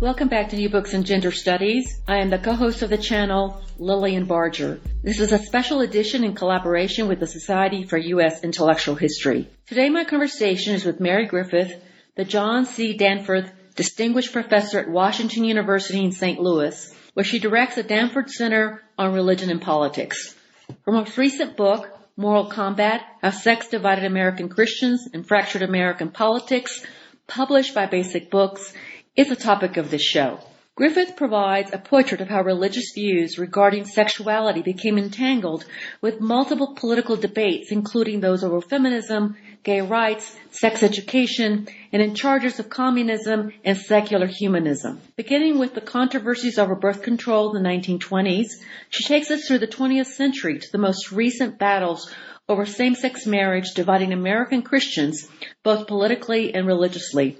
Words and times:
Welcome 0.00 0.28
back 0.28 0.48
to 0.48 0.56
New 0.56 0.70
Books 0.70 0.94
in 0.94 1.04
Gender 1.04 1.30
Studies. 1.30 2.00
I 2.08 2.20
am 2.20 2.30
the 2.30 2.38
co-host 2.38 2.80
of 2.80 2.88
the 2.88 2.96
channel, 2.96 3.60
Lillian 3.76 4.24
Barger. 4.24 4.80
This 5.02 5.20
is 5.20 5.30
a 5.30 5.38
special 5.38 5.82
edition 5.82 6.24
in 6.24 6.34
collaboration 6.34 7.06
with 7.06 7.20
the 7.20 7.26
Society 7.26 7.84
for 7.84 7.98
U.S. 7.98 8.42
Intellectual 8.42 8.94
History. 8.94 9.50
Today 9.66 9.90
my 9.90 10.04
conversation 10.04 10.74
is 10.74 10.86
with 10.86 11.00
Marie 11.00 11.26
Griffith, 11.26 11.84
the 12.16 12.24
John 12.24 12.64
C. 12.64 12.96
Danforth 12.96 13.52
Distinguished 13.76 14.32
Professor 14.32 14.78
at 14.78 14.88
Washington 14.88 15.44
University 15.44 16.02
in 16.02 16.12
St. 16.12 16.40
Louis, 16.40 16.96
where 17.12 17.24
she 17.24 17.38
directs 17.38 17.74
the 17.74 17.82
Danforth 17.82 18.30
Center 18.30 18.82
on 18.96 19.12
Religion 19.12 19.50
and 19.50 19.60
Politics. 19.60 20.34
From 20.82 20.94
her 20.94 21.00
most 21.02 21.18
recent 21.18 21.58
book, 21.58 21.90
Moral 22.16 22.46
Combat, 22.46 23.02
How 23.20 23.32
Sex 23.32 23.68
Divided 23.68 24.06
American 24.06 24.48
Christians 24.48 25.06
and 25.12 25.28
Fractured 25.28 25.60
American 25.60 26.10
Politics, 26.10 26.82
published 27.26 27.74
by 27.74 27.84
Basic 27.84 28.30
Books, 28.30 28.72
is 29.20 29.28
the 29.28 29.36
topic 29.36 29.76
of 29.76 29.90
this 29.90 30.00
show. 30.02 30.40
Griffith 30.76 31.14
provides 31.14 31.74
a 31.74 31.78
portrait 31.78 32.22
of 32.22 32.28
how 32.28 32.42
religious 32.42 32.92
views 32.94 33.38
regarding 33.38 33.84
sexuality 33.84 34.62
became 34.62 34.96
entangled 34.96 35.62
with 36.00 36.22
multiple 36.22 36.74
political 36.74 37.16
debates, 37.16 37.70
including 37.70 38.20
those 38.20 38.42
over 38.42 38.62
feminism, 38.62 39.36
gay 39.62 39.82
rights, 39.82 40.34
sex 40.52 40.82
education, 40.82 41.68
and 41.92 42.00
in 42.00 42.14
charges 42.14 42.58
of 42.58 42.70
communism 42.70 43.52
and 43.62 43.76
secular 43.76 44.26
humanism. 44.26 44.98
Beginning 45.16 45.58
with 45.58 45.74
the 45.74 45.82
controversies 45.82 46.58
over 46.58 46.74
birth 46.74 47.02
control 47.02 47.54
in 47.54 47.62
the 47.62 47.68
1920s, 47.68 48.52
she 48.88 49.04
takes 49.04 49.30
us 49.30 49.46
through 49.46 49.58
the 49.58 49.66
20th 49.66 50.06
century 50.06 50.60
to 50.60 50.72
the 50.72 50.78
most 50.78 51.12
recent 51.12 51.58
battles 51.58 52.10
over 52.48 52.64
same-sex 52.64 53.26
marriage 53.26 53.74
dividing 53.74 54.14
American 54.14 54.62
Christians 54.62 55.28
both 55.62 55.86
politically 55.86 56.54
and 56.54 56.66
religiously. 56.66 57.36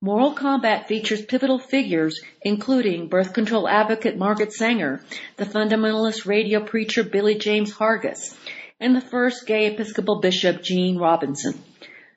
Moral 0.00 0.30
Combat 0.30 0.86
features 0.86 1.26
pivotal 1.26 1.58
figures 1.58 2.20
including 2.42 3.08
birth 3.08 3.32
control 3.32 3.68
advocate 3.68 4.16
Margaret 4.16 4.52
Sanger, 4.52 5.02
the 5.36 5.44
fundamentalist 5.44 6.24
radio 6.24 6.64
preacher 6.64 7.02
Billy 7.02 7.34
James 7.34 7.72
Hargis, 7.72 8.36
and 8.78 8.94
the 8.94 9.00
first 9.00 9.44
gay 9.44 9.66
Episcopal 9.66 10.20
bishop 10.20 10.62
Gene 10.62 10.98
Robinson. 10.98 11.60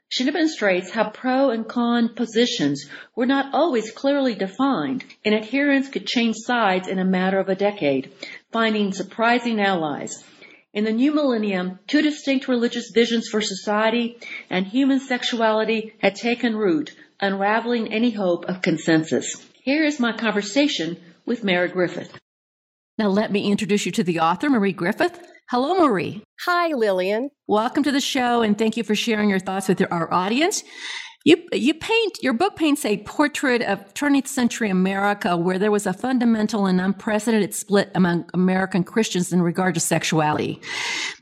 She 0.09 0.25
demonstrates 0.25 0.91
how 0.91 1.09
pro 1.09 1.49
and 1.49 1.67
con 1.67 2.09
positions 2.09 2.87
were 3.15 3.25
not 3.25 3.51
always 3.51 3.89
clearly 3.89 4.35
defined 4.35 5.03
and 5.25 5.33
adherents 5.33 5.89
could 5.89 6.05
change 6.05 6.35
sides 6.35 6.87
in 6.87 6.99
a 6.99 7.03
matter 7.03 7.39
of 7.39 7.49
a 7.49 7.55
decade, 7.55 8.11
finding 8.51 8.93
surprising 8.93 9.59
allies. 9.59 10.23
In 10.71 10.83
the 10.83 10.93
new 10.93 11.15
millennium, 11.15 11.79
two 11.87 12.03
distinct 12.03 12.47
religious 12.47 12.91
visions 12.91 13.27
for 13.27 13.41
society 13.41 14.19
and 14.51 14.67
human 14.67 14.99
sexuality 14.99 15.95
had 15.99 16.15
taken 16.15 16.55
root, 16.55 16.95
unraveling 17.21 17.93
any 17.93 18.11
hope 18.11 18.45
of 18.45 18.61
consensus. 18.61 19.45
Here 19.63 19.83
is 19.83 19.99
my 19.99 20.11
conversation 20.11 20.97
with 21.25 21.43
Marie 21.43 21.69
Griffith. 21.69 22.11
Now, 22.97 23.09
let 23.09 23.31
me 23.31 23.51
introduce 23.51 23.85
you 23.85 23.91
to 23.93 24.03
the 24.03 24.19
author, 24.19 24.49
Marie 24.49 24.73
Griffith. 24.73 25.19
Hello, 25.49 25.75
Marie. 25.75 26.23
Hi, 26.45 26.69
Lillian. 26.69 27.29
Welcome 27.47 27.83
to 27.83 27.91
the 27.91 28.01
show, 28.01 28.41
and 28.41 28.57
thank 28.57 28.77
you 28.77 28.83
for 28.83 28.95
sharing 28.95 29.29
your 29.29 29.39
thoughts 29.39 29.67
with 29.67 29.81
our 29.91 30.11
audience. 30.13 30.63
You, 31.23 31.37
you 31.53 31.75
paint, 31.75 32.17
your 32.23 32.33
book 32.33 32.55
paints 32.55 32.83
a 32.83 32.97
portrait 32.97 33.61
of 33.61 33.93
20th 33.93 34.25
century 34.25 34.71
America 34.71 35.37
where 35.37 35.59
there 35.59 35.69
was 35.69 35.85
a 35.85 35.93
fundamental 35.93 36.65
and 36.65 36.81
unprecedented 36.81 37.53
split 37.53 37.91
among 37.93 38.27
American 38.33 38.83
Christians 38.83 39.31
in 39.31 39.43
regard 39.43 39.75
to 39.75 39.79
sexuality. 39.79 40.59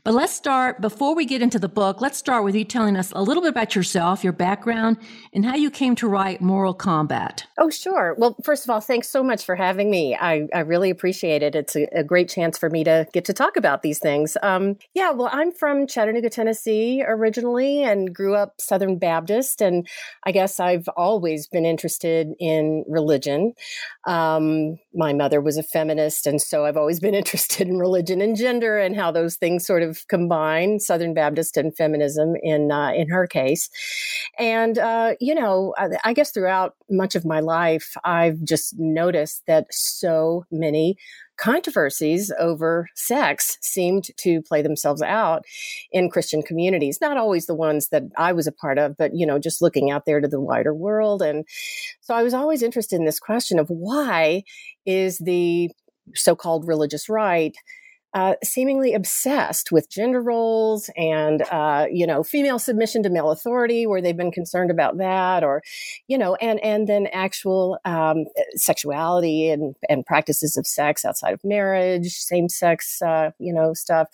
But 0.02 0.14
let's 0.14 0.32
start, 0.32 0.80
before 0.80 1.14
we 1.14 1.26
get 1.26 1.42
into 1.42 1.58
the 1.58 1.68
book, 1.68 2.00
let's 2.00 2.16
start 2.16 2.44
with 2.44 2.54
you 2.54 2.64
telling 2.64 2.96
us 2.96 3.12
a 3.14 3.20
little 3.22 3.42
bit 3.42 3.50
about 3.50 3.74
yourself, 3.74 4.24
your 4.24 4.32
background, 4.32 4.96
and 5.34 5.44
how 5.44 5.54
you 5.54 5.70
came 5.70 5.94
to 5.96 6.08
write 6.08 6.40
Moral 6.40 6.72
Combat. 6.72 7.44
Oh, 7.58 7.68
sure. 7.68 8.14
Well, 8.16 8.36
first 8.42 8.64
of 8.64 8.70
all, 8.70 8.80
thanks 8.80 9.10
so 9.10 9.22
much 9.22 9.44
for 9.44 9.54
having 9.54 9.90
me. 9.90 10.16
I, 10.16 10.48
I 10.54 10.60
really 10.60 10.88
appreciate 10.88 11.42
it. 11.42 11.54
It's 11.54 11.76
a, 11.76 11.86
a, 11.94 12.02
great 12.02 12.30
chance 12.30 12.56
for 12.56 12.70
me 12.70 12.82
to 12.84 13.06
get 13.12 13.26
to 13.26 13.34
talk 13.34 13.58
about 13.58 13.82
these 13.82 13.98
things. 13.98 14.38
Um, 14.42 14.78
yeah, 14.94 15.10
well, 15.10 15.28
I'm 15.30 15.52
from 15.52 15.86
Chattanooga, 15.86 16.30
Tennessee 16.30 17.04
originally 17.06 17.82
and 17.82 18.14
grew 18.14 18.34
up 18.34 18.54
Southern 18.58 18.96
Baptist. 18.96 19.60
And 19.60 19.86
I 20.24 20.32
guess 20.32 20.60
I've 20.60 20.88
always 20.96 21.46
been 21.46 21.64
interested 21.64 22.28
in 22.38 22.84
religion. 22.88 23.54
Um, 24.06 24.78
my 24.94 25.12
mother 25.12 25.40
was 25.40 25.56
a 25.56 25.62
feminist. 25.62 26.26
And 26.26 26.40
so 26.40 26.64
I've 26.64 26.76
always 26.76 27.00
been 27.00 27.14
interested 27.20 27.68
in 27.68 27.78
religion 27.78 28.20
and 28.20 28.36
gender 28.36 28.78
and 28.78 28.96
how 28.96 29.10
those 29.10 29.36
things 29.36 29.66
sort 29.66 29.82
of 29.82 30.06
combine 30.08 30.80
Southern 30.80 31.14
Baptist 31.14 31.56
and 31.56 31.76
feminism 31.76 32.34
in 32.42 32.70
uh, 32.72 32.92
in 32.92 33.08
her 33.08 33.26
case. 33.26 33.68
And 34.38 34.78
uh, 34.78 35.14
you 35.20 35.34
know, 35.34 35.74
I, 35.78 35.88
I 36.04 36.12
guess 36.12 36.30
throughout 36.30 36.74
much 36.90 37.14
of 37.14 37.24
my 37.24 37.40
life, 37.40 37.96
I've 38.04 38.42
just 38.44 38.78
noticed 38.78 39.42
that 39.46 39.66
so 39.70 40.44
many 40.50 40.96
controversies 41.40 42.30
over 42.38 42.88
sex 42.94 43.56
seemed 43.62 44.04
to 44.18 44.42
play 44.42 44.60
themselves 44.60 45.00
out 45.00 45.44
in 45.90 46.10
Christian 46.10 46.42
communities. 46.42 46.98
Not 47.00 47.16
always 47.16 47.46
the 47.46 47.54
ones 47.54 47.88
that 47.88 48.02
I 48.18 48.32
was 48.32 48.46
a 48.46 48.52
part 48.52 48.78
of, 48.78 48.96
but, 48.96 49.12
you 49.14 49.26
know, 49.26 49.38
just 49.38 49.62
looking 49.62 49.90
out 49.90 50.04
there 50.04 50.20
to 50.20 50.28
the 50.28 50.40
wider 50.40 50.74
world. 50.74 51.22
And 51.22 51.46
so 52.00 52.14
I 52.14 52.22
was 52.22 52.34
always 52.34 52.62
interested 52.62 52.96
in 52.96 53.06
this 53.06 53.20
question 53.20 53.58
of 53.58 53.68
why 53.68 54.42
is 54.84 55.18
the 55.18 55.70
so 56.14 56.34
called 56.36 56.66
religious 56.66 57.08
right 57.08 57.54
uh, 58.12 58.34
seemingly 58.42 58.92
obsessed 58.92 59.70
with 59.70 59.88
gender 59.88 60.20
roles 60.20 60.90
and 60.96 61.42
uh, 61.52 61.86
you 61.90 62.06
know 62.06 62.24
female 62.24 62.58
submission 62.58 63.02
to 63.02 63.10
male 63.10 63.30
authority 63.30 63.86
where 63.86 64.02
they've 64.02 64.16
been 64.16 64.32
concerned 64.32 64.70
about 64.70 64.98
that 64.98 65.44
or 65.44 65.62
you 66.08 66.18
know 66.18 66.34
and 66.36 66.58
and 66.60 66.88
then 66.88 67.06
actual 67.12 67.78
um, 67.84 68.24
sexuality 68.54 69.48
and 69.48 69.76
and 69.88 70.04
practices 70.06 70.56
of 70.56 70.66
sex 70.66 71.04
outside 71.04 71.32
of 71.32 71.40
marriage 71.44 72.12
same 72.14 72.48
sex 72.48 73.00
uh, 73.02 73.30
you 73.38 73.52
know 73.52 73.72
stuff. 73.74 74.08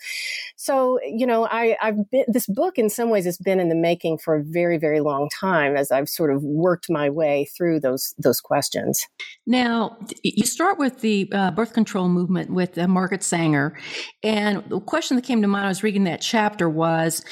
So 0.55 0.99
you 1.03 1.25
know 1.25 1.47
I 1.47 1.75
I've 1.81 2.09
been 2.11 2.25
this 2.27 2.45
book 2.45 2.77
in 2.77 2.89
some 2.89 3.09
ways 3.09 3.25
has 3.25 3.39
been 3.39 3.59
in 3.59 3.69
the 3.69 3.75
making 3.75 4.19
for 4.19 4.35
a 4.35 4.43
very 4.43 4.77
very 4.77 4.99
long 4.99 5.27
time 5.39 5.75
as 5.75 5.91
I've 5.91 6.09
sort 6.09 6.31
of 6.31 6.43
worked 6.43 6.87
my 6.89 7.09
way 7.09 7.49
through 7.57 7.79
those 7.79 8.13
those 8.19 8.41
questions. 8.41 9.07
Now 9.47 9.97
you 10.23 10.45
start 10.45 10.77
with 10.77 11.01
the 11.01 11.29
uh, 11.31 11.49
birth 11.51 11.73
control 11.73 12.09
movement 12.09 12.51
with 12.51 12.77
uh, 12.77 12.87
Margaret 12.87 13.23
Sanger 13.23 13.75
and 14.23 14.63
the 14.69 14.79
question 14.79 15.15
that 15.15 15.23
came 15.23 15.41
to 15.41 15.47
mind, 15.47 15.65
I 15.65 15.69
was 15.69 15.83
reading 15.83 16.05
that 16.05 16.21
chapter 16.21 16.69
was, 16.69 17.23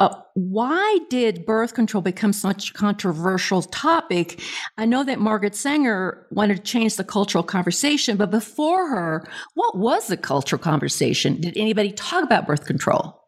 uh, 0.00 0.14
why 0.34 0.98
did 1.10 1.44
birth 1.44 1.74
control 1.74 2.02
become 2.02 2.32
such 2.32 2.70
a 2.70 2.74
controversial 2.74 3.62
topic? 3.62 4.40
I 4.76 4.84
know 4.84 5.02
that 5.02 5.18
Margaret 5.18 5.56
Sanger 5.56 6.26
wanted 6.30 6.58
to 6.58 6.62
change 6.62 6.96
the 6.96 7.04
cultural 7.04 7.42
conversation, 7.42 8.16
but 8.16 8.30
before 8.30 8.88
her, 8.88 9.28
what 9.54 9.76
was 9.76 10.06
the 10.06 10.16
cultural 10.16 10.60
conversation? 10.60 11.40
Did 11.40 11.56
anybody 11.56 11.90
talk 11.90 12.22
about 12.22 12.46
birth 12.46 12.64
control? 12.64 13.27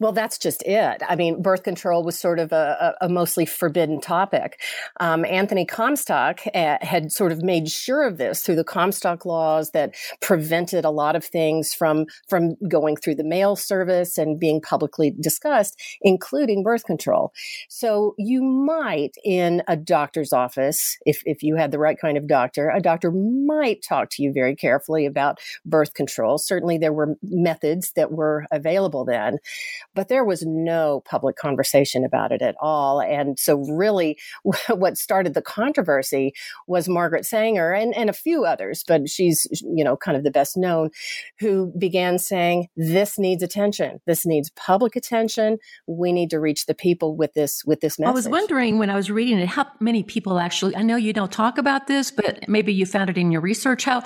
Well, 0.00 0.12
that's 0.12 0.38
just 0.38 0.62
it. 0.64 1.02
I 1.08 1.16
mean, 1.16 1.42
birth 1.42 1.62
control 1.62 2.02
was 2.02 2.18
sort 2.18 2.38
of 2.38 2.52
a, 2.52 2.94
a 3.00 3.08
mostly 3.08 3.46
forbidden 3.46 4.00
topic. 4.00 4.60
Um, 5.00 5.24
Anthony 5.24 5.64
Comstock 5.64 6.40
uh, 6.54 6.78
had 6.80 7.12
sort 7.12 7.32
of 7.32 7.42
made 7.42 7.68
sure 7.68 8.06
of 8.06 8.18
this 8.18 8.42
through 8.42 8.56
the 8.56 8.64
Comstock 8.64 9.24
laws 9.24 9.70
that 9.72 9.94
prevented 10.20 10.84
a 10.84 10.90
lot 10.90 11.16
of 11.16 11.24
things 11.24 11.74
from 11.74 12.06
from 12.28 12.56
going 12.68 12.96
through 12.96 13.16
the 13.16 13.24
mail 13.24 13.56
service 13.56 14.18
and 14.18 14.38
being 14.38 14.60
publicly 14.60 15.14
discussed, 15.20 15.80
including 16.02 16.62
birth 16.62 16.84
control. 16.84 17.32
So 17.68 18.14
you 18.18 18.42
might, 18.42 19.14
in 19.24 19.62
a 19.68 19.76
doctor's 19.76 20.32
office, 20.32 20.96
if 21.04 21.22
if 21.24 21.42
you 21.42 21.56
had 21.56 21.70
the 21.70 21.78
right 21.78 21.98
kind 21.98 22.16
of 22.16 22.26
doctor, 22.26 22.70
a 22.70 22.80
doctor 22.80 23.10
might 23.10 23.82
talk 23.82 24.10
to 24.10 24.22
you 24.22 24.32
very 24.32 24.54
carefully 24.56 25.06
about 25.06 25.38
birth 25.64 25.94
control. 25.94 26.38
Certainly, 26.38 26.78
there 26.78 26.92
were 26.92 27.16
methods 27.22 27.92
that 27.96 28.12
were 28.12 28.46
available 28.50 29.04
then. 29.04 29.38
But 29.94 30.08
there 30.08 30.24
was 30.24 30.44
no 30.46 31.02
public 31.04 31.36
conversation 31.36 32.04
about 32.04 32.32
it 32.32 32.42
at 32.42 32.56
all. 32.60 33.00
And 33.00 33.38
so, 33.38 33.56
really, 33.70 34.18
what 34.68 34.96
started 34.96 35.34
the 35.34 35.42
controversy 35.42 36.32
was 36.66 36.88
Margaret 36.88 37.26
Sanger 37.26 37.72
and, 37.72 37.94
and 37.96 38.10
a 38.10 38.14
few 38.14 38.44
others, 38.44 38.84
but 38.86 39.08
she's, 39.08 39.46
you 39.62 39.84
know, 39.84 39.96
kind 39.96 40.16
of 40.16 40.24
the 40.24 40.30
best 40.30 40.56
known, 40.56 40.90
who 41.38 41.72
began 41.78 42.18
saying, 42.18 42.68
This 42.76 43.18
needs 43.18 43.42
attention. 43.42 44.00
This 44.06 44.26
needs 44.26 44.50
public 44.50 44.96
attention. 44.96 45.58
We 45.86 46.12
need 46.12 46.30
to 46.30 46.40
reach 46.40 46.66
the 46.66 46.74
people 46.74 47.16
with 47.16 47.34
this 47.34 47.64
with 47.64 47.80
this 47.80 47.98
message. 47.98 48.10
I 48.10 48.14
was 48.14 48.28
wondering 48.28 48.78
when 48.78 48.90
I 48.90 48.96
was 48.96 49.10
reading 49.10 49.38
it, 49.38 49.48
how 49.48 49.66
many 49.80 50.02
people 50.02 50.38
actually 50.38 50.76
I 50.76 50.82
know 50.82 50.96
you 50.96 51.12
don't 51.12 51.32
talk 51.32 51.58
about 51.58 51.86
this, 51.86 52.10
but 52.10 52.48
maybe 52.48 52.72
you 52.72 52.86
found 52.86 53.10
it 53.10 53.18
in 53.18 53.30
your 53.30 53.40
research. 53.40 53.84
How 53.84 54.02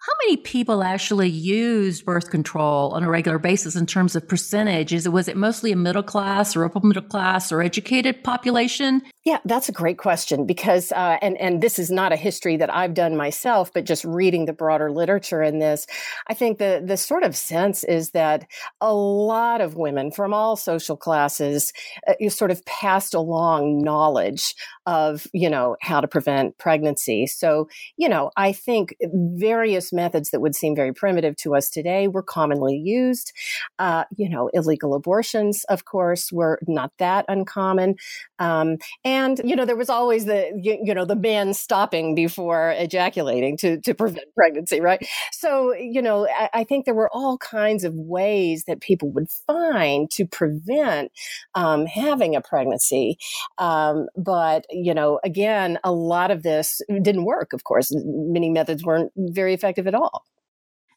how 0.00 0.12
many 0.24 0.36
people 0.36 0.84
actually 0.84 1.28
use 1.28 2.02
birth 2.02 2.30
control 2.30 2.92
on 2.92 3.02
a 3.02 3.08
regular 3.08 3.38
basis 3.38 3.74
in 3.74 3.86
terms 3.86 4.14
of 4.14 4.28
percentage? 4.28 4.92
Is 4.92 5.06
it 5.06 5.12
was 5.12 5.26
it 5.26 5.36
mostly 5.36 5.72
a 5.72 5.76
middle 5.76 6.02
class 6.02 6.54
or 6.54 6.64
upper 6.64 6.80
middle 6.80 7.02
class 7.02 7.50
or 7.50 7.62
educated 7.62 8.22
population? 8.22 9.02
Yeah, 9.24 9.38
that's 9.44 9.68
a 9.68 9.72
great 9.72 9.98
question 9.98 10.46
because, 10.46 10.92
uh, 10.92 11.16
and 11.20 11.36
and 11.38 11.60
this 11.60 11.80
is 11.80 11.90
not 11.90 12.12
a 12.12 12.16
history 12.16 12.56
that 12.58 12.72
I've 12.72 12.94
done 12.94 13.16
myself, 13.16 13.72
but 13.72 13.84
just 13.84 14.04
reading 14.04 14.44
the 14.44 14.52
broader 14.52 14.92
literature 14.92 15.42
in 15.42 15.58
this, 15.58 15.86
I 16.28 16.34
think 16.34 16.58
the 16.58 16.80
the 16.84 16.96
sort 16.96 17.24
of 17.24 17.34
sense 17.34 17.82
is 17.82 18.10
that 18.10 18.46
a 18.80 18.94
lot 18.94 19.60
of 19.60 19.74
women 19.74 20.12
from 20.12 20.32
all 20.32 20.54
social 20.54 20.96
classes 20.96 21.72
uh, 22.06 22.28
sort 22.28 22.52
of 22.52 22.64
passed 22.66 23.14
along 23.14 23.82
knowledge 23.82 24.54
of 24.86 25.26
you 25.32 25.50
know 25.50 25.76
how 25.80 26.00
to 26.00 26.06
prevent 26.06 26.56
pregnancy. 26.58 27.26
So 27.26 27.68
you 27.96 28.08
know, 28.08 28.30
I 28.36 28.52
think 28.52 28.94
various 29.02 29.92
methods 29.96 30.30
that 30.30 30.40
would 30.40 30.54
seem 30.54 30.76
very 30.76 30.92
primitive 30.92 31.36
to 31.36 31.56
us 31.56 31.68
today 31.68 32.06
were 32.06 32.22
commonly 32.22 32.76
used. 32.76 33.32
Uh, 33.78 34.04
you 34.16 34.28
know, 34.28 34.48
illegal 34.54 34.94
abortions, 34.94 35.64
of 35.64 35.84
course, 35.84 36.30
were 36.30 36.60
not 36.68 36.92
that 36.98 37.24
uncommon. 37.28 37.96
Um, 38.38 38.76
and 39.04 39.40
you 39.44 39.56
know, 39.56 39.64
there 39.64 39.76
was 39.76 39.90
always 39.90 40.26
the 40.26 40.52
you, 40.62 40.78
you, 40.82 40.94
know 40.94 41.04
the 41.04 41.16
man 41.16 41.54
stopping 41.54 42.14
before 42.14 42.70
ejaculating 42.72 43.56
to 43.58 43.80
to 43.80 43.94
prevent 43.94 44.26
pregnancy, 44.34 44.80
right? 44.80 45.04
So 45.32 45.74
you 45.74 46.02
know, 46.02 46.28
I, 46.28 46.50
I 46.52 46.64
think 46.64 46.84
there 46.84 46.94
were 46.94 47.10
all 47.12 47.38
kinds 47.38 47.84
of 47.84 47.94
ways 47.94 48.64
that 48.64 48.80
people 48.80 49.10
would 49.12 49.28
find 49.30 50.10
to 50.12 50.26
prevent 50.26 51.10
um, 51.54 51.86
having 51.86 52.36
a 52.36 52.40
pregnancy. 52.40 53.18
Um, 53.58 54.08
but 54.16 54.66
you 54.70 54.94
know, 54.94 55.18
again, 55.24 55.78
a 55.82 55.92
lot 55.92 56.30
of 56.30 56.42
this 56.42 56.80
didn't 56.88 57.24
work. 57.24 57.52
Of 57.52 57.64
course, 57.64 57.92
many 57.94 58.50
methods 58.50 58.84
weren't 58.84 59.12
very 59.16 59.54
effective 59.54 59.75
at 59.84 59.94
all. 59.94 60.24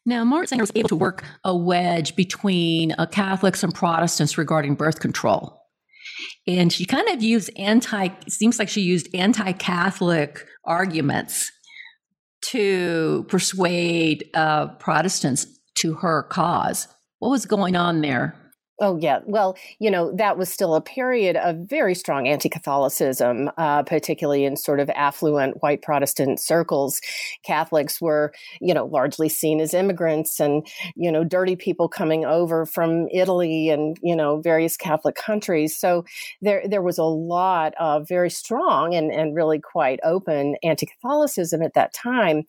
Now, 0.06 0.24
Margaret 0.24 0.48
Sanger 0.48 0.62
was 0.62 0.72
able 0.74 0.88
to 0.88 0.96
work 0.96 1.24
a 1.44 1.54
wedge 1.54 2.16
between 2.16 2.92
uh, 2.92 3.06
Catholics 3.06 3.62
and 3.62 3.74
Protestants 3.74 4.38
regarding 4.38 4.74
birth 4.74 5.00
control. 5.00 5.60
And 6.46 6.72
she 6.72 6.86
kind 6.86 7.08
of 7.08 7.22
used 7.22 7.50
anti, 7.56 8.08
seems 8.28 8.58
like 8.58 8.68
she 8.68 8.80
used 8.80 9.14
anti 9.14 9.52
Catholic 9.52 10.46
arguments 10.64 11.50
to 12.42 13.26
persuade 13.28 14.28
uh, 14.34 14.68
Protestants 14.76 15.46
to 15.76 15.94
her 15.94 16.22
cause. 16.24 16.88
What 17.18 17.30
was 17.30 17.44
going 17.44 17.76
on 17.76 18.00
there? 18.00 18.39
Oh, 18.82 18.96
yeah. 18.96 19.18
Well, 19.26 19.58
you 19.78 19.90
know, 19.90 20.10
that 20.16 20.38
was 20.38 20.48
still 20.48 20.74
a 20.74 20.80
period 20.80 21.36
of 21.36 21.56
very 21.68 21.94
strong 21.94 22.26
anti 22.26 22.48
Catholicism, 22.48 23.50
uh, 23.58 23.82
particularly 23.82 24.46
in 24.46 24.56
sort 24.56 24.80
of 24.80 24.88
affluent 24.90 25.62
white 25.62 25.82
Protestant 25.82 26.40
circles. 26.40 26.98
Catholics 27.44 28.00
were, 28.00 28.32
you 28.58 28.72
know, 28.72 28.86
largely 28.86 29.28
seen 29.28 29.60
as 29.60 29.74
immigrants 29.74 30.40
and, 30.40 30.66
you 30.96 31.12
know, 31.12 31.24
dirty 31.24 31.56
people 31.56 31.90
coming 31.90 32.24
over 32.24 32.64
from 32.64 33.06
Italy 33.12 33.68
and, 33.68 33.98
you 34.02 34.16
know, 34.16 34.40
various 34.40 34.78
Catholic 34.78 35.14
countries. 35.14 35.76
So 35.76 36.06
there, 36.40 36.62
there 36.66 36.82
was 36.82 36.96
a 36.96 37.04
lot 37.04 37.74
of 37.78 38.08
very 38.08 38.30
strong 38.30 38.94
and, 38.94 39.12
and 39.12 39.36
really 39.36 39.58
quite 39.60 40.00
open 40.04 40.56
anti 40.62 40.86
Catholicism 40.86 41.60
at 41.60 41.74
that 41.74 41.92
time. 41.92 42.44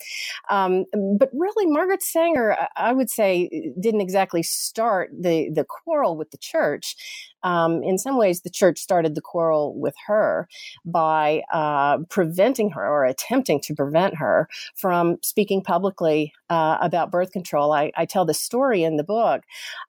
Um, 0.50 0.86
but 1.20 1.30
really, 1.34 1.66
Margaret 1.66 2.02
Sanger, 2.02 2.56
I 2.78 2.94
would 2.94 3.10
say, 3.10 3.74
didn't 3.78 4.00
exactly 4.00 4.44
start 4.44 5.12
the, 5.12 5.50
the 5.50 5.66
quarrel 5.66 6.21
with 6.22 6.32
the 6.32 6.38
church 6.38 7.31
um, 7.44 7.84
in 7.84 7.98
some 7.98 8.18
ways, 8.18 8.42
the 8.42 8.50
church 8.50 8.80
started 8.80 9.16
the 9.16 9.22
quarrel 9.22 9.74
with 9.80 9.96
her 10.08 10.48
by 10.86 11.44
uh, 11.52 12.00
preventing 12.10 12.70
her 12.72 12.86
or 12.86 13.06
attempting 13.06 13.60
to 13.62 13.74
prevent 13.74 14.16
her 14.16 14.48
from 14.76 15.18
speaking 15.22 15.62
publicly 15.62 16.34
uh, 16.52 16.78
about 16.82 17.12
birth 17.12 17.32
control. 17.32 17.72
I, 17.72 17.92
I, 17.96 18.06
tell 18.06 18.26
the 18.26 18.34
story 18.34 18.84
in 18.84 18.98
the 18.98 19.06
book 19.06 19.44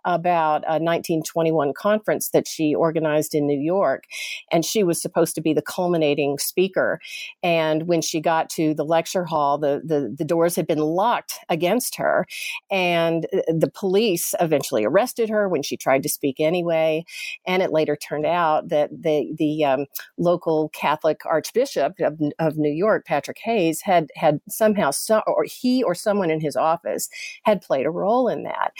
about 0.04 0.62
a 0.62 0.78
1921 0.78 1.72
conference 1.74 2.30
that 2.30 2.46
she 2.46 2.72
organized 2.72 3.34
in 3.34 3.48
New 3.48 3.58
York, 3.58 4.04
and 4.52 4.64
she 4.64 4.84
was 4.84 5.02
supposed 5.02 5.34
to 5.34 5.40
be 5.40 5.52
the 5.52 5.60
culminating 5.60 6.38
speaker. 6.38 7.00
And 7.42 7.88
when 7.88 8.00
she 8.00 8.20
got 8.20 8.48
to 8.50 8.74
the 8.74 8.84
lecture 8.84 9.24
hall, 9.24 9.58
the, 9.58 9.82
the, 9.84 10.14
the 10.16 10.24
doors 10.24 10.54
had 10.54 10.68
been 10.68 10.78
locked 10.78 11.34
against 11.48 11.96
her, 11.96 12.28
and 12.70 13.26
uh, 13.32 13.40
the 13.48 13.70
police 13.74 14.32
eventually 14.38 14.84
arrested 14.84 15.28
her 15.30 15.48
when 15.48 15.64
she 15.64 15.76
tried 15.76 16.04
to 16.04 16.08
speak 16.08 16.38
anyway. 16.38 17.04
And 17.46 17.62
it 17.62 17.72
later 17.72 17.96
turned 17.96 18.26
out 18.26 18.68
that 18.68 18.90
the 18.90 19.32
the 19.36 19.64
um, 19.64 19.86
local 20.18 20.68
Catholic 20.70 21.20
Archbishop 21.26 21.94
of, 22.00 22.20
of 22.38 22.56
New 22.56 22.70
York, 22.70 23.06
Patrick 23.06 23.38
Hayes, 23.44 23.80
had 23.82 24.10
had 24.14 24.40
somehow 24.48 24.90
so, 24.90 25.22
or 25.26 25.44
he 25.44 25.82
or 25.82 25.94
someone 25.94 26.30
in 26.30 26.40
his 26.40 26.56
office 26.56 27.08
had 27.44 27.62
played 27.62 27.86
a 27.86 27.90
role 27.90 28.28
in 28.28 28.44
that. 28.44 28.72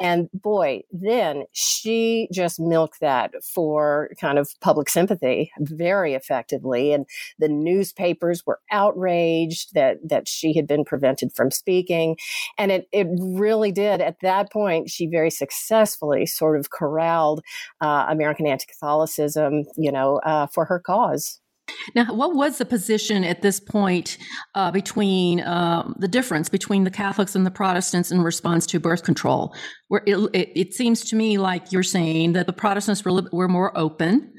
And 0.00 0.28
boy, 0.32 0.82
then 0.92 1.44
she 1.52 2.28
just 2.32 2.60
milked 2.60 3.00
that 3.00 3.32
for 3.42 4.10
kind 4.20 4.38
of 4.38 4.50
public 4.60 4.88
sympathy 4.88 5.52
very 5.58 6.14
effectively. 6.14 6.92
And 6.92 7.06
the 7.38 7.48
newspapers 7.48 8.44
were 8.46 8.60
outraged 8.70 9.74
that 9.74 9.98
that 10.08 10.28
she 10.28 10.54
had 10.54 10.66
been 10.66 10.84
prevented 10.84 11.32
from 11.32 11.50
speaking. 11.50 12.16
And 12.58 12.70
it, 12.72 12.88
it 12.92 13.06
really 13.18 13.72
did 13.72 14.00
at 14.00 14.20
that 14.20 14.52
point, 14.52 14.90
she 14.90 15.06
very 15.06 15.30
successfully 15.30 16.26
sort 16.26 16.58
of 16.58 16.70
corralled 16.70 17.42
uh, 17.80 18.06
American 18.10 18.46
anti 18.46 18.66
Catholicism, 18.66 19.64
you 19.76 19.92
know, 19.92 20.16
uh, 20.18 20.46
for 20.48 20.64
her 20.64 20.78
cause. 20.78 21.40
Now, 21.94 22.12
what 22.12 22.34
was 22.34 22.58
the 22.58 22.64
position 22.64 23.24
at 23.24 23.42
this 23.42 23.60
point 23.60 24.18
uh, 24.54 24.70
between 24.70 25.40
um, 25.46 25.94
the 25.98 26.08
difference 26.08 26.48
between 26.48 26.84
the 26.84 26.90
Catholics 26.90 27.34
and 27.34 27.46
the 27.46 27.50
Protestants 27.50 28.10
in 28.10 28.22
response 28.22 28.66
to 28.66 28.80
birth 28.80 29.04
control? 29.04 29.54
Where 29.88 30.02
it, 30.06 30.16
it, 30.32 30.52
it 30.54 30.74
seems 30.74 31.02
to 31.06 31.16
me 31.16 31.38
like 31.38 31.72
you're 31.72 31.82
saying 31.82 32.32
that 32.32 32.46
the 32.46 32.52
Protestants 32.52 33.04
were, 33.04 33.22
were 33.32 33.48
more 33.48 33.76
open 33.76 34.32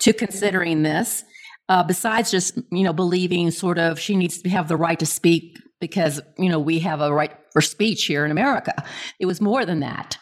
to 0.00 0.12
considering 0.12 0.82
this, 0.82 1.24
uh, 1.68 1.82
besides 1.82 2.30
just 2.30 2.56
you 2.70 2.82
know 2.82 2.92
believing 2.92 3.50
sort 3.50 3.78
of 3.78 3.98
she 3.98 4.16
needs 4.16 4.40
to 4.42 4.48
have 4.48 4.68
the 4.68 4.76
right 4.76 4.98
to 4.98 5.06
speak 5.06 5.58
because 5.80 6.20
you 6.38 6.48
know 6.48 6.58
we 6.58 6.78
have 6.80 7.00
a 7.00 7.12
right 7.12 7.36
for 7.52 7.60
speech 7.60 8.04
here 8.04 8.24
in 8.24 8.30
America. 8.30 8.72
It 9.18 9.26
was 9.26 9.40
more 9.40 9.64
than 9.64 9.80
that. 9.80 10.18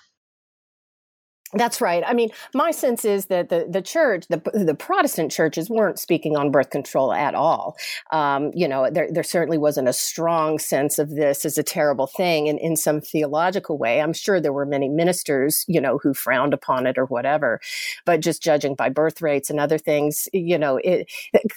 That's 1.52 1.81
right. 1.81 2.02
I 2.04 2.12
mean, 2.12 2.31
my 2.54 2.72
sense 2.72 3.04
is 3.04 3.26
that 3.26 3.50
the, 3.50 3.69
the 3.70 3.81
church, 3.81 4.26
the, 4.28 4.38
the 4.52 4.75
Protestant 4.75 5.31
churches 5.31 5.70
weren't 5.70 5.98
speaking 5.98 6.37
on 6.37 6.50
birth 6.50 6.70
control 6.70 7.12
at 7.12 7.37
all. 7.37 7.76
Um, 8.10 8.50
you 8.52 8.66
know, 8.66 8.90
there, 8.90 9.08
there 9.10 9.22
certainly 9.22 9.56
wasn't 9.56 9.88
a 9.88 9.93
strong 9.93 10.58
sense 10.58 10.98
of 10.98 11.10
this 11.10 11.44
as 11.44 11.56
a 11.56 11.62
terrible 11.62 12.08
thing 12.08 12.48
in, 12.48 12.58
in 12.58 12.75
some 12.75 13.00
theological 13.00 13.78
way. 13.78 14.00
I'm 14.02 14.12
sure 14.12 14.40
there 14.40 14.52
were 14.52 14.66
many 14.66 14.88
ministers, 14.88 15.64
you 15.69 15.81
know, 15.81 15.98
who 15.98 16.14
frowned 16.14 16.52
upon 16.52 16.84
it 16.84 16.98
or 16.98 17.04
whatever. 17.04 17.60
But 18.04 18.20
just 18.20 18.43
judging 18.43 18.75
by 18.75 18.88
birth 18.88 19.22
rates 19.22 19.48
and 19.48 19.60
other 19.60 19.78
things, 19.78 20.28
you 20.32 20.58
know, 20.58 20.81
it, 20.82 21.08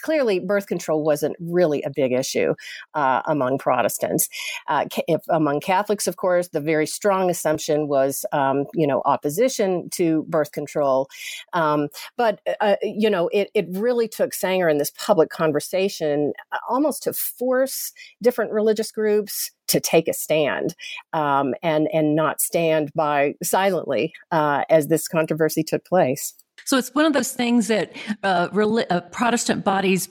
clearly 0.02 0.38
birth 0.38 0.68
control 0.68 1.02
wasn't 1.02 1.34
really 1.40 1.82
a 1.82 1.90
big 1.90 2.12
issue 2.12 2.54
uh, 2.94 3.22
among 3.26 3.58
Protestants. 3.58 4.28
Uh, 4.68 4.84
if, 5.08 5.20
among 5.28 5.60
Catholics, 5.60 6.06
of 6.06 6.16
course, 6.16 6.48
the 6.48 6.60
very 6.60 6.86
strong 6.86 7.28
assumption 7.28 7.88
was, 7.88 8.24
um, 8.30 8.66
you 8.72 8.86
know, 8.86 9.02
opposition 9.04 9.79
to 9.90 10.24
birth 10.28 10.52
control. 10.52 11.08
Um, 11.52 11.88
but, 12.16 12.40
uh, 12.60 12.76
you 12.82 13.08
know, 13.08 13.28
it, 13.32 13.50
it 13.54 13.66
really 13.70 14.08
took 14.08 14.34
Sanger 14.34 14.68
in 14.68 14.78
this 14.78 14.92
public 14.98 15.30
conversation 15.30 16.32
uh, 16.52 16.58
almost 16.68 17.02
to 17.04 17.12
force 17.12 17.92
different 18.22 18.52
religious 18.52 18.92
groups 18.92 19.50
to 19.68 19.80
take 19.80 20.08
a 20.08 20.12
stand 20.12 20.74
um, 21.12 21.54
and, 21.62 21.88
and 21.92 22.16
not 22.16 22.40
stand 22.40 22.92
by 22.94 23.34
silently 23.42 24.12
uh, 24.32 24.64
as 24.68 24.88
this 24.88 25.06
controversy 25.06 25.62
took 25.62 25.84
place. 25.84 26.34
So 26.64 26.76
it's 26.76 26.94
one 26.94 27.06
of 27.06 27.12
those 27.12 27.32
things 27.32 27.68
that 27.68 27.92
uh, 28.22 28.48
uh, 28.90 29.00
Protestant 29.12 29.64
bodies 29.64 30.08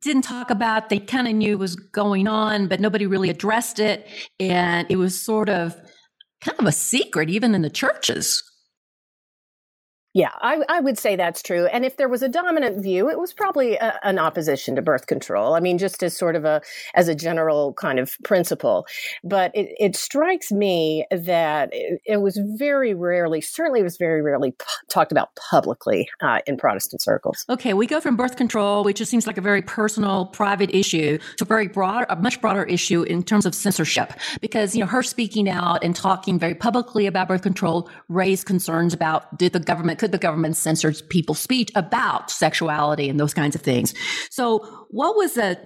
didn't 0.00 0.22
talk 0.22 0.50
about. 0.50 0.88
They 0.88 0.98
kind 0.98 1.28
of 1.28 1.34
knew 1.34 1.58
was 1.58 1.76
going 1.76 2.26
on, 2.26 2.68
but 2.68 2.80
nobody 2.80 3.06
really 3.06 3.30
addressed 3.30 3.78
it. 3.78 4.06
And 4.38 4.86
it 4.90 4.96
was 4.96 5.20
sort 5.20 5.48
of 5.48 5.74
kind 6.40 6.58
of 6.58 6.66
a 6.66 6.72
secret, 6.72 7.30
even 7.30 7.54
in 7.54 7.62
the 7.62 7.70
churches. 7.70 8.42
Yeah, 10.12 10.30
I, 10.40 10.64
I, 10.68 10.80
would 10.80 10.98
say 10.98 11.14
that's 11.14 11.40
true. 11.40 11.66
And 11.66 11.84
if 11.84 11.96
there 11.96 12.08
was 12.08 12.20
a 12.20 12.28
dominant 12.28 12.82
view, 12.82 13.08
it 13.08 13.18
was 13.20 13.32
probably 13.32 13.76
a, 13.76 13.96
an 14.02 14.18
opposition 14.18 14.74
to 14.74 14.82
birth 14.82 15.06
control. 15.06 15.54
I 15.54 15.60
mean, 15.60 15.78
just 15.78 16.02
as 16.02 16.16
sort 16.16 16.34
of 16.34 16.44
a 16.44 16.60
as 16.94 17.06
a 17.06 17.14
general 17.14 17.74
kind 17.74 18.00
of 18.00 18.16
principle. 18.24 18.88
But 19.22 19.54
it, 19.54 19.72
it 19.78 19.94
strikes 19.94 20.50
me 20.50 21.06
that 21.12 21.68
it, 21.72 22.00
it, 22.04 22.16
was 22.16 22.40
very 22.56 22.92
rarely, 22.92 23.40
certainly, 23.40 23.80
it 23.80 23.84
was 23.84 23.98
very 23.98 24.20
rarely 24.20 24.52
talked 24.88 25.12
about 25.12 25.30
publicly 25.36 26.08
uh, 26.20 26.40
in 26.44 26.56
Protestant 26.56 27.02
circles. 27.02 27.44
Okay, 27.48 27.72
we 27.72 27.86
go 27.86 28.00
from 28.00 28.16
birth 28.16 28.34
control, 28.34 28.82
which 28.82 28.96
just 28.96 29.12
seems 29.12 29.28
like 29.28 29.38
a 29.38 29.42
very 29.42 29.62
personal, 29.62 30.26
private 30.26 30.74
issue, 30.74 31.18
to 31.36 31.44
a 31.44 31.46
very 31.46 31.68
broad, 31.68 32.06
a 32.08 32.16
much 32.16 32.40
broader 32.40 32.64
issue 32.64 33.02
in 33.02 33.22
terms 33.22 33.46
of 33.46 33.54
censorship. 33.54 34.12
Because 34.40 34.74
you 34.74 34.80
know, 34.80 34.86
her 34.86 35.04
speaking 35.04 35.48
out 35.48 35.84
and 35.84 35.94
talking 35.94 36.36
very 36.36 36.56
publicly 36.56 37.06
about 37.06 37.28
birth 37.28 37.42
control 37.42 37.88
raised 38.08 38.44
concerns 38.44 38.92
about 38.92 39.38
did 39.38 39.52
the 39.52 39.60
government 39.60 39.99
could 40.00 40.12
the 40.12 40.18
government 40.18 40.56
censor 40.56 40.92
people's 41.10 41.38
speech 41.38 41.70
about 41.74 42.30
sexuality 42.30 43.08
and 43.08 43.20
those 43.20 43.34
kinds 43.34 43.54
of 43.54 43.60
things? 43.60 43.94
So, 44.30 44.86
what 44.90 45.14
was 45.14 45.34
the 45.34 45.58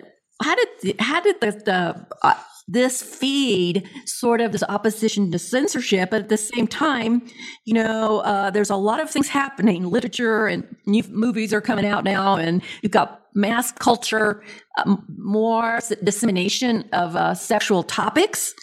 how 0.42 0.54
did 0.56 1.00
how 1.00 1.20
did 1.20 1.40
the, 1.40 1.52
the 1.64 2.06
uh, 2.22 2.34
this 2.66 3.02
feed 3.02 3.86
sort 4.06 4.40
of 4.40 4.52
this 4.52 4.62
opposition 4.64 5.30
to 5.30 5.38
censorship. 5.38 6.10
But 6.10 6.22
at 6.22 6.28
the 6.30 6.38
same 6.38 6.66
time, 6.66 7.22
you 7.66 7.74
know, 7.74 8.20
uh, 8.20 8.50
there's 8.50 8.70
a 8.70 8.76
lot 8.76 9.00
of 9.00 9.10
things 9.10 9.28
happening. 9.28 9.84
Literature 9.84 10.46
and 10.46 10.64
new 10.86 11.02
movies 11.10 11.52
are 11.52 11.60
coming 11.60 11.84
out 11.84 12.04
now, 12.04 12.36
and 12.36 12.62
you've 12.82 12.92
got 12.92 13.20
mass 13.34 13.70
culture, 13.70 14.42
um, 14.78 15.04
more 15.18 15.78
dissemination 16.02 16.88
of 16.92 17.16
uh, 17.16 17.34
sexual 17.34 17.82
topics. 17.82 18.54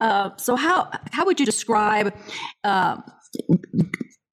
Uh, 0.00 0.30
so 0.36 0.56
how 0.56 0.90
how 1.12 1.24
would 1.26 1.38
you 1.38 1.46
describe 1.46 2.14
uh, 2.64 2.96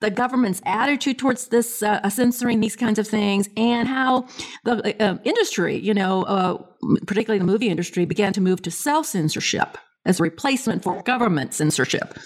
the 0.04 0.12
government's 0.12 0.62
attitude 0.66 1.18
towards 1.18 1.48
this 1.48 1.82
uh, 1.82 2.08
censoring 2.10 2.60
these 2.60 2.76
kinds 2.76 3.00
of 3.00 3.08
things, 3.08 3.50
and 3.56 3.88
how 3.88 4.28
the 4.66 5.02
uh, 5.02 5.18
industry, 5.24 5.78
you 5.78 5.94
know, 5.94 6.24
uh, 6.24 6.62
particularly 7.08 7.40
the 7.40 7.46
movie 7.46 7.70
industry, 7.70 8.06
began 8.06 8.34
to 8.34 8.42
move 8.42 8.62
to 8.62 8.70
self 8.70 9.06
censorship 9.06 9.78
as 10.06 10.20
a 10.20 10.24
replacement 10.24 10.84
for 10.84 11.02
government 11.04 11.54
censorship? 11.54 12.20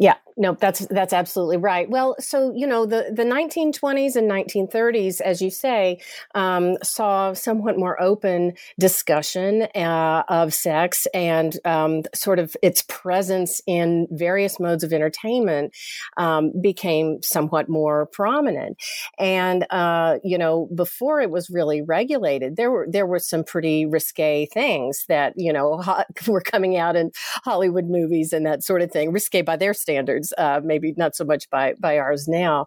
Yeah, 0.00 0.14
no, 0.38 0.54
that's 0.58 0.86
that's 0.86 1.12
absolutely 1.12 1.58
right. 1.58 1.90
Well, 1.90 2.16
so 2.18 2.52
you 2.56 2.66
know 2.66 2.86
the 2.86 3.12
the 3.14 3.22
1920s 3.24 4.16
and 4.16 4.26
1930s, 4.30 5.20
as 5.20 5.42
you 5.42 5.50
say, 5.50 6.00
um, 6.34 6.78
saw 6.82 7.34
somewhat 7.34 7.76
more 7.76 8.00
open 8.00 8.54
discussion 8.78 9.64
uh, 9.74 10.22
of 10.26 10.54
sex 10.54 11.06
and 11.12 11.58
um, 11.66 12.04
sort 12.14 12.38
of 12.38 12.56
its 12.62 12.82
presence 12.88 13.60
in 13.66 14.08
various 14.10 14.58
modes 14.58 14.84
of 14.84 14.94
entertainment 14.94 15.76
um, 16.16 16.50
became 16.62 17.20
somewhat 17.22 17.68
more 17.68 18.06
prominent. 18.06 18.78
And 19.18 19.66
uh, 19.68 20.16
you 20.24 20.38
know, 20.38 20.70
before 20.74 21.20
it 21.20 21.30
was 21.30 21.50
really 21.50 21.82
regulated, 21.82 22.56
there 22.56 22.70
were 22.70 22.86
there 22.88 23.06
were 23.06 23.18
some 23.18 23.44
pretty 23.44 23.84
risque 23.84 24.46
things 24.46 25.04
that 25.08 25.34
you 25.36 25.52
know 25.52 25.84
were 26.26 26.40
coming 26.40 26.78
out 26.78 26.96
in 26.96 27.12
Hollywood 27.44 27.84
movies 27.90 28.32
and 28.32 28.46
that 28.46 28.62
sort 28.64 28.80
of 28.80 28.90
thing, 28.90 29.12
risque 29.12 29.42
by 29.42 29.56
their 29.56 29.74
standards 29.74 29.89
uh, 29.98 30.60
maybe 30.62 30.94
not 30.96 31.16
so 31.16 31.24
much 31.24 31.48
by 31.50 31.74
by 31.78 31.98
ours 31.98 32.28
now. 32.28 32.66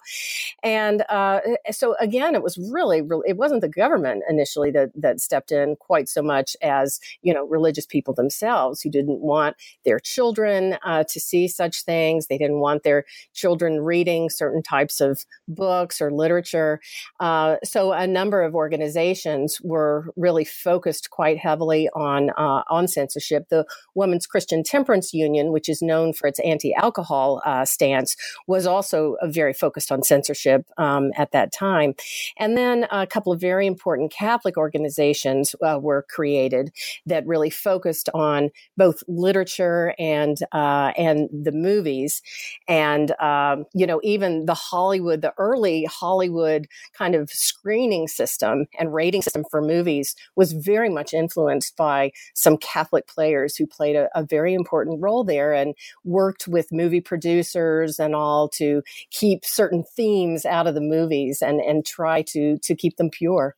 And 0.63 1.03
uh, 1.09 1.41
so 1.71 1.95
again, 1.99 2.35
it 2.35 2.43
was 2.43 2.57
really, 2.71 3.01
really 3.01 3.23
it 3.27 3.37
wasn't 3.37 3.61
the 3.61 3.69
government 3.69 4.23
initially 4.29 4.71
that 4.71 4.91
that 4.95 5.19
stepped 5.19 5.51
in 5.51 5.75
quite 5.75 6.09
so 6.09 6.21
much 6.21 6.55
as 6.61 6.99
you 7.21 7.33
know 7.33 7.45
religious 7.47 7.85
people 7.85 8.13
themselves 8.13 8.81
who 8.81 8.89
didn't 8.89 9.19
want 9.19 9.55
their 9.85 9.99
children 9.99 10.77
uh, 10.85 11.03
to 11.09 11.19
see 11.19 11.47
such 11.47 11.83
things. 11.83 12.27
They 12.27 12.37
didn't 12.37 12.59
want 12.59 12.83
their 12.83 13.05
children 13.33 13.81
reading 13.81 14.29
certain 14.29 14.63
types 14.63 15.01
of 15.01 15.25
books 15.47 16.01
or 16.01 16.11
literature. 16.11 16.79
Uh, 17.19 17.57
so 17.63 17.91
a 17.91 18.07
number 18.07 18.41
of 18.41 18.55
organizations 18.55 19.59
were 19.61 20.11
really 20.15 20.45
focused 20.45 21.09
quite 21.09 21.37
heavily 21.37 21.89
on 21.95 22.29
uh, 22.31 22.63
on 22.69 22.87
censorship. 22.87 23.49
The 23.49 23.65
Women's 23.95 24.27
Christian 24.27 24.63
Temperance 24.63 25.13
Union, 25.13 25.51
which 25.51 25.69
is 25.69 25.81
known 25.81 26.13
for 26.13 26.27
its 26.27 26.39
anti-alcohol 26.39 27.12
uh, 27.13 27.53
uh, 27.53 27.65
stance 27.65 28.15
was 28.47 28.65
also 28.65 29.15
very 29.25 29.53
focused 29.53 29.91
on 29.91 30.03
censorship 30.03 30.65
um, 30.77 31.11
at 31.15 31.31
that 31.31 31.51
time. 31.51 31.93
And 32.37 32.57
then 32.57 32.87
a 32.91 33.07
couple 33.07 33.31
of 33.31 33.39
very 33.39 33.67
important 33.67 34.11
Catholic 34.11 34.57
organizations 34.57 35.55
uh, 35.65 35.79
were 35.81 36.05
created 36.09 36.71
that 37.05 37.25
really 37.27 37.49
focused 37.49 38.09
on 38.13 38.49
both 38.77 39.03
literature 39.07 39.93
and 39.99 40.37
uh, 40.51 40.91
and 40.97 41.29
the 41.31 41.51
movies, 41.51 42.21
and 42.67 43.11
um, 43.21 43.65
you 43.73 43.85
know 43.85 43.99
even 44.03 44.45
the 44.45 44.53
Hollywood, 44.53 45.21
the 45.21 45.33
early 45.37 45.85
Hollywood 45.85 46.67
kind 46.97 47.15
of 47.15 47.29
screening 47.29 48.07
system 48.07 48.65
and 48.79 48.93
rating 48.93 49.21
system 49.21 49.43
for 49.49 49.61
movies 49.61 50.15
was 50.35 50.53
very 50.53 50.89
much 50.89 51.13
influenced 51.13 51.75
by 51.77 52.11
some 52.33 52.57
Catholic 52.57 53.07
players 53.07 53.55
who 53.55 53.67
played 53.67 53.95
a, 53.95 54.09
a 54.15 54.23
very 54.23 54.53
important 54.53 55.01
role 55.01 55.23
there 55.23 55.53
and 55.53 55.75
worked 56.03 56.47
with 56.47 56.71
movie 56.71 56.92
producers 57.01 57.53
producers 57.53 57.99
and 57.99 58.15
all 58.15 58.49
to 58.49 58.81
keep 59.11 59.45
certain 59.45 59.83
themes 59.95 60.45
out 60.45 60.67
of 60.67 60.75
the 60.75 60.81
movies 60.81 61.41
and 61.41 61.59
and 61.61 61.85
try 61.85 62.21
to 62.21 62.57
to 62.59 62.75
keep 62.75 62.97
them 62.97 63.09
pure. 63.09 63.55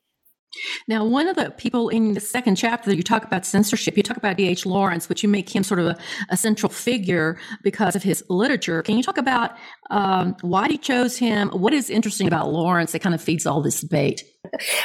Now, 0.87 1.03
one 1.03 1.27
of 1.27 1.35
the 1.35 1.51
people 1.51 1.89
in 1.89 2.13
the 2.13 2.21
second 2.21 2.55
chapter 2.55 2.93
you 2.93 3.03
talk 3.03 3.25
about 3.25 3.45
censorship, 3.45 3.97
you 3.97 4.03
talk 4.03 4.15
about 4.15 4.37
D.H. 4.37 4.65
Lawrence, 4.65 5.09
which 5.09 5.21
you 5.21 5.27
make 5.27 5.53
him 5.53 5.63
sort 5.63 5.81
of 5.81 5.87
a, 5.87 5.97
a 6.29 6.37
central 6.37 6.71
figure 6.71 7.37
because 7.61 7.93
of 7.93 8.03
his 8.03 8.23
literature. 8.29 8.81
Can 8.81 8.95
you 8.95 9.03
talk 9.03 9.17
about 9.17 9.57
um, 9.89 10.33
why 10.39 10.67
you 10.67 10.77
chose 10.77 11.17
him? 11.17 11.49
What 11.49 11.73
is 11.73 11.89
interesting 11.89 12.25
about 12.25 12.53
Lawrence 12.53 12.93
that 12.93 12.99
kind 12.99 13.13
of 13.13 13.21
feeds 13.21 13.45
all 13.45 13.61
this 13.61 13.81
debate? 13.81 14.23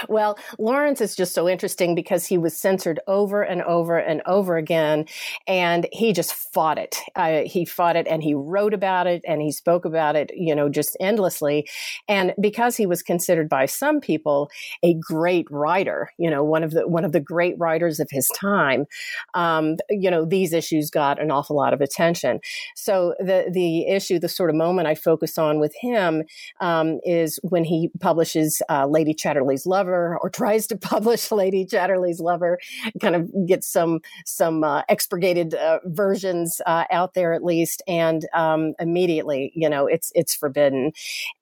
Well, 0.08 0.38
Lawrence 0.58 1.00
is 1.00 1.14
just 1.14 1.34
so 1.34 1.48
interesting 1.48 1.94
because 1.94 2.26
he 2.26 2.38
was 2.38 2.56
censored 2.56 3.00
over 3.06 3.42
and 3.42 3.62
over 3.62 3.98
and 3.98 4.22
over 4.26 4.56
again, 4.56 5.06
and 5.46 5.86
he 5.92 6.12
just 6.12 6.32
fought 6.32 6.78
it. 6.78 6.96
Uh, 7.14 7.42
he 7.44 7.64
fought 7.64 7.96
it, 7.96 8.06
and 8.08 8.22
he 8.22 8.34
wrote 8.34 8.74
about 8.74 9.06
it, 9.06 9.22
and 9.26 9.40
he 9.40 9.52
spoke 9.52 9.84
about 9.84 10.16
it, 10.16 10.30
you 10.34 10.54
know, 10.54 10.68
just 10.68 10.96
endlessly. 11.00 11.68
And 12.08 12.34
because 12.40 12.76
he 12.76 12.86
was 12.86 13.02
considered 13.02 13.48
by 13.48 13.66
some 13.66 14.00
people 14.00 14.50
a 14.82 14.94
great 14.94 15.46
writer, 15.50 16.10
you 16.18 16.30
know, 16.30 16.42
one 16.42 16.62
of 16.62 16.72
the 16.72 16.88
one 16.88 17.04
of 17.04 17.12
the 17.12 17.20
great 17.20 17.54
writers 17.58 18.00
of 18.00 18.08
his 18.10 18.28
time, 18.28 18.86
um, 19.34 19.76
you 19.88 20.10
know, 20.10 20.24
these 20.24 20.52
issues 20.52 20.90
got 20.90 21.20
an 21.20 21.30
awful 21.30 21.56
lot 21.56 21.72
of 21.72 21.80
attention. 21.80 22.40
So 22.74 23.14
the 23.18 23.50
the 23.52 23.86
issue, 23.86 24.18
the 24.18 24.28
sort 24.28 24.50
of 24.50 24.56
moment 24.56 24.88
I 24.88 24.94
focus 24.94 25.38
on 25.38 25.60
with 25.60 25.74
him, 25.80 26.24
um, 26.60 26.98
is 27.04 27.38
when 27.42 27.64
he 27.64 27.90
publishes 28.00 28.62
uh, 28.68 28.86
Lady 28.86 29.14
Chatterley 29.14 29.59
Chatterley's 29.60 29.66
Lover 29.66 30.18
or 30.20 30.30
tries 30.30 30.66
to 30.68 30.76
publish 30.90 31.30
Lady 31.30 31.64
Chatterley's 31.64 32.20
Lover, 32.20 32.58
kind 33.00 33.14
of 33.14 33.30
gets 33.46 33.66
some 33.66 34.00
some 34.24 34.64
uh, 34.64 34.82
expurgated 34.88 35.54
uh, 35.54 35.80
versions 35.84 36.60
uh, 36.66 36.84
out 36.90 37.14
there 37.14 37.32
at 37.32 37.44
least, 37.44 37.82
and 37.86 38.26
um, 38.34 38.74
immediately, 38.78 39.52
you 39.54 39.68
know, 39.68 39.86
it's 39.86 40.12
it's 40.14 40.34
forbidden. 40.34 40.92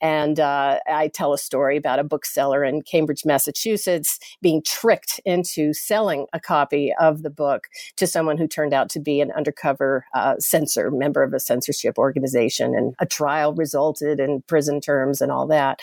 And 0.00 0.40
uh, 0.40 0.80
I 0.86 1.08
tell 1.08 1.32
a 1.32 1.38
story 1.38 1.76
about 1.76 1.98
a 1.98 2.04
bookseller 2.04 2.64
in 2.64 2.82
Cambridge, 2.82 3.24
Massachusetts, 3.24 4.18
being 4.42 4.62
tricked 4.62 5.20
into 5.24 5.72
selling 5.72 6.26
a 6.32 6.40
copy 6.40 6.92
of 7.00 7.22
the 7.22 7.30
book 7.30 7.68
to 7.96 8.06
someone 8.06 8.38
who 8.38 8.46
turned 8.46 8.74
out 8.74 8.90
to 8.90 9.00
be 9.00 9.20
an 9.20 9.32
undercover 9.32 10.04
uh, 10.14 10.36
censor, 10.38 10.90
member 10.90 11.22
of 11.22 11.32
a 11.32 11.40
censorship 11.40 11.98
organization, 11.98 12.74
and 12.74 12.94
a 12.98 13.06
trial 13.06 13.54
resulted 13.54 14.20
in 14.20 14.42
prison 14.42 14.80
terms 14.80 15.20
and 15.20 15.32
all 15.32 15.46
that. 15.46 15.80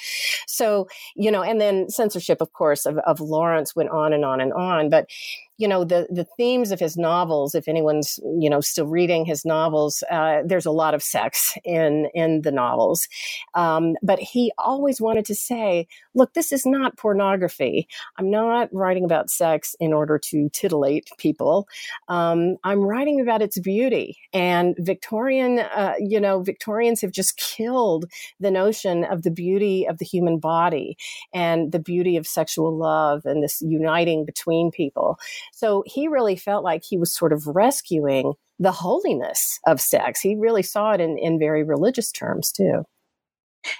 So, 0.48 0.88
you 1.15 1.32
know, 1.32 1.44
and 1.44 1.60
then 1.60 1.89
censorship 1.89 2.14
censorship, 2.15 2.41
of 2.41 2.53
course, 2.53 2.86
of, 2.86 2.98
of 3.00 3.19
Lawrence 3.19 3.75
went 3.75 3.89
on 3.89 4.13
and 4.13 4.24
on 4.24 4.39
and 4.39 4.53
on. 4.53 4.89
But 4.89 5.10
you 5.57 5.67
know 5.67 5.83
the 5.83 6.07
the 6.09 6.25
themes 6.38 6.71
of 6.71 6.79
his 6.79 6.97
novels 6.97 7.55
if 7.55 7.67
anyone's 7.67 8.19
you 8.39 8.50
know 8.50 8.62
still 8.62 8.88
reading 8.88 9.25
his 9.25 9.45
novels 9.45 10.03
uh, 10.12 10.41
there's 10.45 10.65
a 10.65 10.71
lot 10.71 10.93
of 10.93 11.01
sex 11.03 11.57
in 11.63 12.07
in 12.13 12.41
the 12.41 12.51
novels. 12.51 13.07
Um, 13.53 13.95
but 14.01 14.19
he 14.19 14.51
always 14.57 15.00
wanted 15.00 15.25
to 15.25 15.35
say 15.35 15.88
look 16.13 16.33
this 16.33 16.51
is 16.51 16.65
not 16.65 16.97
pornography. 16.97 17.88
I'm 18.17 18.29
not 18.29 18.69
writing 18.74 19.05
about 19.05 19.29
sex 19.29 19.75
in 19.79 19.93
order 19.93 20.19
to 20.19 20.50
titillate 20.50 21.09
people. 21.17 21.67
Um, 22.07 22.57
i'm 22.63 22.79
writing 22.79 23.21
about 23.21 23.41
its 23.41 23.59
beauty. 23.59 24.17
And 24.33 24.75
victorian 24.79 25.59
uh, 25.59 25.93
you 26.00 26.19
know 26.19 26.41
victorians 26.41 27.01
have 27.01 27.12
just 27.12 27.38
killed 27.38 28.05
the 28.39 28.51
notion 28.51 29.03
of 29.05 29.24
the 29.24 29.31
beauty 29.31 29.88
of 29.88 29.97
the 30.00 30.05
human 30.05 30.39
body 30.39 30.97
and 31.33 31.71
the 31.71 31.79
beauty 31.79 32.17
of 32.17 32.27
sexual 32.27 32.75
love 32.75 33.25
and 33.25 33.43
this 33.43 33.62
uniting 33.62 34.25
between 34.25 34.71
people 34.71 35.17
so 35.53 35.83
he 35.85 36.07
really 36.07 36.35
felt 36.35 36.63
like 36.63 36.83
he 36.83 36.97
was 36.97 37.15
sort 37.15 37.33
of 37.33 37.45
rescuing 37.47 38.33
the 38.59 38.71
holiness 38.71 39.59
of 39.67 39.81
sex. 39.81 40.21
He 40.21 40.35
really 40.35 40.63
saw 40.63 40.93
it 40.93 41.01
in, 41.01 41.17
in 41.17 41.39
very 41.39 41.63
religious 41.63 42.11
terms 42.11 42.51
too. 42.51 42.83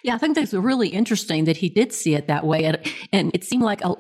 Yeah, 0.04 0.16
I 0.16 0.18
think 0.18 0.36
that's 0.36 0.54
really 0.54 0.90
interesting 0.90 1.46
that 1.46 1.58
he 1.58 1.70
did 1.70 1.94
see 1.94 2.16
it 2.16 2.28
that 2.28 2.46
way. 2.46 2.66
And, 2.66 2.80
and 3.14 3.32
it 3.34 3.44
seemed 3.44 3.64
like 3.64 3.84
a, 3.84 3.96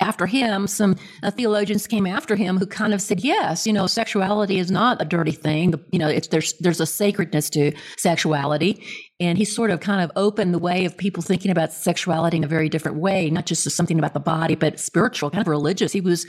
after 0.00 0.26
him, 0.26 0.66
some 0.66 0.96
uh, 1.22 1.30
theologians 1.30 1.86
came 1.86 2.06
after 2.06 2.36
him 2.36 2.58
who 2.58 2.66
kind 2.66 2.92
of 2.92 3.00
said, 3.00 3.20
"Yes, 3.22 3.66
you 3.66 3.72
know, 3.72 3.86
sexuality 3.86 4.58
is 4.58 4.70
not 4.70 5.00
a 5.00 5.04
dirty 5.04 5.32
thing. 5.32 5.74
You 5.92 5.98
know, 5.98 6.08
it's 6.08 6.28
there's 6.28 6.54
there's 6.60 6.80
a 6.80 6.86
sacredness 6.86 7.50
to 7.50 7.72
sexuality." 7.96 8.84
And 9.20 9.38
he 9.38 9.44
sort 9.44 9.70
of 9.70 9.80
kind 9.80 10.02
of 10.02 10.10
opened 10.16 10.52
the 10.52 10.58
way 10.58 10.84
of 10.84 10.96
people 10.96 11.22
thinking 11.22 11.50
about 11.50 11.72
sexuality 11.72 12.36
in 12.36 12.44
a 12.44 12.48
very 12.48 12.68
different 12.68 12.98
way, 12.98 13.30
not 13.30 13.46
just 13.46 13.66
as 13.66 13.74
something 13.74 13.98
about 13.98 14.12
the 14.12 14.20
body, 14.20 14.56
but 14.56 14.80
spiritual, 14.80 15.30
kind 15.30 15.40
of 15.40 15.48
religious. 15.48 15.92
He 15.92 16.00
was, 16.00 16.24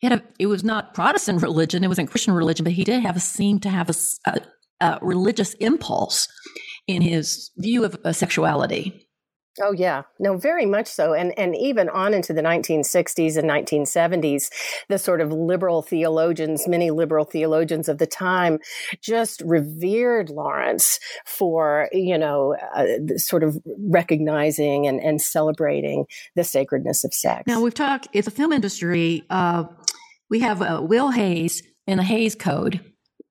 he 0.00 0.06
had 0.06 0.20
a, 0.20 0.22
it 0.38 0.46
was 0.46 0.62
not 0.62 0.92
Protestant 0.92 1.42
religion, 1.48 1.82
it 1.82 1.88
wasn't 1.88 2.10
Christian 2.10 2.34
religion, 2.34 2.64
but 2.64 2.74
he 2.74 2.84
did 2.84 3.02
have 3.02 3.16
a 3.16 3.20
seem 3.20 3.58
to 3.60 3.70
have 3.70 3.88
a, 3.88 3.94
a, 4.26 4.40
a 4.80 4.98
religious 5.00 5.54
impulse 5.54 6.28
in 6.86 7.02
his 7.02 7.50
view 7.56 7.84
of 7.84 7.96
uh, 8.04 8.12
sexuality. 8.12 9.05
Oh 9.62 9.72
yeah, 9.72 10.02
no, 10.18 10.36
very 10.36 10.66
much 10.66 10.86
so, 10.86 11.14
and 11.14 11.36
and 11.38 11.56
even 11.56 11.88
on 11.88 12.12
into 12.12 12.32
the 12.32 12.42
1960s 12.42 13.36
and 13.36 13.48
1970s, 13.48 14.50
the 14.88 14.98
sort 14.98 15.20
of 15.20 15.32
liberal 15.32 15.82
theologians, 15.82 16.68
many 16.68 16.90
liberal 16.90 17.24
theologians 17.24 17.88
of 17.88 17.98
the 17.98 18.06
time, 18.06 18.58
just 19.00 19.40
revered 19.42 20.28
Lawrence 20.28 21.00
for 21.24 21.88
you 21.92 22.18
know 22.18 22.56
uh, 22.74 23.16
sort 23.16 23.42
of 23.42 23.56
recognizing 23.78 24.86
and 24.86 25.00
and 25.00 25.22
celebrating 25.22 26.04
the 26.34 26.44
sacredness 26.44 27.04
of 27.04 27.14
sex. 27.14 27.44
Now 27.46 27.62
we've 27.62 27.74
talked. 27.74 28.08
It's 28.12 28.28
a 28.28 28.32
film 28.32 28.52
industry. 28.52 29.24
Uh, 29.30 29.64
we 30.28 30.40
have 30.40 30.60
uh, 30.60 30.80
Will 30.82 31.10
Hays 31.10 31.62
and 31.86 31.98
the 31.98 32.04
Hays 32.04 32.34
Code. 32.34 32.80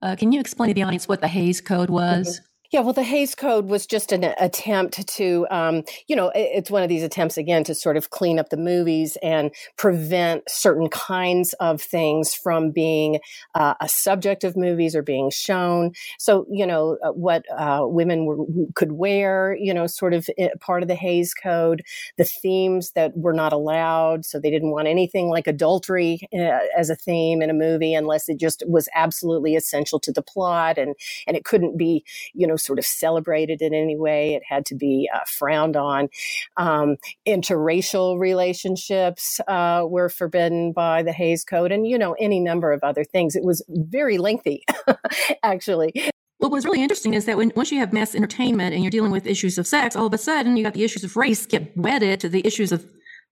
Uh, 0.02 0.16
can 0.16 0.32
you 0.32 0.40
explain 0.40 0.68
to 0.68 0.74
the 0.74 0.82
audience 0.82 1.08
what 1.08 1.20
the 1.20 1.28
Hays 1.28 1.60
Code 1.60 1.90
was? 1.90 2.40
Mm-hmm. 2.40 2.45
Yeah, 2.72 2.80
well, 2.80 2.92
the 2.92 3.02
Hays 3.02 3.34
Code 3.34 3.66
was 3.66 3.86
just 3.86 4.12
an 4.12 4.24
attempt 4.24 5.06
to, 5.16 5.46
um, 5.50 5.84
you 6.08 6.16
know, 6.16 6.32
it's 6.34 6.70
one 6.70 6.82
of 6.82 6.88
these 6.88 7.02
attempts 7.02 7.36
again 7.36 7.64
to 7.64 7.74
sort 7.74 7.96
of 7.96 8.10
clean 8.10 8.38
up 8.38 8.48
the 8.50 8.56
movies 8.56 9.16
and 9.22 9.50
prevent 9.76 10.42
certain 10.48 10.88
kinds 10.88 11.52
of 11.54 11.80
things 11.80 12.34
from 12.34 12.70
being 12.70 13.20
uh, 13.54 13.74
a 13.80 13.88
subject 13.88 14.44
of 14.44 14.56
movies 14.56 14.96
or 14.96 15.02
being 15.02 15.30
shown. 15.30 15.92
So, 16.18 16.46
you 16.50 16.66
know, 16.66 16.98
uh, 17.04 17.12
what 17.12 17.44
uh, 17.56 17.82
women 17.84 18.24
were, 18.24 18.36
could 18.74 18.92
wear, 18.92 19.56
you 19.58 19.72
know, 19.72 19.86
sort 19.86 20.12
of 20.14 20.28
eh, 20.38 20.48
part 20.60 20.82
of 20.82 20.88
the 20.88 20.94
Hays 20.94 21.34
Code, 21.34 21.82
the 22.16 22.24
themes 22.24 22.92
that 22.92 23.16
were 23.16 23.32
not 23.34 23.52
allowed. 23.52 24.24
So 24.24 24.40
they 24.40 24.50
didn't 24.50 24.70
want 24.72 24.88
anything 24.88 25.28
like 25.28 25.46
adultery 25.46 26.20
uh, 26.34 26.58
as 26.76 26.90
a 26.90 26.96
theme 26.96 27.42
in 27.42 27.50
a 27.50 27.54
movie 27.54 27.94
unless 27.94 28.28
it 28.28 28.38
just 28.38 28.62
was 28.66 28.88
absolutely 28.94 29.54
essential 29.54 30.00
to 30.00 30.12
the 30.12 30.22
plot 30.22 30.78
and 30.78 30.94
and 31.26 31.36
it 31.36 31.44
couldn't 31.44 31.76
be, 31.76 32.04
you 32.34 32.46
know 32.46 32.55
sort 32.58 32.78
of 32.78 32.86
celebrated 32.86 33.62
in 33.62 33.74
any 33.74 33.96
way. 33.96 34.34
It 34.34 34.42
had 34.48 34.66
to 34.66 34.74
be 34.74 35.08
uh, 35.14 35.20
frowned 35.26 35.76
on. 35.76 36.08
Um, 36.56 36.96
interracial 37.26 38.18
relationships 38.18 39.40
uh, 39.48 39.84
were 39.86 40.08
forbidden 40.08 40.72
by 40.72 41.02
the 41.02 41.12
Hays 41.12 41.44
Code, 41.44 41.72
and 41.72 41.86
you 41.86 41.98
know, 41.98 42.14
any 42.20 42.40
number 42.40 42.72
of 42.72 42.82
other 42.82 43.04
things. 43.04 43.36
It 43.36 43.44
was 43.44 43.64
very 43.68 44.18
lengthy, 44.18 44.64
actually. 45.42 45.92
What 46.38 46.52
was 46.52 46.64
really 46.64 46.82
interesting 46.82 47.14
is 47.14 47.24
that 47.24 47.36
when 47.36 47.50
once 47.56 47.72
you 47.72 47.78
have 47.78 47.92
mass 47.92 48.14
entertainment 48.14 48.74
and 48.74 48.84
you're 48.84 48.90
dealing 48.90 49.10
with 49.10 49.26
issues 49.26 49.56
of 49.58 49.66
sex, 49.66 49.96
all 49.96 50.06
of 50.06 50.12
a 50.12 50.18
sudden 50.18 50.56
you 50.56 50.64
got 50.64 50.74
the 50.74 50.84
issues 50.84 51.02
of 51.02 51.16
race 51.16 51.46
get 51.46 51.76
wedded 51.76 52.20
to 52.20 52.28
the 52.28 52.46
issues 52.46 52.72
of 52.72 52.86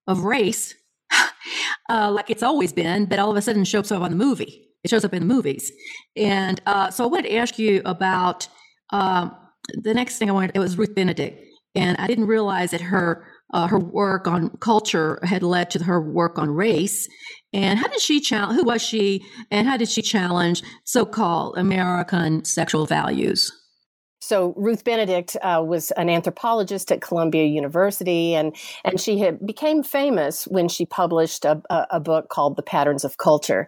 of 0.07 0.25
race, 0.25 0.75
uh, 1.90 2.11
like 2.11 2.31
it's 2.31 2.43
always 2.43 2.73
been, 2.73 3.07
but 3.07 3.19
all 3.19 3.31
of 3.31 3.37
a 3.37 3.43
sudden 3.43 3.64
shows 3.64 3.93
up 3.93 4.02
on 4.02 4.11
the 4.11 4.16
movie. 4.16 4.62
It 4.83 4.90
shows 4.90 5.04
up 5.04 5.14
in 5.14 5.21
the 5.21 5.35
movies, 5.35 5.71
and 6.16 6.61
uh, 6.66 6.90
so 6.90 7.04
I 7.04 7.07
wanted 7.07 7.28
to 7.28 7.37
ask 7.37 7.59
you 7.59 7.83
about 7.85 8.49
um, 8.95 9.37
the 9.83 9.95
next 9.95 10.19
thing 10.19 10.29
I 10.29 10.33
wanted 10.33 10.53
it 10.55 10.61
was 10.61 10.79
Ruth 10.79 10.95
Benedict, 10.95 11.43
and 11.75 11.97
I 11.99 12.07
didn't 12.07 12.27
realize 12.27 12.71
that 12.71 12.81
her 12.81 13.27
uh, 13.53 13.67
her 13.67 13.79
work 13.79 14.27
on 14.27 14.51
culture 14.59 15.19
had 15.23 15.43
led 15.43 15.71
to 15.71 15.83
her 15.85 16.01
work 16.01 16.39
on 16.39 16.51
race. 16.51 17.09
And 17.53 17.79
how 17.79 17.89
did 17.89 18.01
she 18.01 18.21
challenge? 18.21 18.59
Who 18.59 18.65
was 18.65 18.83
she? 18.83 19.25
And 19.51 19.69
how 19.69 19.77
did 19.77 19.89
she 19.89 20.03
challenge 20.03 20.63
so-called 20.85 21.57
American 21.57 22.45
sexual 22.45 22.87
values? 22.87 23.51
So 24.25 24.54
Ruth 24.57 24.85
Benedict 24.85 25.37
uh, 25.43 25.62
was 25.66 25.90
an 25.93 26.09
anthropologist 26.09 26.90
at 26.90 27.02
Columbia 27.02 27.45
University, 27.45 28.35
and 28.35 28.57
and 28.83 28.99
she 28.99 29.19
had 29.19 29.45
became 29.45 29.83
famous 29.83 30.45
when 30.45 30.66
she 30.66 30.87
published 30.87 31.45
a, 31.45 31.61
a, 31.69 31.87
a 31.90 32.00
book 32.00 32.31
called 32.31 32.57
The 32.57 32.62
Patterns 32.62 33.04
of 33.04 33.19
Culture. 33.19 33.66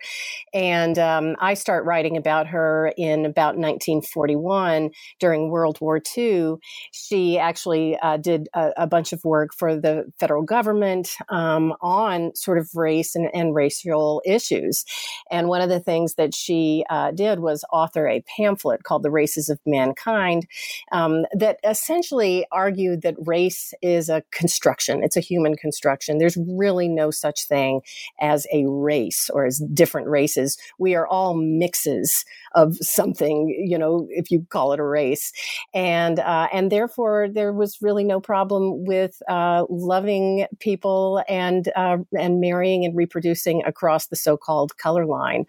And 0.55 0.99
um, 0.99 1.37
I 1.41 1.53
start 1.53 1.85
writing 1.85 2.17
about 2.17 2.47
her 2.47 2.95
in 2.97 3.27
about 3.27 3.59
1941 3.59 4.93
during 5.21 5.51
World 5.51 5.79
War 5.83 6.01
II. 6.17 6.55
She 6.91 7.39
actually 7.39 7.99
uh, 7.99 8.17
did 8.17 8.49
a, 8.55 8.71
a, 8.79 8.87
bunch 8.87 9.13
of 9.13 9.23
work 9.25 9.51
for 9.55 9.77
the 9.77 10.11
federal 10.19 10.43
government 10.43 11.11
um, 11.29 11.75
on 11.83 12.35
sort 12.35 12.57
of 12.57 12.71
race 12.75 13.15
and, 13.15 13.29
and, 13.35 13.55
racial 13.55 14.23
issues. 14.25 14.85
And 15.31 15.49
one 15.49 15.61
of 15.61 15.69
the 15.69 15.81
things 15.81 16.15
that 16.15 16.35
she 16.35 16.85
uh, 16.89 17.11
did 17.11 17.41
was 17.41 17.65
author 17.71 18.09
a 18.09 18.25
pamphlet 18.37 18.85
called 18.85 19.03
The 19.03 19.11
Races 19.11 19.51
of 19.51 19.61
Mankind 19.67 20.46
um, 20.93 21.25
that 21.33 21.59
essentially 21.65 22.47
argued 22.53 23.03
that 23.03 23.15
race 23.19 23.75
is 23.83 24.09
a 24.09 24.23
construction, 24.33 25.03
it's 25.03 25.17
a 25.17 25.21
human 25.21 25.57
construction. 25.57 26.19
There's 26.19 26.39
really 26.49 26.89
no 26.89 27.11
such 27.11 27.47
thing 27.47 27.81
as 28.21 28.47
a 28.53 28.65
race 28.67 29.31
or 29.33 29.47
as 29.47 29.63
different 29.73 30.09
races. 30.09 30.57
We 30.79 30.95
are 30.95 31.07
all 31.07 31.35
mixes 31.35 32.25
of 32.55 32.77
something, 32.77 33.49
you 33.67 33.79
know, 33.79 34.07
if 34.11 34.31
you 34.31 34.47
call 34.51 34.73
it 34.73 34.81
a 34.81 34.85
race. 34.85 35.33
And, 35.75 36.19
uh, 36.19 36.49
and 36.53 36.73
therefore, 36.73 37.29
there 37.29 37.53
was 37.53 37.79
really 37.83 38.05
no 38.05 38.21
problem 38.21 38.85
with 38.85 39.21
uh, 39.29 39.65
loving 39.69 40.47
people 40.59 41.23
and, 41.29 41.71
uh, 41.77 41.99
and 42.19 42.41
marrying 42.41 42.85
and 42.85 42.97
reproducing 42.97 43.63
across 43.65 44.07
the 44.07 44.17
so 44.17 44.37
called 44.37 44.77
color 44.79 45.07
line. 45.07 45.45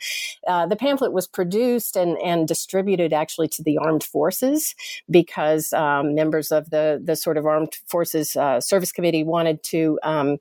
Uh, 0.48 0.66
the 0.66 0.76
pamphlet 0.76 1.14
was 1.14 1.28
produced 1.28 1.96
and, 1.96 2.18
and 2.24 2.48
distributed 2.48 3.14
actually 3.14 3.48
to 3.48 3.64
the 3.64 3.78
armed 3.78 4.04
forces 4.04 4.76
because 5.10 5.74
um, 5.74 6.16
members 6.16 6.52
of 6.52 6.70
the 6.70 7.02
the 7.04 7.16
sort 7.16 7.38
of 7.38 7.46
armed 7.46 7.74
forces 7.88 8.36
uh, 8.36 8.60
service 8.60 8.92
committee 8.92 9.24
wanted 9.24 9.64
to 9.64 10.00
um, 10.04 10.38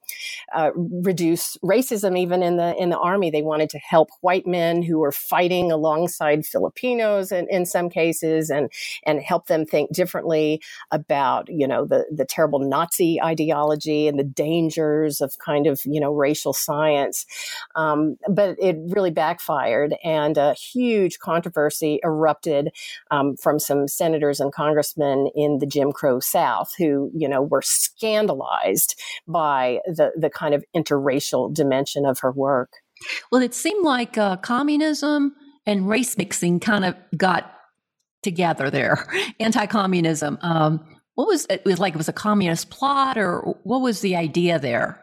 uh, 0.54 0.70
reduce 0.74 1.56
racism 1.58 2.18
even 2.18 2.42
in 2.42 2.56
the 2.56 2.74
in 2.76 2.90
the 2.90 2.98
army. 2.98 3.30
They 3.30 3.42
wanted 3.42 3.70
to 3.70 3.78
help 3.78 4.10
white 4.20 4.46
men 4.46 4.82
who 4.82 4.98
were 4.98 5.12
fighting 5.12 5.72
alongside 5.72 6.46
Filipinos 6.46 7.32
in, 7.32 7.46
in 7.50 7.66
some 7.66 7.88
cases 7.88 8.50
and 8.50 8.70
and 9.04 9.20
help 9.20 9.46
them 9.46 9.64
think 9.64 9.92
differently 9.92 10.60
about 10.90 11.48
you 11.48 11.66
know 11.66 11.84
the 11.84 12.04
the 12.10 12.24
terrible 12.24 12.58
Nazi 12.58 13.20
ideology 13.22 14.08
and 14.08 14.18
the 14.18 14.24
dangers 14.24 15.20
of 15.20 15.38
kind 15.38 15.66
of 15.66 15.82
you 15.84 16.00
know 16.00 16.12
racial 16.12 16.52
science. 16.52 17.26
Um, 17.74 18.16
but 18.28 18.56
it 18.60 18.76
really 18.88 19.10
backfired 19.10 19.94
and 20.04 20.36
a 20.38 20.54
huge 20.54 21.18
controversy 21.18 22.00
erupted 22.04 22.70
um, 23.10 23.36
from 23.36 23.58
some 23.58 23.88
senators 23.88 24.25
senators 24.26 24.40
and 24.40 24.52
congressmen 24.52 25.28
in 25.34 25.58
the 25.58 25.66
Jim 25.66 25.92
Crow 25.92 26.20
South 26.20 26.72
who, 26.78 27.10
you 27.14 27.28
know, 27.28 27.42
were 27.42 27.62
scandalized 27.62 29.00
by 29.26 29.80
the, 29.86 30.12
the 30.16 30.30
kind 30.30 30.54
of 30.54 30.64
interracial 30.74 31.52
dimension 31.52 32.04
of 32.06 32.18
her 32.20 32.32
work. 32.32 32.70
Well, 33.30 33.42
it 33.42 33.54
seemed 33.54 33.84
like 33.84 34.18
uh, 34.18 34.36
communism 34.36 35.34
and 35.66 35.88
race 35.88 36.16
mixing 36.16 36.60
kind 36.60 36.84
of 36.84 36.94
got 37.16 37.52
together 38.22 38.70
there. 38.70 39.06
Anti-communism. 39.40 40.38
Um, 40.42 40.84
what 41.14 41.28
was 41.28 41.46
it 41.48 41.64
was 41.64 41.78
like? 41.78 41.94
It 41.94 41.96
was 41.96 42.08
a 42.08 42.12
communist 42.12 42.68
plot, 42.68 43.16
or 43.16 43.56
what 43.62 43.80
was 43.80 44.00
the 44.00 44.16
idea 44.16 44.58
there? 44.58 45.00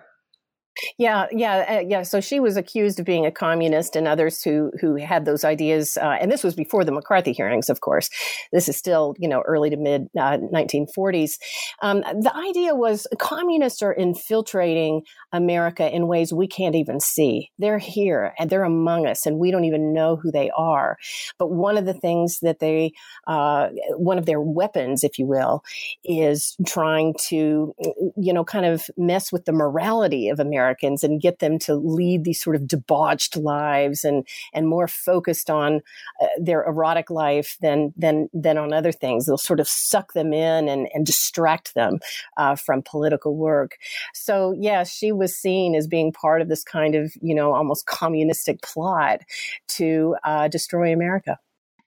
Yeah, 0.98 1.28
yeah, 1.32 1.78
uh, 1.80 1.84
yeah. 1.88 2.04
So 2.04 2.20
she 2.20 2.40
was 2.40 2.58
accused 2.58 3.00
of 3.00 3.06
being 3.06 3.26
a 3.26 3.32
communist, 3.32 3.96
and 3.96 4.08
others 4.08 4.42
who 4.42 4.72
who 4.82 4.96
had 4.96 5.26
those 5.26 5.44
ideas. 5.44 5.98
Uh, 5.98 6.18
and 6.20 6.32
this 6.32 6.44
was 6.44 6.56
before 6.56 6.84
the 6.84 6.92
McCarthy 6.92 7.32
hearings, 7.32 7.70
of 7.70 7.82
course. 7.82 8.10
This 8.52 8.68
is 8.68 8.78
still, 8.78 9.16
you 9.20 9.28
know, 9.28 9.42
early 9.42 9.70
to 9.70 9.78
mid 9.78 10.08
uh, 10.20 10.38
1940s. 10.52 11.38
Um, 11.82 12.02
the 12.02 12.32
idea 12.36 12.76
was 12.76 13.08
communists 13.20 13.82
are 13.82 13.94
infiltrating 13.94 15.04
America 15.32 15.94
in 15.94 16.08
ways 16.08 16.34
we 16.34 16.48
can't 16.48 16.76
even 16.76 17.00
see. 17.00 17.52
They're 17.60 17.78
here 17.80 18.34
and 18.40 18.50
they're 18.50 18.64
among 18.64 19.06
us, 19.08 19.26
and 19.26 19.38
we 19.40 19.52
don't 19.52 19.66
even 19.66 19.94
know 19.94 20.16
who 20.16 20.32
they 20.32 20.50
are. 20.58 20.98
But 21.38 21.52
one 21.52 21.78
of 21.78 21.86
the 21.86 21.94
things 21.94 22.40
that 22.42 22.60
they, 22.60 22.94
uh, 23.28 23.70
one 23.98 24.18
of 24.18 24.26
their 24.26 24.42
weapons, 24.42 25.04
if 25.04 25.20
you 25.20 25.26
will, 25.28 25.64
is 26.04 26.56
trying 26.66 27.14
to, 27.28 27.74
you 28.18 28.34
know, 28.34 28.44
kind 28.44 28.66
of 28.66 28.90
mess 28.98 29.32
with 29.32 29.46
the 29.46 29.52
morality 29.54 30.30
of 30.30 30.40
America 30.40 30.63
Americans 30.64 31.04
and 31.04 31.22
get 31.22 31.40
them 31.40 31.60
to 31.60 31.76
lead 31.76 32.24
these 32.24 32.42
sort 32.42 32.56
of 32.56 32.68
debauched 32.68 33.36
lives 33.36 34.04
and 34.04 34.26
and 34.54 34.68
more 34.68 34.88
focused 34.88 35.50
on 35.50 35.82
uh, 36.22 36.28
their 36.40 36.64
erotic 36.64 37.10
life 37.10 37.58
than 37.62 37.94
than 37.98 38.30
than 38.34 38.58
on 38.58 38.74
other 38.74 38.92
things. 38.92 39.26
They'll 39.26 39.38
sort 39.38 39.60
of 39.60 39.68
suck 39.68 40.14
them 40.14 40.34
in 40.34 40.70
and 40.70 40.88
and 40.94 41.06
distract 41.06 41.74
them 41.76 42.00
uh, 42.38 42.56
from 42.56 42.82
political 42.82 43.36
work. 43.36 43.78
So 44.14 44.56
yeah, 44.58 44.84
she 44.84 45.12
was 45.12 45.36
seen 45.36 45.76
as 45.76 45.88
being 45.88 46.12
part 46.12 46.42
of 46.42 46.48
this 46.48 46.64
kind 46.64 46.96
of 46.96 47.14
you 47.22 47.36
know 47.36 47.54
almost 47.54 47.86
communistic 47.86 48.62
plot 48.62 49.22
to 49.70 50.16
uh, 50.24 50.48
destroy 50.48 50.94
America. 50.94 51.38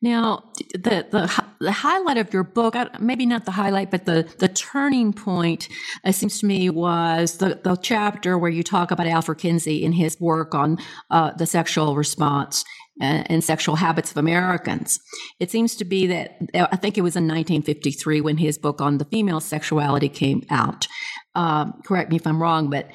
Now, 0.07 0.45
the, 0.73 1.05
the 1.11 1.45
the 1.59 1.73
highlight 1.73 2.17
of 2.17 2.33
your 2.33 2.45
book, 2.45 2.77
maybe 3.01 3.27
not 3.27 3.45
the 3.45 3.51
highlight, 3.51 3.91
but 3.91 4.05
the 4.05 4.33
the 4.39 4.47
turning 4.47 5.13
point, 5.13 5.69
it 6.05 6.13
seems 6.13 6.39
to 6.39 6.47
me, 6.47 6.71
was 6.71 7.39
the 7.39 7.61
the 7.65 7.75
chapter 7.75 8.39
where 8.39 8.51
you 8.51 8.63
talk 8.63 8.93
about 8.93 9.09
Alfred 9.09 9.39
Kinsey 9.39 9.83
in 9.83 9.91
his 9.91 10.17
work 10.21 10.55
on 10.55 10.79
uh, 11.11 11.33
the 11.33 11.45
sexual 11.45 11.97
response 11.97 12.65
and, 13.01 13.29
and, 13.29 13.43
sexual 13.43 13.75
habits 13.75 14.13
of 14.13 14.17
Americans. 14.17 15.01
It 15.41 15.51
seems 15.51 15.75
to 15.75 15.85
be 15.85 16.07
that 16.07 16.39
I 16.55 16.77
think 16.77 16.97
it 16.97 17.03
was 17.03 17.17
in 17.17 17.25
1953 17.25 18.21
when 18.21 18.37
his 18.37 18.59
book 18.59 18.81
on 18.81 18.99
the 18.99 19.07
female 19.07 19.41
sexuality 19.41 20.09
came 20.09 20.45
out. 20.51 20.87
Um, 21.35 21.83
correct 21.85 22.11
me 22.11 22.17
if 22.17 22.29
I'm 22.29 22.41
wrong, 22.41 22.71
but 22.71 22.93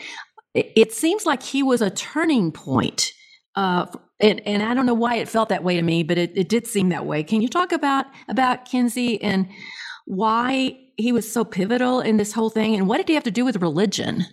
it, 0.54 0.71
it 0.78 0.93
seems 0.93 1.26
like 1.26 1.43
he 1.43 1.62
was 1.62 1.82
a 1.82 1.89
turning 1.89 2.54
point 2.54 3.12
uh, 3.56 3.88
and, 4.21 4.41
and 4.47 4.63
I 4.63 4.73
don't 4.73 4.86
know 4.86 4.93
why 4.93 5.15
it 5.15 5.27
felt 5.27 5.49
that 5.49 5.63
way 5.63 5.75
to 5.75 5.81
me, 5.81 6.03
but 6.03 6.17
it, 6.17 6.31
it 6.36 6.49
did 6.49 6.67
seem 6.67 6.89
that 6.89 7.05
way. 7.05 7.23
Can 7.23 7.41
you 7.41 7.49
talk 7.49 7.71
about 7.71 8.05
about 8.27 8.65
Kinsey 8.65 9.21
and 9.21 9.47
why 10.05 10.77
he 10.97 11.12
was 11.12 11.31
so 11.31 11.43
pivotal 11.43 12.01
in 12.01 12.17
this 12.17 12.34
whole 12.34 12.49
thing, 12.49 12.75
and 12.75 12.88
what 12.88 12.97
did 12.97 13.07
he 13.07 13.15
have 13.15 13.23
to 13.23 13.31
do 13.31 13.45
with 13.45 13.62
religion? 13.62 14.25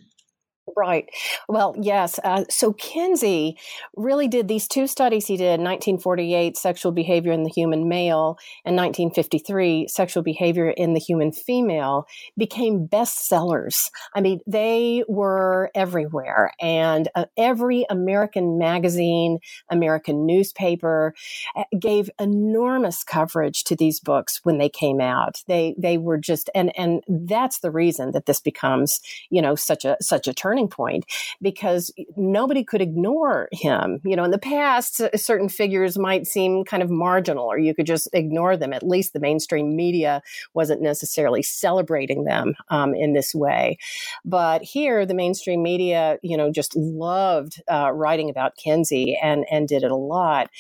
Right. 0.77 1.09
Well, 1.49 1.75
yes. 1.81 2.19
Uh, 2.23 2.45
so 2.51 2.73
Kinsey 2.73 3.57
really 3.97 4.29
did 4.29 4.49
these 4.49 4.67
two 4.69 4.87
studies 4.87 5.27
he 5.27 5.37
did 5.37 5.61
1948, 5.61 6.57
sexual 6.57 6.93
behavior 6.93 7.33
in 7.33 7.45
the 7.45 7.51
human 7.51 7.89
male, 7.89 8.39
and 8.65 8.77
1953, 8.77 9.89
sexual 9.89 10.23
behavior 10.23 10.71
in 10.71 10.95
the 10.95 11.01
human 11.01 11.33
female, 11.33 12.07
became 12.37 12.87
bestsellers. 12.87 13.91
I 14.15 14.21
mean, 14.21 14.41
they 14.47 15.05
were 15.09 15.71
everywhere. 15.75 16.53
And 16.61 17.09
uh, 17.15 17.27
every 17.37 17.87
American 17.91 18.59
magazine, 18.59 19.39
American 19.71 20.27
newspaper 20.27 21.15
uh, 21.57 21.65
gave 21.79 22.11
enormous 22.21 23.05
coverage 23.05 23.65
to 23.65 23.77
these 23.77 24.01
books 24.01 24.41
when 24.43 24.59
they 24.59 24.69
came 24.69 25.01
out. 25.01 25.43
They, 25.47 25.75
they 25.79 25.99
were 25.99 26.19
just, 26.19 26.51
and, 26.55 26.73
and 26.79 27.03
that's 27.09 27.61
the 27.61 27.71
reason 27.71 28.13
that 28.13 28.27
this 28.27 28.41
becomes, 28.41 29.01
you 29.31 29.41
know, 29.43 29.55
such 29.55 29.85
a, 29.85 29.97
such 30.01 30.27
a 30.29 30.35
turning 30.35 30.58
point 30.67 31.05
because 31.41 31.93
nobody 32.17 32.65
could 32.65 32.81
ignore 32.81 33.49
him. 33.53 34.01
You 34.05 34.17
know, 34.17 34.25
in 34.25 34.33
the 34.33 34.39
past, 34.39 35.03
certain 35.15 35.49
figures 35.49 35.99
might 35.99 36.27
seem 36.27 36.65
kind 36.65 36.83
of 36.83 36.91
marginal 36.91 37.45
or 37.45 37.59
you 37.59 37.75
could 37.75 37.87
just 37.87 38.09
ignore 38.13 38.57
them. 38.57 38.73
At 38.73 38.83
least 38.83 39.13
the 39.13 39.21
mainstream 39.21 39.77
media 39.77 40.23
wasn't 40.55 40.83
necessarily 40.83 41.43
celebrating 41.43 42.25
them 42.25 42.55
um, 42.71 42.95
in 42.95 43.13
this 43.13 43.35
way. 43.35 43.79
But 44.25 44.63
here, 44.63 45.05
the 45.05 45.15
mainstream 45.15 45.63
media, 45.63 46.19
you 46.23 46.37
know, 46.37 46.51
just 46.51 46.75
loved 46.75 47.63
uh, 47.71 47.91
writing 47.93 48.31
about 48.31 48.57
Kinsey 48.57 49.19
and, 49.23 49.45
and 49.51 49.69
did 49.69 49.83
it 49.83 49.91
a 49.91 49.97
lot. 49.97 50.51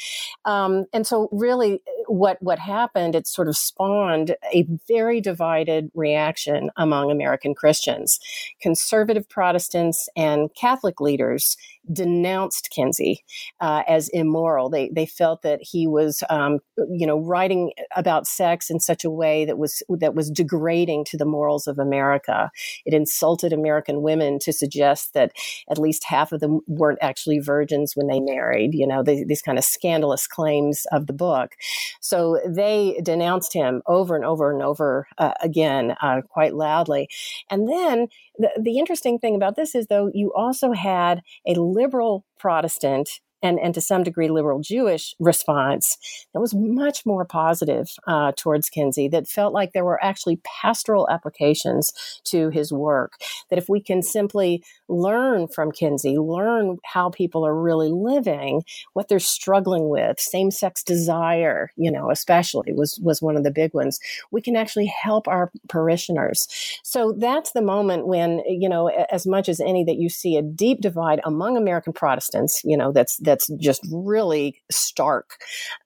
Um, 0.45 0.85
and 0.93 1.07
so, 1.07 1.29
really, 1.33 1.81
what, 2.07 2.39
what 2.41 2.59
happened, 2.59 3.15
it 3.15 3.27
sort 3.27 3.49
of 3.49 3.57
spawned 3.57 4.37
a 4.53 4.67
very 4.87 5.21
divided 5.21 5.91
reaction 5.95 6.71
among 6.77 7.11
American 7.11 7.55
Christians. 7.55 8.19
Conservative 8.61 9.29
Protestants 9.29 9.88
and 10.17 10.51
Catholic 10.55 11.01
leaders 11.01 11.57
denounced 11.93 12.71
Kinsey 12.71 13.25
uh, 13.61 13.83
as 13.89 14.09
immoral. 14.11 14.69
They 14.69 14.91
they 14.95 15.07
felt 15.07 15.43
that 15.43 15.61
he 15.63 15.87
was, 15.87 16.23
um, 16.31 16.59
you 16.91 17.07
know, 17.07 17.19
writing 17.19 17.73
about 17.97 18.27
sex 18.27 18.71
in 18.71 18.81
such 18.81 19.05
a 19.05 19.11
way 19.11 19.45
that 19.45 19.59
was 19.59 19.83
that 19.89 20.15
was 20.15 20.31
degrading 20.31 21.05
to 21.07 21.17
the 21.17 21.25
morals 21.25 21.67
of 21.67 21.79
America. 21.79 22.51
It 22.85 22.95
insulted 22.95 23.53
American 23.53 24.03
women 24.03 24.39
to 24.41 24.53
suggest 24.53 25.15
that 25.15 25.33
at 25.71 25.79
least 25.79 26.05
half 26.05 26.33
of 26.33 26.41
them 26.41 26.61
weren't 26.67 26.99
actually 27.03 27.39
virgins 27.39 27.95
when 27.95 28.07
they 28.07 28.21
married. 28.21 28.75
You 28.75 28.87
know, 28.87 29.03
these 29.03 29.43
kind 29.43 29.59
of 29.59 29.65
scandalous 29.65 30.27
claims 30.27 30.87
of 30.93 31.07
the 31.07 31.13
book. 31.13 31.55
So 32.01 32.41
they 32.47 33.01
denounced 33.03 33.53
him 33.53 33.83
over 33.87 34.17
and 34.17 34.25
over 34.25 34.51
and 34.53 34.63
over 34.63 35.07
uh, 35.19 35.33
again, 35.41 35.95
uh, 36.01 36.23
quite 36.29 36.55
loudly. 36.55 37.09
And 37.51 37.69
then 37.69 38.09
the, 38.39 38.51
the 38.61 38.79
interesting 38.79 39.19
thing 39.19 39.35
about 39.35 39.57
this 39.57 39.75
is, 39.75 39.87
though, 39.87 40.11
you 40.15 40.33
also 40.35 40.73
had 40.73 41.23
a 41.47 41.55
liberal 41.79 42.25
Protestant 42.41 43.09
and, 43.43 43.59
and 43.59 43.75
to 43.75 43.81
some 43.81 44.03
degree 44.03 44.29
liberal 44.29 44.61
Jewish 44.61 45.15
response 45.19 45.97
that 46.33 46.41
was 46.41 46.55
much 46.55 47.05
more 47.07 47.25
positive 47.25 47.91
uh, 48.07 48.33
towards 48.37 48.69
Kinsey, 48.69 49.09
that 49.09 49.29
felt 49.29 49.53
like 49.53 49.73
there 49.73 49.85
were 49.85 50.03
actually 50.03 50.41
pastoral 50.61 51.09
applications 51.11 51.93
to 52.25 52.51
his 52.51 52.73
work. 52.73 53.13
That 53.51 53.59
if 53.59 53.69
we 53.69 53.81
can 53.81 54.03
simply 54.03 54.63
learn 54.89 55.49
from 55.49 55.73
Kinsey, 55.73 56.19
learn 56.19 56.79
how 56.85 57.11
people 57.11 57.47
are 57.47 57.55
really 57.55 57.91
living, 57.91 58.63
what 58.93 59.09
they're 59.09 59.19
struggling 59.19 59.89
with, 59.89 60.19
same 60.19 60.51
sex 60.51 60.83
desire, 60.83 61.71
you 61.77 61.91
know, 61.91 62.11
especially 62.11 62.73
was, 62.73 62.99
was 63.03 63.23
one 63.23 63.37
of 63.37 63.45
the 63.45 63.51
big 63.51 63.75
ones, 63.75 63.99
we 64.31 64.41
can 64.41 64.57
actually 64.57 64.87
help 64.87 65.29
our 65.29 65.51
parishioners. 65.69 66.49
So 66.83 67.13
that's 67.13 67.53
the 67.53 67.63
moment 67.63 68.07
when, 68.07 68.43
you 68.47 68.69
know, 68.69 68.89
as 69.11 69.27
much 69.27 69.49
as 69.49 69.61
any 69.61 69.85
that 69.85 69.97
you 69.97 70.09
see 70.09 70.37
a 70.37 70.43
deep 70.43 70.81
divide 70.81 71.21
among 71.25 71.57
American 71.57 71.93
Protestants, 71.93 72.63
you 72.65 72.77
know, 72.77 72.93
that's 72.93 73.17
that's 73.29 73.49
just 73.61 73.87
really 73.93 74.61
stark, 74.71 75.37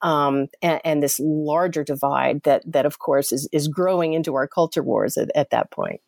um, 0.01 0.47
and, 0.63 0.81
and, 0.85 1.03
this 1.03 1.21
larger 1.21 1.85
divide 1.85 2.43
that 2.45 2.63
that 2.67 2.87
of 2.87 2.99
course 2.99 3.33
is 3.33 3.49
is 3.53 3.69
growing 3.69 4.13
into 4.13 4.35
our 4.35 4.47
culture 4.47 4.83
wars 4.83 5.17
at, 5.17 5.31
at 5.35 5.51
that 5.51 5.71
point. 5.71 6.01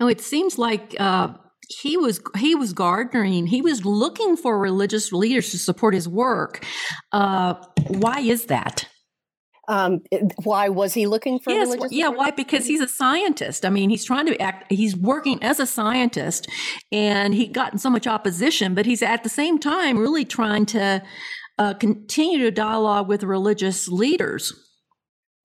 Now 0.00 0.08
it 0.08 0.20
seems 0.20 0.58
like. 0.58 0.94
Uh, 0.98 1.34
he 1.68 1.96
was 1.96 2.20
he 2.36 2.54
was 2.54 2.72
garnering 2.72 3.44
he 3.44 3.60
was 3.60 3.84
looking 3.84 4.36
for 4.36 4.56
religious 4.56 5.12
leaders 5.12 5.50
to 5.50 5.58
support 5.58 5.94
his 5.94 6.08
work 6.08 6.64
uh, 7.10 7.54
why 7.88 8.20
is 8.20 8.44
that 8.44 8.88
um, 9.68 10.02
why 10.44 10.68
was 10.68 10.94
he 10.94 11.06
looking 11.06 11.38
for 11.38 11.50
yes, 11.52 11.74
yeah 11.90 12.08
why? 12.08 12.30
because 12.30 12.66
he's 12.66 12.80
a 12.80 12.88
scientist. 12.88 13.64
I 13.64 13.70
mean 13.70 13.90
he's 13.90 14.04
trying 14.04 14.26
to 14.26 14.40
act 14.40 14.70
he's 14.70 14.96
working 14.96 15.42
as 15.42 15.58
a 15.58 15.66
scientist 15.66 16.48
and 16.92 17.34
he 17.34 17.46
gotten 17.46 17.78
so 17.78 17.90
much 17.90 18.06
opposition 18.06 18.74
but 18.74 18.86
he's 18.86 19.02
at 19.02 19.22
the 19.22 19.28
same 19.28 19.58
time 19.58 19.98
really 19.98 20.24
trying 20.24 20.66
to 20.66 21.02
uh, 21.58 21.74
continue 21.74 22.38
to 22.38 22.50
dialogue 22.50 23.08
with 23.08 23.22
religious 23.22 23.88
leaders 23.88 24.65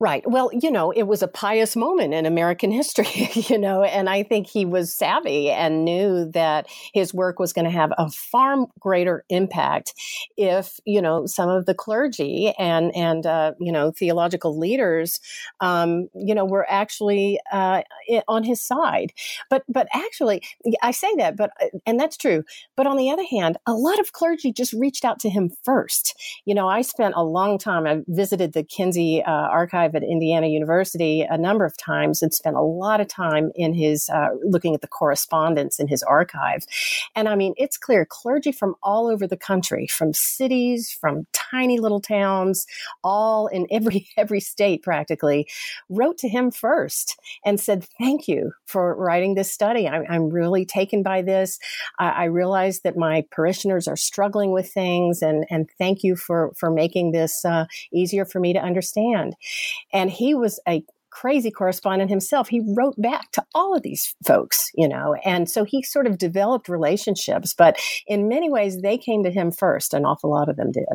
Right. 0.02 0.28
Well, 0.28 0.50
you 0.52 0.72
know, 0.72 0.90
it 0.90 1.04
was 1.04 1.22
a 1.22 1.28
pious 1.28 1.76
moment 1.76 2.12
in 2.12 2.26
American 2.26 2.72
history, 2.80 3.30
you 3.34 3.56
know, 3.56 3.84
and 3.84 4.10
I 4.10 4.24
think 4.24 4.48
he 4.48 4.64
was 4.64 4.92
savvy 4.92 5.48
and 5.48 5.84
knew 5.84 6.28
that 6.32 6.66
his 6.92 7.14
work 7.14 7.38
was 7.38 7.52
going 7.52 7.66
to 7.66 7.70
have 7.70 7.92
a 7.96 8.10
far 8.10 8.66
greater 8.80 9.24
impact 9.28 9.94
if, 10.36 10.80
you 10.84 11.00
know, 11.00 11.26
some 11.26 11.48
of 11.48 11.66
the 11.66 11.74
clergy 11.74 12.52
and, 12.58 12.90
and, 12.96 13.24
uh, 13.26 13.52
you 13.60 13.70
know, 13.70 13.92
theological 13.92 14.58
leaders, 14.58 15.20
um, 15.60 16.08
you 16.16 16.34
know, 16.34 16.44
were 16.44 16.66
actually, 16.68 17.38
uh, 17.52 17.82
on 18.26 18.42
his 18.42 18.60
side. 18.60 19.12
But, 19.50 19.62
but 19.68 19.86
actually, 19.94 20.42
I 20.82 20.90
say 20.90 21.14
that, 21.18 21.36
but, 21.36 21.50
uh, 21.62 21.66
and 21.86 22.00
that's 22.00 22.16
true. 22.16 22.42
But 22.76 22.88
on 22.88 22.96
the 22.96 23.10
other 23.10 23.24
hand, 23.30 23.56
a 23.68 23.74
lot 23.74 24.00
of 24.00 24.12
clergy 24.12 24.52
just 24.52 24.72
reached 24.72 25.04
out 25.04 25.20
to 25.20 25.30
him 25.30 25.50
first. 25.64 26.18
You 26.44 26.56
know, 26.56 26.68
I 26.68 26.82
spent 26.82 27.14
a 27.16 27.22
long 27.22 27.56
time, 27.58 27.86
I 27.86 28.00
visited 28.08 28.52
the 28.52 28.64
Kinsey 28.64 29.22
uh, 29.22 29.30
archive 29.30 29.91
at 29.94 30.02
Indiana 30.02 30.46
University 30.46 31.22
a 31.22 31.38
number 31.38 31.64
of 31.64 31.76
times 31.76 32.22
and 32.22 32.32
spent 32.32 32.56
a 32.56 32.62
lot 32.62 33.00
of 33.00 33.08
time 33.08 33.50
in 33.54 33.74
his 33.74 34.08
uh, 34.08 34.28
looking 34.44 34.74
at 34.74 34.80
the 34.80 34.88
correspondence 34.88 35.78
in 35.78 35.88
his 35.88 36.02
archive. 36.02 36.64
And 37.14 37.28
I 37.28 37.34
mean, 37.34 37.54
it's 37.56 37.76
clear 37.76 38.04
clergy 38.04 38.52
from 38.52 38.74
all 38.82 39.06
over 39.08 39.26
the 39.26 39.36
country, 39.36 39.86
from 39.86 40.12
cities, 40.12 40.90
from 40.90 41.26
tiny 41.52 41.78
little 41.78 42.00
towns, 42.00 42.66
all 43.04 43.46
in 43.46 43.66
every 43.70 44.08
every 44.16 44.40
state 44.40 44.82
practically, 44.82 45.46
wrote 45.88 46.18
to 46.18 46.28
him 46.28 46.50
first 46.50 47.18
and 47.44 47.60
said, 47.60 47.86
"Thank 47.98 48.28
you 48.28 48.52
for 48.66 48.94
writing 48.96 49.34
this 49.34 49.52
study. 49.52 49.88
I'm, 49.88 50.04
I'm 50.08 50.30
really 50.30 50.64
taken 50.64 51.02
by 51.02 51.22
this. 51.22 51.58
I, 51.98 52.08
I 52.10 52.24
realize 52.24 52.80
that 52.80 52.96
my 52.96 53.24
parishioners 53.30 53.88
are 53.88 53.96
struggling 53.96 54.52
with 54.52 54.70
things, 54.72 55.22
and 55.22 55.44
and 55.50 55.68
thank 55.78 56.02
you 56.02 56.16
for 56.16 56.52
for 56.56 56.70
making 56.70 57.12
this 57.12 57.44
uh, 57.44 57.66
easier 57.92 58.24
for 58.24 58.40
me 58.40 58.52
to 58.52 58.60
understand." 58.60 59.34
And 59.92 60.10
he 60.10 60.34
was 60.34 60.60
a 60.68 60.84
crazy 61.12 61.50
correspondent 61.50 62.10
himself. 62.10 62.48
He 62.48 62.62
wrote 62.74 63.00
back 63.00 63.30
to 63.32 63.44
all 63.54 63.76
of 63.76 63.82
these 63.82 64.14
folks, 64.26 64.70
you 64.74 64.88
know, 64.88 65.14
and 65.24 65.48
so 65.48 65.62
he 65.62 65.82
sort 65.82 66.06
of 66.06 66.18
developed 66.18 66.68
relationships, 66.68 67.54
but 67.54 67.76
in 68.06 68.28
many 68.28 68.50
ways, 68.50 68.80
they 68.80 68.98
came 68.98 69.22
to 69.24 69.30
him 69.30 69.52
first. 69.52 69.94
An 69.94 70.04
awful 70.04 70.30
lot 70.30 70.48
of 70.48 70.56
them 70.56 70.72
did. 70.72 70.86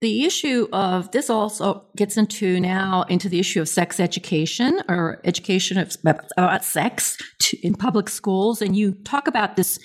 The 0.00 0.24
issue 0.24 0.66
of 0.72 1.10
this 1.10 1.28
also 1.28 1.84
gets 1.94 2.16
into 2.16 2.58
now 2.58 3.02
into 3.08 3.28
the 3.28 3.38
issue 3.38 3.60
of 3.60 3.68
sex 3.68 4.00
education 4.00 4.80
or 4.88 5.20
education 5.24 5.76
of, 5.76 5.94
about 6.38 6.64
sex 6.64 7.18
to, 7.40 7.66
in 7.66 7.74
public 7.74 8.08
schools. 8.08 8.62
And 8.62 8.74
you 8.74 8.92
talk 9.04 9.28
about 9.28 9.56
this 9.56 9.78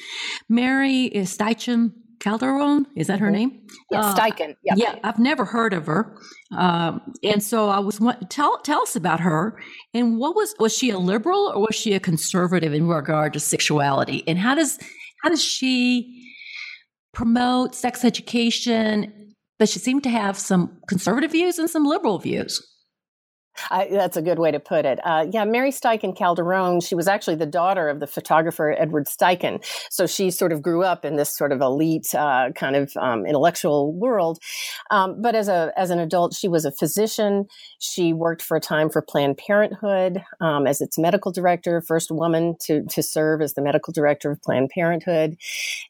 Mary 0.47 1.11
Steichen 1.13 1.91
Calderone. 2.19 2.85
Is 2.95 3.07
that 3.07 3.19
her 3.19 3.27
mm-hmm. 3.27 3.35
name? 3.35 3.67
Yeah, 3.91 3.99
uh, 3.99 4.15
Steichen. 4.15 4.55
Yep. 4.63 4.77
Yeah, 4.77 4.95
I've 5.03 5.19
never 5.19 5.43
heard 5.43 5.73
of 5.73 5.85
her, 5.87 6.17
um, 6.55 7.01
and 7.21 7.43
so 7.43 7.67
I 7.69 7.79
was 7.79 7.99
tell 8.29 8.57
tell 8.59 8.81
us 8.81 8.95
about 8.95 9.19
her 9.19 9.59
and 9.93 10.17
what 10.17 10.35
was 10.35 10.55
was 10.59 10.75
she 10.75 10.89
a 10.91 10.97
liberal 10.97 11.51
or 11.53 11.61
was 11.61 11.75
she 11.75 11.93
a 11.93 11.99
conservative 11.99 12.73
in 12.73 12.87
regard 12.87 13.33
to 13.33 13.39
sexuality, 13.39 14.23
and 14.27 14.39
how 14.39 14.55
does 14.55 14.79
how 15.23 15.29
does 15.29 15.43
she 15.43 16.25
promote 17.13 17.75
sex 17.75 18.05
education? 18.05 19.24
Does 19.59 19.71
she 19.71 19.79
seemed 19.79 20.03
to 20.03 20.09
have 20.09 20.37
some 20.37 20.79
conservative 20.87 21.31
views 21.31 21.57
and 21.57 21.69
some 21.69 21.85
liberal 21.85 22.19
views? 22.19 22.61
I, 23.69 23.87
that's 23.89 24.17
a 24.17 24.21
good 24.21 24.39
way 24.39 24.51
to 24.51 24.59
put 24.59 24.85
it. 24.85 24.99
Uh, 25.03 25.27
yeah, 25.29 25.45
Mary 25.45 25.71
Steichen 25.71 26.17
Calderone, 26.17 26.85
she 26.85 26.95
was 26.95 27.07
actually 27.07 27.35
the 27.35 27.45
daughter 27.45 27.89
of 27.89 27.99
the 27.99 28.07
photographer 28.07 28.75
Edward 28.77 29.07
Steichen. 29.07 29.63
So 29.89 30.07
she 30.07 30.31
sort 30.31 30.51
of 30.51 30.61
grew 30.61 30.83
up 30.83 31.05
in 31.05 31.15
this 31.15 31.35
sort 31.35 31.51
of 31.51 31.61
elite 31.61 32.13
uh, 32.13 32.51
kind 32.55 32.75
of 32.75 32.95
um, 32.97 33.25
intellectual 33.25 33.93
world. 33.93 34.39
Um, 34.91 35.21
but 35.21 35.35
as 35.35 35.47
a 35.47 35.71
as 35.77 35.89
an 35.89 35.99
adult, 35.99 36.33
she 36.33 36.47
was 36.47 36.65
a 36.65 36.71
physician. 36.71 37.45
She 37.79 38.13
worked 38.13 38.41
for 38.41 38.57
a 38.57 38.61
time 38.61 38.89
for 38.89 39.01
Planned 39.01 39.37
Parenthood 39.37 40.23
um, 40.41 40.67
as 40.67 40.81
its 40.81 40.97
medical 40.97 41.31
director, 41.31 41.81
first 41.81 42.11
woman 42.11 42.55
to 42.61 42.83
to 42.85 43.01
serve 43.01 43.41
as 43.41 43.53
the 43.53 43.61
medical 43.61 43.93
director 43.93 44.31
of 44.31 44.41
Planned 44.41 44.69
Parenthood, 44.69 45.37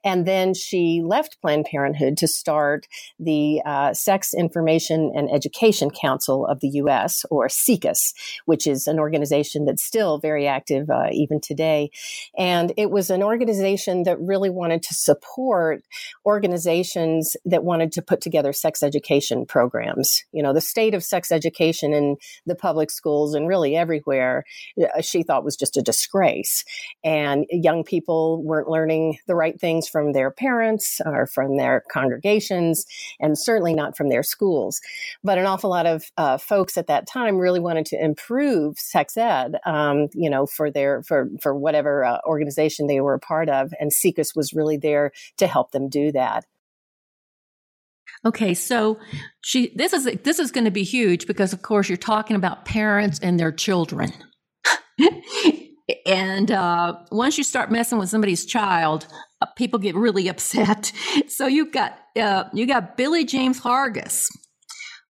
and 0.04 0.26
then 0.26 0.54
she 0.54 1.02
left 1.04 1.42
Planned 1.42 1.66
Parenthood 1.66 2.18
to 2.18 2.28
start 2.28 2.88
the 3.20 3.62
uh, 3.66 3.94
Sex 3.94 4.34
Information 4.34 5.12
and 5.16 5.30
Education 5.32 5.90
Council 5.90 6.46
of 6.48 6.60
the 6.60 6.70
U.S. 6.70 7.26
or 7.30 7.50
SIECUS, 7.56 8.14
which 8.46 8.68
is 8.68 8.88
an 8.88 9.00
organization 9.00 9.66
that's 9.66 9.84
still 9.84 10.20
very 10.20 10.48
active 10.48 10.90
uh, 10.90 11.08
even 11.12 11.40
today. 11.40 11.90
And 12.38 12.74
it 12.78 12.92
was 12.92 13.10
an 13.10 13.24
organization 13.24 14.04
that 14.04 14.20
really 14.20 14.50
wanted 14.50 14.84
to 14.84 14.94
support 14.94 15.84
organizations 16.26 17.36
that 17.46 17.64
wanted 17.64 17.92
to 17.94 18.02
put 18.02 18.22
together 18.22 18.54
sex 18.54 18.84
education 18.84 19.46
programs. 19.46 20.24
You 20.32 20.44
know, 20.44 20.54
the 20.54 20.62
state 20.62 20.94
of 20.94 21.04
sex 21.04 21.32
education 21.32 21.94
in 21.94 22.18
the 22.46 22.56
public 22.56 22.92
schools 22.92 23.34
and 23.34 23.48
really 23.48 23.76
everywhere, 23.76 24.44
uh, 24.82 25.02
she 25.02 25.24
thought 25.24 25.44
was 25.44 25.56
just 25.56 25.78
a 25.78 25.82
disgrace. 25.82 26.64
And 27.04 27.46
young 27.50 27.84
people 27.84 28.44
weren't 28.44 28.68
learning 28.70 29.18
the 29.28 29.36
right 29.36 29.60
things 29.60 29.88
from 29.88 30.14
their 30.14 30.32
parents 30.32 31.02
or 31.06 31.28
from 31.28 31.58
their 31.58 31.84
congregations, 31.92 32.86
and 33.20 33.38
certainly 33.38 33.74
not 33.74 33.96
from 33.96 34.10
their 34.10 34.24
schools. 34.24 34.82
But 35.24 35.38
an 35.38 35.46
awful 35.46 35.70
lot 35.70 35.86
of 35.86 36.06
uh, 36.18 36.38
folks 36.38 36.78
at 36.78 36.88
that 36.88 37.08
time 37.08 37.38
really 37.46 37.60
wanted 37.60 37.86
to 37.86 38.04
improve 38.04 38.80
sex 38.80 39.16
ed, 39.16 39.56
um, 39.66 40.08
you 40.14 40.30
know, 40.30 40.48
for 40.48 40.72
their 40.72 41.04
for 41.04 41.30
for 41.40 41.56
whatever 41.56 42.04
uh, 42.04 42.18
organization 42.26 42.88
they 42.88 43.00
were 43.00 43.14
a 43.14 43.20
part 43.20 43.50
of, 43.50 43.72
and 43.80 43.92
SIECUS 43.94 44.36
was 44.36 44.54
really 44.54 44.78
there 44.78 45.12
to 45.38 45.46
help 45.46 45.72
them 45.72 45.88
do 45.88 46.12
that. 46.12 46.46
Okay, 48.26 48.56
so 48.56 48.98
she 49.42 49.72
this 49.76 49.94
is 49.94 50.06
this 50.24 50.40
is 50.40 50.52
going 50.52 50.66
to 50.66 50.72
be 50.72 50.84
huge 50.84 51.28
because 51.28 51.54
of 51.54 51.62
course 51.62 51.88
you're 51.88 51.98
talking 51.98 52.36
about 52.36 52.66
parents 52.66 53.20
and 53.20 53.40
their 53.40 53.52
children. 53.52 54.12
and 56.08 56.50
uh, 56.50 56.96
once 57.12 57.38
you 57.38 57.44
start 57.44 57.72
messing 57.72 58.00
with 58.00 58.10
somebody's 58.10 58.46
child, 58.46 59.06
uh, 59.42 59.46
people 59.56 59.78
get 59.78 59.96
really 59.96 60.28
upset. 60.28 60.92
So 61.28 61.48
you've 61.48 61.72
got 61.72 62.00
uh, 62.20 62.46
you 62.54 62.66
got 62.66 62.98
Billy 62.98 63.26
James 63.26 63.60
Hargis, 63.60 64.26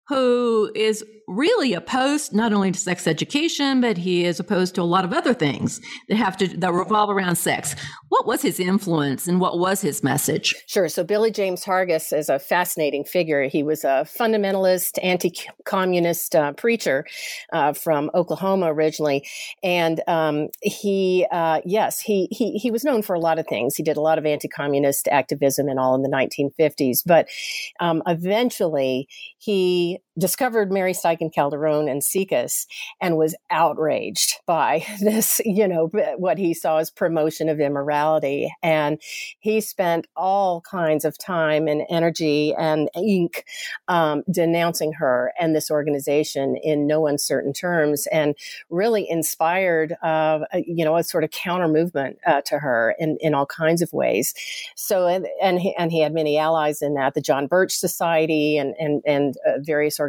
who 0.08 0.70
is 0.74 1.04
really 1.26 1.74
opposed 1.74 2.32
not 2.32 2.52
only 2.52 2.70
to 2.70 2.78
sex 2.78 3.06
education, 3.06 3.80
but 3.80 3.96
he 3.96 4.24
is 4.24 4.38
opposed 4.38 4.74
to 4.76 4.82
a 4.82 4.84
lot 4.84 5.04
of 5.04 5.12
other 5.12 5.34
things 5.34 5.80
that 6.08 6.16
have 6.16 6.36
to 6.36 6.48
that 6.58 6.72
revolve 6.72 7.10
around 7.10 7.36
sex. 7.36 7.74
What 8.08 8.26
was 8.26 8.42
his 8.42 8.60
influence 8.60 9.26
and 9.26 9.40
what 9.40 9.58
was 9.58 9.80
his 9.80 10.02
message? 10.04 10.54
Sure. 10.66 10.88
So 10.88 11.02
Billy 11.02 11.30
James 11.30 11.64
Hargis 11.64 12.16
is 12.16 12.28
a 12.28 12.38
fascinating 12.38 13.04
figure. 13.04 13.44
He 13.44 13.62
was 13.62 13.84
a 13.84 14.06
fundamentalist, 14.18 14.98
anti-communist 15.02 16.36
uh, 16.36 16.52
preacher 16.52 17.04
uh, 17.52 17.72
from 17.72 18.10
Oklahoma 18.14 18.72
originally, 18.72 19.26
and 19.62 20.00
um, 20.06 20.48
he, 20.62 21.26
uh, 21.30 21.60
yes, 21.64 22.00
he, 22.00 22.28
he 22.30 22.52
he 22.58 22.70
was 22.70 22.84
known 22.84 23.02
for 23.02 23.14
a 23.14 23.20
lot 23.20 23.38
of 23.38 23.46
things. 23.46 23.74
He 23.74 23.82
did 23.82 23.96
a 23.96 24.00
lot 24.00 24.18
of 24.18 24.26
anti-communist 24.26 25.08
activism 25.08 25.68
and 25.68 25.80
all 25.80 25.94
in 25.94 26.02
the 26.02 26.08
1950s, 26.08 27.02
but 27.04 27.28
um, 27.80 28.02
eventually 28.06 29.08
he 29.38 30.00
discovered 30.18 30.72
Mary 30.72 30.92
Steichen 30.92 31.32
Calderone 31.34 31.90
and 31.90 32.02
SIECUS 32.02 32.66
and 33.00 33.16
was 33.16 33.34
outraged 33.50 34.34
by 34.46 34.84
this, 35.00 35.40
you 35.44 35.68
know, 35.68 35.90
what 36.16 36.38
he 36.38 36.54
saw 36.54 36.78
as 36.78 36.90
promotion 36.90 37.48
of 37.48 37.60
immorality. 37.60 38.52
And 38.62 39.00
he 39.38 39.60
spent 39.60 40.06
all 40.16 40.60
kinds 40.62 41.04
of 41.04 41.18
time 41.18 41.68
and 41.68 41.82
energy 41.90 42.54
and 42.54 42.88
ink 42.96 43.44
um, 43.88 44.22
denouncing 44.30 44.92
her 44.94 45.32
and 45.38 45.54
this 45.54 45.70
organization 45.70 46.56
in 46.56 46.86
no 46.86 47.06
uncertain 47.06 47.52
terms 47.52 48.06
and 48.08 48.34
really 48.70 49.08
inspired, 49.08 49.96
uh, 50.02 50.40
you 50.54 50.84
know, 50.84 50.96
a 50.96 51.04
sort 51.04 51.24
of 51.24 51.30
counter 51.30 51.68
movement 51.68 52.18
uh, 52.26 52.40
to 52.46 52.58
her 52.58 52.94
in, 52.98 53.16
in 53.20 53.34
all 53.34 53.46
kinds 53.46 53.82
of 53.82 53.92
ways. 53.92 54.34
So, 54.76 55.06
and, 55.06 55.26
and, 55.42 55.60
he, 55.60 55.74
and 55.76 55.92
he 55.92 56.00
had 56.00 56.14
many 56.14 56.38
allies 56.38 56.82
in 56.82 56.94
that, 56.94 57.14
the 57.14 57.20
John 57.20 57.46
Birch 57.46 57.76
Society 57.76 58.56
and, 58.56 58.74
and, 58.78 59.02
and 59.06 59.36
uh, 59.46 59.58
various 59.60 59.98
organizations, 59.98 60.05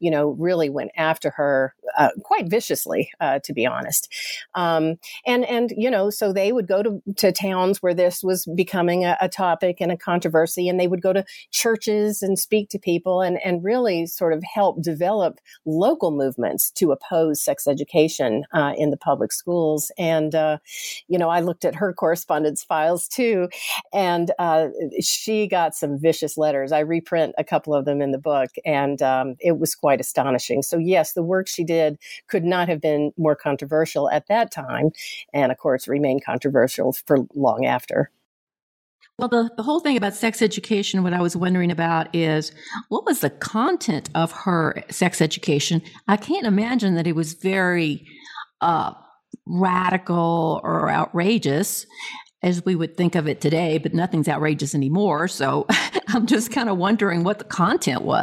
you 0.00 0.10
know, 0.10 0.30
really 0.30 0.70
went 0.70 0.90
after 0.96 1.30
her 1.30 1.74
uh, 1.96 2.10
quite 2.22 2.48
viciously, 2.48 3.10
uh, 3.20 3.38
to 3.44 3.52
be 3.52 3.66
honest. 3.66 4.12
Um, 4.54 4.96
and 5.26 5.44
and 5.44 5.72
you 5.76 5.90
know, 5.90 6.10
so 6.10 6.32
they 6.32 6.52
would 6.52 6.66
go 6.66 6.82
to, 6.82 7.02
to 7.16 7.32
towns 7.32 7.82
where 7.82 7.94
this 7.94 8.22
was 8.22 8.46
becoming 8.54 9.04
a, 9.04 9.16
a, 9.20 9.28
topic 9.28 9.76
and 9.80 9.92
a 9.92 9.96
controversy, 9.96 10.68
and 10.68 10.78
they 10.78 10.88
would 10.88 11.02
go 11.02 11.12
to 11.12 11.24
churches 11.50 12.22
and 12.22 12.38
speak 12.38 12.68
to 12.70 12.78
people 12.78 13.20
and 13.20 13.38
and 13.44 13.64
really 13.64 14.06
sort 14.06 14.32
of 14.32 14.42
help 14.42 14.82
develop 14.82 15.40
local 15.64 16.10
movements 16.10 16.70
to 16.72 16.92
oppose 16.92 17.40
sex 17.40 17.66
education 17.66 18.44
uh, 18.52 18.72
in 18.76 18.90
the 18.90 18.96
public 18.96 19.32
schools. 19.32 19.90
And 19.98 20.34
uh, 20.34 20.58
you 21.08 21.18
know, 21.18 21.28
I 21.28 21.40
looked 21.40 21.64
at 21.64 21.76
her 21.76 21.92
correspondence 21.92 22.64
files 22.64 23.08
too, 23.08 23.48
and 23.92 24.30
uh, 24.38 24.68
she 25.00 25.46
got 25.46 25.74
some 25.74 25.98
vicious 25.98 26.36
letters. 26.36 26.72
I 26.72 26.80
reprint 26.80 27.34
a 27.38 27.44
couple 27.44 27.74
of 27.74 27.84
them 27.84 28.02
in 28.02 28.12
the 28.12 28.18
book, 28.18 28.50
and 28.64 29.00
um, 29.02 29.36
it 29.40 29.58
was 29.58 29.74
quite 29.74 30.00
astonishing. 30.00 30.62
So, 30.62 30.78
yes, 30.78 31.12
the 31.12 31.22
work 31.22 31.48
she 31.48 31.64
did 31.64 31.77
could 32.28 32.44
not 32.44 32.68
have 32.68 32.80
been 32.80 33.12
more 33.16 33.36
controversial 33.36 34.10
at 34.10 34.26
that 34.28 34.52
time, 34.52 34.90
and 35.32 35.52
of 35.52 35.58
course, 35.58 35.88
remained 35.88 36.24
controversial 36.24 36.92
for 36.92 37.18
long 37.34 37.66
after. 37.66 38.10
Well, 39.18 39.28
the, 39.28 39.50
the 39.56 39.64
whole 39.64 39.80
thing 39.80 39.96
about 39.96 40.14
sex 40.14 40.40
education, 40.42 41.02
what 41.02 41.12
I 41.12 41.20
was 41.20 41.34
wondering 41.34 41.72
about 41.72 42.14
is 42.14 42.52
what 42.88 43.04
was 43.04 43.18
the 43.18 43.30
content 43.30 44.10
of 44.14 44.30
her 44.30 44.84
sex 44.90 45.20
education? 45.20 45.82
I 46.06 46.16
can't 46.16 46.46
imagine 46.46 46.94
that 46.94 47.08
it 47.08 47.16
was 47.16 47.32
very 47.32 48.06
uh, 48.60 48.92
radical 49.44 50.60
or 50.62 50.88
outrageous 50.88 51.84
as 52.42 52.64
we 52.64 52.76
would 52.76 52.96
think 52.96 53.16
of 53.16 53.26
it 53.26 53.40
today, 53.40 53.78
but 53.78 53.92
nothing's 53.92 54.28
outrageous 54.28 54.74
anymore. 54.74 55.26
So 55.26 55.66
I'm 56.08 56.26
just 56.26 56.52
kind 56.52 56.68
of 56.68 56.78
wondering 56.78 57.24
what 57.24 57.38
the 57.38 57.44
content 57.44 58.02
was. 58.02 58.22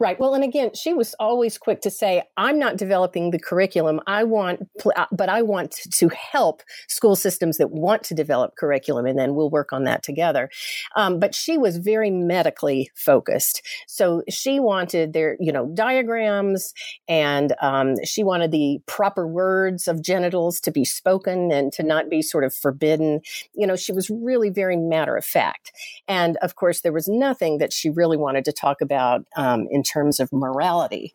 Right. 0.00 0.18
Well, 0.18 0.34
and 0.34 0.42
again, 0.42 0.70
she 0.74 0.94
was 0.94 1.14
always 1.20 1.58
quick 1.58 1.82
to 1.82 1.90
say, 1.90 2.22
I'm 2.38 2.58
not 2.58 2.78
developing 2.78 3.32
the 3.32 3.38
curriculum. 3.38 4.00
I 4.06 4.24
want, 4.24 4.66
uh, 4.96 5.04
but 5.12 5.28
I 5.28 5.42
want 5.42 5.72
to 5.72 6.08
help 6.08 6.62
school 6.88 7.14
systems 7.14 7.58
that 7.58 7.70
want 7.70 8.02
to 8.04 8.14
develop 8.14 8.56
curriculum, 8.56 9.04
and 9.04 9.18
then 9.18 9.34
we'll 9.34 9.50
work 9.50 9.74
on 9.74 9.84
that 9.84 10.02
together. 10.02 10.48
Um, 10.96 11.20
but 11.20 11.34
she 11.34 11.58
was 11.58 11.76
very 11.76 12.10
medically 12.10 12.90
focused. 12.94 13.60
So 13.86 14.22
she 14.30 14.58
wanted 14.58 15.12
their, 15.12 15.36
you 15.38 15.52
know, 15.52 15.70
diagrams 15.74 16.72
and 17.06 17.54
um, 17.60 17.96
she 18.02 18.24
wanted 18.24 18.52
the 18.52 18.78
proper 18.86 19.28
words 19.28 19.86
of 19.86 20.02
genitals 20.02 20.60
to 20.60 20.70
be 20.70 20.86
spoken 20.86 21.52
and 21.52 21.74
to 21.74 21.82
not 21.82 22.08
be 22.08 22.22
sort 22.22 22.44
of 22.44 22.54
forbidden. 22.54 23.20
You 23.52 23.66
know, 23.66 23.76
she 23.76 23.92
was 23.92 24.08
really 24.08 24.48
very 24.48 24.78
matter 24.78 25.14
of 25.18 25.26
fact. 25.26 25.72
And 26.08 26.38
of 26.38 26.54
course, 26.54 26.80
there 26.80 26.92
was 26.92 27.06
nothing 27.06 27.58
that 27.58 27.70
she 27.70 27.90
really 27.90 28.16
wanted 28.16 28.46
to 28.46 28.52
talk 28.52 28.80
about 28.80 29.26
um, 29.36 29.68
in 29.70 29.82
terms 29.90 30.20
of 30.20 30.32
morality. 30.32 31.12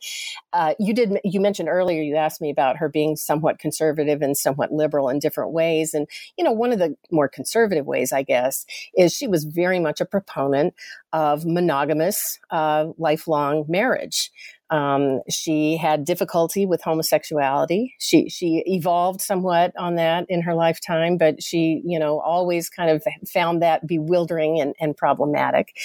Uh, 0.53 0.73
you 0.79 0.93
did 0.93 1.19
you 1.23 1.39
mentioned 1.39 1.69
earlier 1.69 2.01
you 2.01 2.15
asked 2.15 2.41
me 2.41 2.49
about 2.49 2.77
her 2.77 2.89
being 2.89 3.15
somewhat 3.15 3.59
conservative 3.59 4.21
and 4.21 4.38
somewhat 4.38 4.71
liberal 4.71 5.09
in 5.09 5.19
different 5.19 5.51
ways, 5.51 5.93
and 5.93 6.07
you 6.38 6.43
know 6.43 6.51
one 6.51 6.71
of 6.71 6.79
the 6.79 6.95
more 7.11 7.27
conservative 7.27 7.85
ways, 7.85 8.11
I 8.11 8.23
guess, 8.23 8.65
is 8.95 9.13
she 9.13 9.27
was 9.27 9.43
very 9.43 9.79
much 9.79 10.01
a 10.01 10.05
proponent 10.05 10.73
of 11.13 11.45
monogamous 11.45 12.39
uh, 12.51 12.88
lifelong 12.97 13.65
marriage. 13.67 14.31
Um, 14.69 15.21
she 15.30 15.78
had 15.78 16.06
difficulty 16.06 16.65
with 16.65 16.82
homosexuality. 16.82 17.95
She 17.99 18.30
she 18.30 18.63
evolved 18.65 19.21
somewhat 19.21 19.73
on 19.78 19.95
that 19.95 20.25
in 20.30 20.41
her 20.41 20.56
lifetime, 20.56 21.17
but 21.17 21.41
she 21.43 21.82
you 21.86 21.99
know 21.99 22.19
always 22.19 22.69
kind 22.69 22.89
of 22.89 23.04
found 23.32 23.62
that 23.62 23.88
bewildering 23.88 24.60
and, 24.60 24.75
and 24.80 24.97
problematic. 24.97 25.75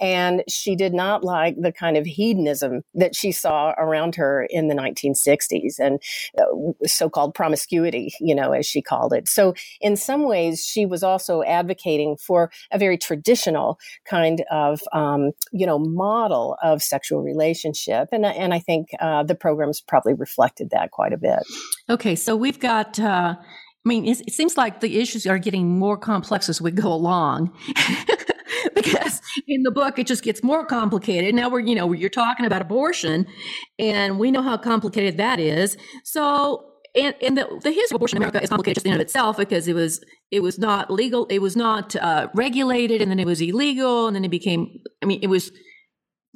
And 0.00 0.42
she 0.48 0.76
did 0.76 0.94
not 0.94 1.24
like 1.24 1.56
the 1.60 1.72
kind 1.72 1.96
of 1.96 2.06
hedonism 2.06 2.82
that 2.94 3.14
she 3.16 3.32
saw 3.32 3.74
around 3.78 4.14
her 4.16 4.46
in 4.50 4.68
the 4.68 4.74
1960s 4.74 5.78
and 5.78 6.00
uh, 6.38 6.86
so-called 6.86 7.34
promiscuity, 7.34 8.12
you 8.20 8.34
know, 8.34 8.52
as 8.52 8.66
she 8.66 8.82
called 8.82 9.12
it. 9.12 9.28
So 9.28 9.54
in 9.80 9.96
some 9.96 10.24
ways, 10.24 10.64
she 10.64 10.86
was 10.86 11.02
also 11.02 11.42
advocating 11.42 12.16
for 12.16 12.50
a 12.70 12.78
very 12.78 12.98
traditional 12.98 13.78
kind 14.04 14.44
of 14.50 14.82
um, 14.92 15.32
you 15.52 15.66
know 15.66 15.78
model 15.78 16.56
of 16.62 16.82
sexual 16.82 17.22
relationship 17.22 18.08
and 18.12 18.19
and 18.24 18.36
and 18.36 18.54
I 18.54 18.58
think 18.58 18.88
uh, 19.00 19.22
the 19.22 19.34
programs 19.34 19.80
probably 19.80 20.14
reflected 20.14 20.70
that 20.70 20.90
quite 20.90 21.12
a 21.12 21.18
bit. 21.18 21.40
Okay, 21.88 22.14
so 22.16 22.36
we've 22.36 22.60
got. 22.60 22.98
Uh, 22.98 23.36
I 23.38 23.88
mean, 23.88 24.04
it 24.04 24.30
seems 24.30 24.58
like 24.58 24.80
the 24.80 25.00
issues 25.00 25.26
are 25.26 25.38
getting 25.38 25.78
more 25.78 25.96
complex 25.96 26.50
as 26.50 26.60
we 26.60 26.70
go 26.70 26.92
along. 26.92 27.50
because 28.74 29.22
in 29.48 29.62
the 29.62 29.70
book 29.70 29.98
it 29.98 30.06
just 30.06 30.22
gets 30.22 30.42
more 30.42 30.66
complicated. 30.66 31.34
Now 31.34 31.48
we're, 31.48 31.60
you 31.60 31.74
know, 31.74 31.90
you're 31.92 32.10
talking 32.10 32.44
about 32.44 32.60
abortion, 32.60 33.26
and 33.78 34.18
we 34.18 34.30
know 34.30 34.42
how 34.42 34.58
complicated 34.58 35.16
that 35.16 35.40
is. 35.40 35.78
So 36.04 36.70
and, 36.94 37.14
and 37.22 37.38
the, 37.38 37.46
the 37.62 37.70
history 37.70 37.94
of 37.94 37.96
abortion 37.96 38.16
in 38.16 38.22
America 38.22 38.42
is 38.42 38.48
complicated 38.48 38.76
just 38.76 38.86
in 38.86 38.92
and 38.92 39.00
of 39.00 39.04
itself 39.04 39.36
because 39.36 39.68
it 39.68 39.74
was 39.74 40.02
it 40.30 40.42
was 40.42 40.58
not 40.58 40.90
legal, 40.90 41.26
it 41.26 41.40
was 41.40 41.56
not 41.56 41.94
uh, 41.96 42.28
regulated, 42.34 43.00
and 43.00 43.10
then 43.10 43.18
it 43.18 43.26
was 43.26 43.40
illegal, 43.40 44.06
and 44.06 44.16
then 44.16 44.24
it 44.24 44.30
became. 44.30 44.80
I 45.02 45.06
mean, 45.06 45.20
it 45.22 45.28
was. 45.28 45.52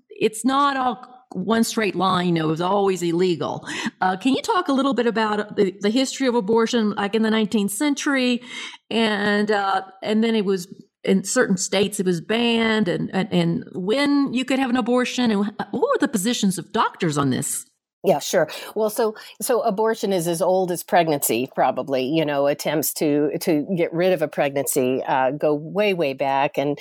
It's 0.09 0.45
not 0.45 0.77
all 0.77 1.14
one 1.35 1.65
straight 1.65 1.95
line, 1.95 2.29
you 2.29 2.33
know, 2.33 2.45
it 2.45 2.51
was 2.51 2.61
always 2.61 3.03
illegal. 3.03 3.67
Uh, 4.01 4.17
can 4.17 4.35
you 4.35 4.43
talk 4.43 4.69
a 4.69 4.73
little 4.73 4.95
bit 4.95 5.07
about 5.07 5.57
the, 5.57 5.75
the, 5.81 5.91
history 5.91 6.27
of 6.27 6.35
abortion, 6.35 6.91
like 6.93 7.15
in 7.15 7.23
the 7.23 7.31
19th 7.31 7.71
century, 7.71 8.43
and 8.91 9.51
uh, 9.51 9.83
and 10.03 10.23
then 10.23 10.35
it 10.35 10.45
was 10.45 10.69
in 11.03 11.25
certain 11.25 11.57
states 11.57 12.01
it 12.01 12.07
was 12.07 12.21
banned, 12.21 12.89
and, 12.89 13.11
and, 13.13 13.33
and 13.33 13.65
when 13.75 14.33
you 14.33 14.45
could 14.45 14.59
have 14.59 14.71
an 14.71 14.77
abortion, 14.77 15.31
and 15.31 15.41
what 15.47 15.73
were 15.73 15.99
the 16.01 16.09
positions 16.09 16.59
of 16.59 16.73
doctors 16.73 17.19
on 17.19 17.31
this? 17.31 17.67
Yeah, 18.07 18.19
sure. 18.19 18.51
Well, 18.75 18.91
so 18.91 19.15
so 19.41 19.63
abortion 19.63 20.13
is 20.13 20.29
as 20.29 20.43
old 20.43 20.71
as 20.71 20.83
pregnancy, 20.83 21.49
probably. 21.55 22.05
You 22.05 22.27
know, 22.27 22.47
attempts 22.47 22.93
to 22.95 23.31
to 23.41 23.67
get 23.75 23.95
rid 23.95 24.13
of 24.13 24.21
a 24.21 24.29
pregnancy 24.29 25.03
uh, 25.03 25.31
go 25.31 25.55
way 25.55 25.95
way 25.95 26.13
back, 26.13 26.59
and 26.59 26.79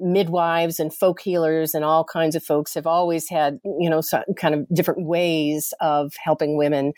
midwives 0.00 0.78
and 0.78 0.94
folk 0.94 1.20
healers 1.20 1.74
and 1.74 1.84
all 1.84 2.04
kinds 2.04 2.36
of 2.36 2.44
folks 2.44 2.74
have 2.74 2.86
always 2.86 3.28
had 3.28 3.58
you 3.80 3.90
know 3.90 4.00
some 4.00 4.22
kind 4.36 4.54
of 4.54 4.68
different 4.72 5.04
ways 5.04 5.74
of 5.80 6.14
helping 6.22 6.56
women 6.56 6.92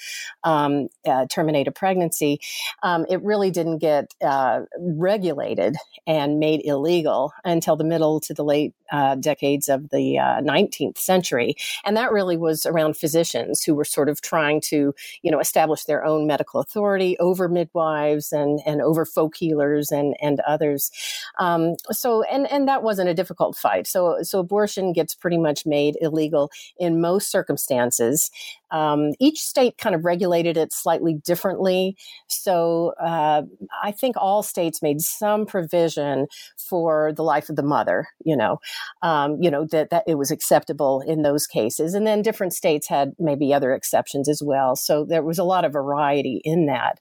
um, 0.44 0.88
uh, 1.06 1.24
terminate 1.30 1.66
a 1.66 1.72
pregnancy. 1.72 2.40
Um, 2.82 3.06
it 3.08 3.22
really 3.22 3.50
didn't 3.50 3.78
get 3.78 4.12
uh, 4.22 4.60
regulated 4.78 5.76
and 6.06 6.38
made 6.38 6.60
illegal 6.66 7.32
until 7.46 7.76
the 7.76 7.84
middle 7.84 8.20
to 8.20 8.34
the 8.34 8.44
late 8.44 8.74
uh, 8.92 9.14
decades 9.14 9.70
of 9.70 9.88
the 9.88 10.16
19th 10.44 10.98
uh, 10.98 11.00
century, 11.00 11.54
and 11.86 11.96
that 11.96 12.12
really 12.12 12.36
was 12.36 12.66
around 12.66 12.98
physicians 12.98 13.53
who 13.62 13.74
were 13.74 13.84
sort 13.84 14.08
of 14.08 14.20
trying 14.22 14.60
to, 14.62 14.94
you 15.22 15.30
know, 15.30 15.38
establish 15.38 15.84
their 15.84 16.04
own 16.04 16.26
medical 16.26 16.60
authority 16.60 17.18
over 17.18 17.48
midwives 17.48 18.32
and, 18.32 18.60
and 18.64 18.80
over 18.80 19.04
folk 19.04 19.36
healers 19.36 19.90
and, 19.90 20.16
and 20.20 20.40
others. 20.40 20.90
Um, 21.38 21.76
so, 21.90 22.22
and, 22.24 22.50
and 22.50 22.66
that 22.66 22.82
wasn't 22.82 23.10
a 23.10 23.14
difficult 23.14 23.56
fight. 23.56 23.86
So, 23.86 24.22
so 24.22 24.38
abortion 24.38 24.92
gets 24.92 25.14
pretty 25.14 25.38
much 25.38 25.66
made 25.66 25.96
illegal 26.00 26.50
in 26.78 27.00
most 27.00 27.30
circumstances. 27.30 28.30
Um, 28.74 29.12
each 29.20 29.38
state 29.38 29.78
kind 29.78 29.94
of 29.94 30.04
regulated 30.04 30.56
it 30.56 30.72
slightly 30.72 31.14
differently. 31.14 31.96
So 32.26 32.92
uh, 33.00 33.42
I 33.82 33.92
think 33.92 34.16
all 34.16 34.42
states 34.42 34.82
made 34.82 35.00
some 35.00 35.46
provision 35.46 36.26
for 36.56 37.12
the 37.12 37.22
life 37.22 37.48
of 37.48 37.54
the 37.54 37.62
mother. 37.62 38.08
You 38.24 38.36
know, 38.36 38.58
um, 39.02 39.36
you 39.40 39.50
know 39.50 39.64
that 39.70 39.90
that 39.90 40.02
it 40.08 40.16
was 40.16 40.32
acceptable 40.32 41.02
in 41.06 41.22
those 41.22 41.46
cases, 41.46 41.94
and 41.94 42.04
then 42.04 42.20
different 42.20 42.52
states 42.52 42.88
had 42.88 43.12
maybe 43.18 43.54
other 43.54 43.72
exceptions 43.72 44.28
as 44.28 44.42
well. 44.44 44.74
So 44.74 45.04
there 45.04 45.22
was 45.22 45.38
a 45.38 45.44
lot 45.44 45.64
of 45.64 45.72
variety 45.72 46.40
in 46.44 46.66
that. 46.66 46.98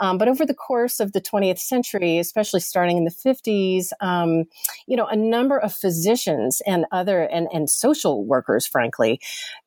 Um, 0.00 0.18
but 0.18 0.28
over 0.28 0.44
the 0.44 0.54
course 0.54 1.00
of 1.00 1.12
the 1.12 1.22
20th 1.22 1.58
century, 1.58 2.18
especially 2.18 2.60
starting 2.60 2.98
in 2.98 3.04
the 3.04 3.10
50s, 3.10 3.88
um, 4.00 4.44
you 4.86 4.96
know, 4.96 5.06
a 5.06 5.16
number 5.16 5.58
of 5.58 5.72
physicians 5.72 6.60
and 6.66 6.84
other 6.92 7.22
and 7.22 7.48
and 7.50 7.70
social 7.70 8.26
workers, 8.26 8.66
frankly, 8.66 9.20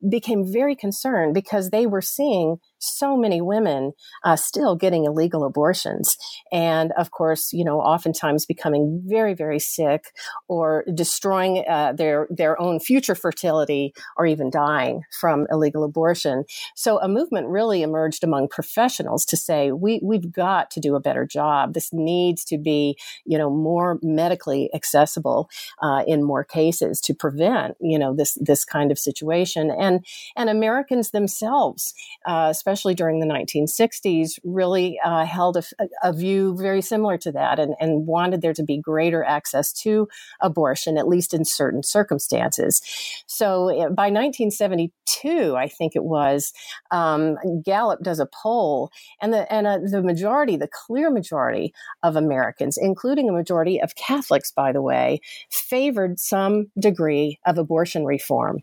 became 0.08 0.46
very 0.46 0.76
concerned 0.76 1.34
because 1.34 1.47
they 1.70 1.86
were 1.88 2.02
seeing 2.02 2.58
so 2.80 3.18
many 3.18 3.42
women 3.42 3.94
uh, 4.24 4.36
still 4.36 4.76
getting 4.76 5.06
illegal 5.06 5.44
abortions. 5.44 6.18
And 6.52 6.92
of 6.98 7.12
course, 7.12 7.54
you 7.54 7.64
know, 7.64 7.80
oftentimes 7.80 8.46
becoming 8.46 9.02
very, 9.06 9.34
very 9.34 9.60
sick 9.60 10.14
or 10.48 10.84
destroying 10.94 11.64
uh, 11.68 11.94
their, 11.94 12.28
their 12.30 12.60
own 12.62 12.80
future 12.80 13.16
fertility 13.16 13.94
or 14.18 14.26
even 14.26 14.50
dying 14.50 15.02
from 15.20 15.48
illegal 15.52 15.84
abortion. 15.84 16.46
So 16.76 17.00
a 17.00 17.08
movement 17.08 17.48
really 17.48 17.82
emerged 17.82 18.24
among 18.24 18.50
professionals 18.50 19.26
to 19.26 19.38
say, 19.38 19.72
we, 19.72 20.00
we've 20.04 20.32
got 20.32 20.72
to 20.72 20.80
do 20.80 20.96
a 20.96 21.00
better 21.00 21.26
job. 21.26 21.74
This 21.74 21.92
needs 21.92 22.44
to 22.46 22.58
be, 22.58 22.98
you 23.26 23.38
know, 23.38 23.50
more 23.50 24.00
medically 24.02 24.70
accessible 24.74 25.50
uh, 25.82 26.04
in 26.08 26.24
more 26.24 26.44
cases 26.44 27.02
to 27.02 27.14
prevent, 27.14 27.76
you 27.80 27.98
know, 27.98 28.16
this, 28.16 28.38
this 28.40 28.64
kind 28.66 28.92
of 28.92 29.00
situation. 29.00 29.72
And, 29.72 30.06
and 30.36 30.50
Americans 30.50 31.12
themselves, 31.12 31.94
uh, 32.26 32.54
especially 32.68 32.94
during 32.94 33.22
the 33.22 33.26
1960s, 33.26 34.40
really 34.44 35.00
uh, 35.02 35.26
held 35.26 35.56
a, 35.56 35.64
a, 36.04 36.12
view 36.12 36.54
very 36.58 36.82
similar 36.82 37.18
to 37.18 37.32
that 37.32 37.60
and, 37.60 37.76
and 37.80 38.06
wanted 38.06 38.42
there 38.42 38.54
to 38.54 38.64
be 38.64 38.78
greater 38.78 39.24
access 39.24 39.72
to 39.72 40.06
abortion, 40.42 40.98
at 40.98 41.08
least 41.08 41.34
in 41.34 41.46
certain 41.46 41.82
circumstances. 41.82 42.82
So 43.26 43.70
eh, 43.70 43.88
by 43.88 44.10
1972, 44.10 45.56
I 45.56 45.70
think 45.70 45.96
it 45.96 46.04
was, 46.04 46.52
um, 46.92 47.38
Gallup 47.64 48.02
does 48.02 48.20
a 48.20 48.26
poll, 48.26 48.92
and 49.22 49.34
the 49.34 49.52
and 49.52 49.66
uh, 49.66 49.80
the 49.90 50.02
majority, 50.02 50.58
the 50.58 50.68
clear 50.68 51.10
majority 51.10 51.74
of 52.04 52.18
Americans, 52.18 52.78
including 52.78 53.30
a 53.30 53.34
majority 53.34 53.80
of 53.80 53.96
Catholics, 53.96 54.52
by 54.52 54.74
the 54.74 54.82
way, 54.82 55.22
favored 55.50 56.20
some 56.20 56.66
degree 56.78 57.40
of 57.46 57.58
abortion 57.58 58.04
reform. 58.04 58.58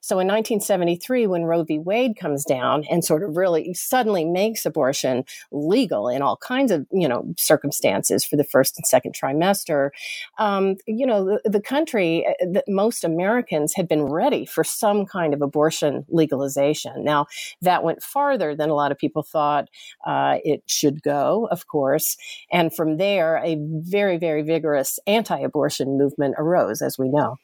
So 0.00 0.20
in 0.20 0.28
1973, 0.28 1.26
when 1.26 1.42
Roe 1.42 1.64
v. 1.64 1.80
Wade 1.80 2.16
comes 2.16 2.44
down 2.44 2.84
and 2.88 3.04
sort 3.04 3.24
of 3.24 3.36
really 3.36 3.47
suddenly 3.74 4.24
makes 4.24 4.66
abortion 4.66 5.24
legal 5.50 6.08
in 6.08 6.22
all 6.22 6.36
kinds 6.36 6.70
of 6.70 6.86
you 6.92 7.08
know 7.08 7.24
circumstances 7.36 8.24
for 8.24 8.36
the 8.36 8.44
first 8.44 8.76
and 8.76 8.86
second 8.86 9.14
trimester, 9.14 9.90
um, 10.38 10.76
you 10.86 11.06
know 11.06 11.24
the, 11.24 11.50
the 11.50 11.60
country, 11.60 12.26
that 12.40 12.64
most 12.68 13.04
Americans 13.04 13.74
had 13.74 13.88
been 13.88 14.04
ready 14.04 14.44
for 14.44 14.64
some 14.64 15.06
kind 15.06 15.34
of 15.34 15.42
abortion 15.42 16.04
legalization. 16.08 17.04
Now 17.04 17.26
that 17.62 17.82
went 17.82 18.02
farther 18.02 18.54
than 18.54 18.70
a 18.70 18.74
lot 18.74 18.92
of 18.92 18.98
people 18.98 19.22
thought 19.22 19.68
uh, 20.06 20.38
it 20.44 20.62
should 20.66 21.02
go, 21.02 21.48
of 21.50 21.66
course, 21.66 22.16
and 22.50 22.74
from 22.74 22.96
there 22.96 23.40
a 23.44 23.56
very 23.60 24.18
very 24.18 24.42
vigorous 24.42 24.98
anti-abortion 25.06 25.98
movement 25.98 26.34
arose, 26.38 26.82
as 26.82 26.98
we 26.98 27.08
know. 27.08 27.36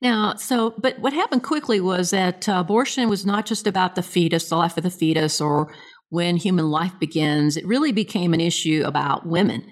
Now, 0.00 0.34
so, 0.34 0.74
but 0.78 0.98
what 0.98 1.12
happened 1.12 1.42
quickly 1.42 1.80
was 1.80 2.10
that 2.10 2.48
uh, 2.48 2.54
abortion 2.54 3.08
was 3.08 3.24
not 3.24 3.46
just 3.46 3.66
about 3.66 3.94
the 3.94 4.02
fetus, 4.02 4.48
the 4.48 4.56
life 4.56 4.76
of 4.76 4.82
the 4.82 4.90
fetus, 4.90 5.40
or 5.40 5.72
when 6.08 6.36
human 6.36 6.70
life 6.70 6.92
begins. 6.98 7.56
It 7.56 7.66
really 7.66 7.92
became 7.92 8.34
an 8.34 8.40
issue 8.40 8.82
about 8.84 9.26
women 9.26 9.64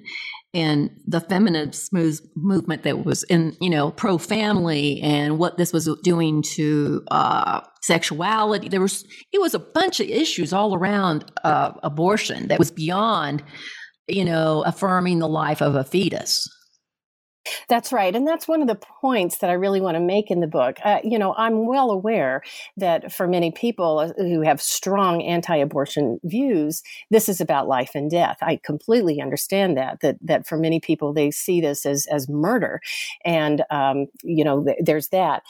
and 0.53 0.90
the 1.07 1.20
feminist 1.20 1.92
movement 2.35 2.83
that 2.83 3.05
was 3.05 3.23
in, 3.25 3.57
you 3.61 3.70
know, 3.70 3.92
pro 3.92 4.18
family 4.18 5.01
and 5.01 5.38
what 5.38 5.57
this 5.57 5.73
was 5.73 5.88
doing 6.03 6.42
to 6.55 7.05
uh, 7.11 7.61
sexuality. 7.83 8.68
There 8.68 8.81
was, 8.81 9.05
it 9.33 9.40
was 9.40 9.55
a 9.55 9.61
bunch 9.61 10.01
of 10.01 10.09
issues 10.09 10.53
all 10.53 10.75
around 10.75 11.31
uh, 11.44 11.73
abortion 11.83 12.49
that 12.49 12.59
was 12.59 12.70
beyond, 12.70 13.44
you 14.09 14.25
know, 14.25 14.64
affirming 14.64 15.20
the 15.20 15.29
life 15.29 15.61
of 15.61 15.77
a 15.77 15.85
fetus. 15.85 16.49
That's 17.68 17.92
right. 17.92 18.14
And 18.14 18.26
that's 18.26 18.46
one 18.46 18.61
of 18.61 18.68
the 18.68 18.74
points 18.74 19.38
that 19.38 19.48
I 19.50 19.55
really 19.55 19.81
want 19.81 19.94
to 19.96 20.00
make 20.00 20.31
in 20.31 20.40
the 20.40 20.46
book. 20.46 20.79
Uh, 20.85 20.98
you 21.03 21.18
know, 21.18 21.35
I'm 21.37 21.66
well 21.66 21.90
aware 21.90 22.42
that 22.76 23.12
for 23.12 23.26
many 23.26 23.50
people 23.50 23.98
uh, 23.98 24.12
who 24.16 24.42
have 24.42 24.61
strong 24.61 25.22
anti 25.22 25.57
abortion 25.57 26.20
views, 26.22 26.83
this 27.11 27.29
is 27.29 27.40
about 27.40 27.66
life 27.66 27.92
and 27.94 28.11
death. 28.11 28.38
I 28.42 28.61
completely 28.62 29.20
understand 29.20 29.76
that, 29.79 30.00
that, 30.00 30.16
that 30.22 30.46
for 30.46 30.59
many 30.59 30.81
people, 30.81 31.12
they 31.12 31.31
see 31.31 31.61
this 31.61 31.87
as, 31.87 32.07
as 32.07 32.29
murder. 32.29 32.81
And, 33.24 33.64
um, 33.70 34.07
you 34.22 34.44
know, 34.44 34.64
th- 34.64 34.79
there's 34.83 35.09
that. 35.09 35.42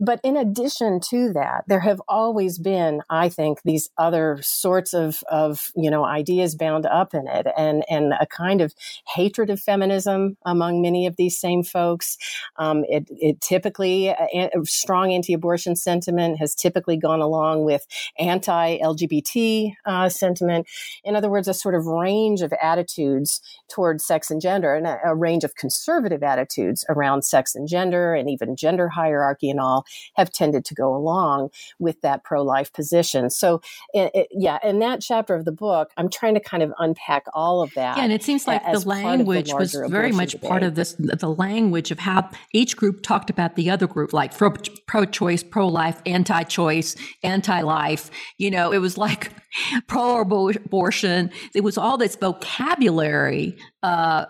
But 0.00 0.20
in 0.24 0.36
addition 0.36 1.00
to 1.10 1.32
that, 1.34 1.64
there 1.66 1.80
have 1.80 2.00
always 2.08 2.58
been, 2.58 3.02
I 3.10 3.28
think, 3.28 3.60
these 3.64 3.90
other 3.98 4.38
sorts 4.42 4.94
of, 4.94 5.22
of, 5.30 5.72
you 5.76 5.90
know, 5.90 6.04
ideas 6.04 6.54
bound 6.54 6.86
up 6.86 7.12
in 7.14 7.26
it 7.28 7.46
and, 7.56 7.84
and 7.90 8.14
a 8.18 8.26
kind 8.26 8.60
of 8.60 8.74
hatred 9.08 9.50
of 9.50 9.60
feminism 9.60 10.36
among 10.46 10.80
many 10.80 11.06
of 11.06 11.16
these 11.16 11.33
these 11.34 11.40
same 11.40 11.62
folks. 11.62 12.16
Um, 12.56 12.84
it, 12.88 13.08
it, 13.10 13.40
typically, 13.40 14.10
uh, 14.10 14.14
a, 14.32 14.50
strong 14.64 15.12
anti-abortion 15.12 15.76
sentiment 15.76 16.38
has 16.38 16.54
typically 16.54 16.96
gone 16.96 17.20
along 17.20 17.64
with 17.64 17.86
anti-LGBT 18.18 19.72
uh, 19.84 20.08
sentiment. 20.08 20.66
In 21.04 21.16
other 21.16 21.30
words, 21.30 21.48
a 21.48 21.54
sort 21.54 21.74
of 21.74 21.86
range 21.86 22.42
of 22.42 22.52
attitudes 22.60 23.40
towards 23.68 24.04
sex 24.04 24.30
and 24.30 24.40
gender, 24.40 24.74
and 24.74 24.86
a, 24.86 24.98
a 25.04 25.14
range 25.14 25.44
of 25.44 25.54
conservative 25.56 26.22
attitudes 26.22 26.84
around 26.88 27.22
sex 27.24 27.54
and 27.54 27.68
gender, 27.68 28.14
and 28.14 28.30
even 28.30 28.56
gender 28.56 28.88
hierarchy 28.88 29.50
and 29.50 29.60
all, 29.60 29.84
have 30.14 30.30
tended 30.30 30.64
to 30.64 30.74
go 30.74 30.94
along 30.94 31.50
with 31.78 32.00
that 32.02 32.24
pro-life 32.24 32.72
position. 32.72 33.30
So, 33.30 33.60
it, 33.92 34.10
it, 34.14 34.28
yeah, 34.30 34.58
in 34.62 34.78
that 34.80 35.00
chapter 35.00 35.34
of 35.34 35.44
the 35.44 35.52
book, 35.52 35.90
I'm 35.96 36.08
trying 36.08 36.34
to 36.34 36.40
kind 36.40 36.62
of 36.62 36.72
unpack 36.78 37.24
all 37.34 37.62
of 37.62 37.74
that. 37.74 37.96
Yeah, 37.96 38.04
and 38.04 38.12
it 38.12 38.22
seems 38.22 38.46
like 38.46 38.62
the 38.64 38.78
language 38.80 39.50
the 39.50 39.56
was 39.56 39.74
very 39.88 40.12
much 40.12 40.32
debate. 40.32 40.48
part 40.48 40.62
of 40.62 40.74
this 40.74 40.94
the 40.98 41.23
language 41.28 41.90
of 41.90 41.98
how 41.98 42.30
each 42.52 42.76
group 42.76 43.02
talked 43.02 43.30
about 43.30 43.56
the 43.56 43.70
other 43.70 43.86
group, 43.86 44.12
like 44.12 44.36
pro 44.36 45.04
choice, 45.04 45.42
pro 45.42 45.68
life, 45.68 46.00
anti 46.06 46.42
choice, 46.44 46.96
anti 47.22 47.60
life. 47.60 48.10
You 48.38 48.50
know, 48.50 48.72
it 48.72 48.78
was 48.78 48.96
like 48.98 49.32
pro 49.86 50.20
abortion. 50.20 51.30
It 51.54 51.62
was 51.62 51.78
all 51.78 51.98
this 51.98 52.16
vocabulary 52.16 53.56
uh, 53.82 54.26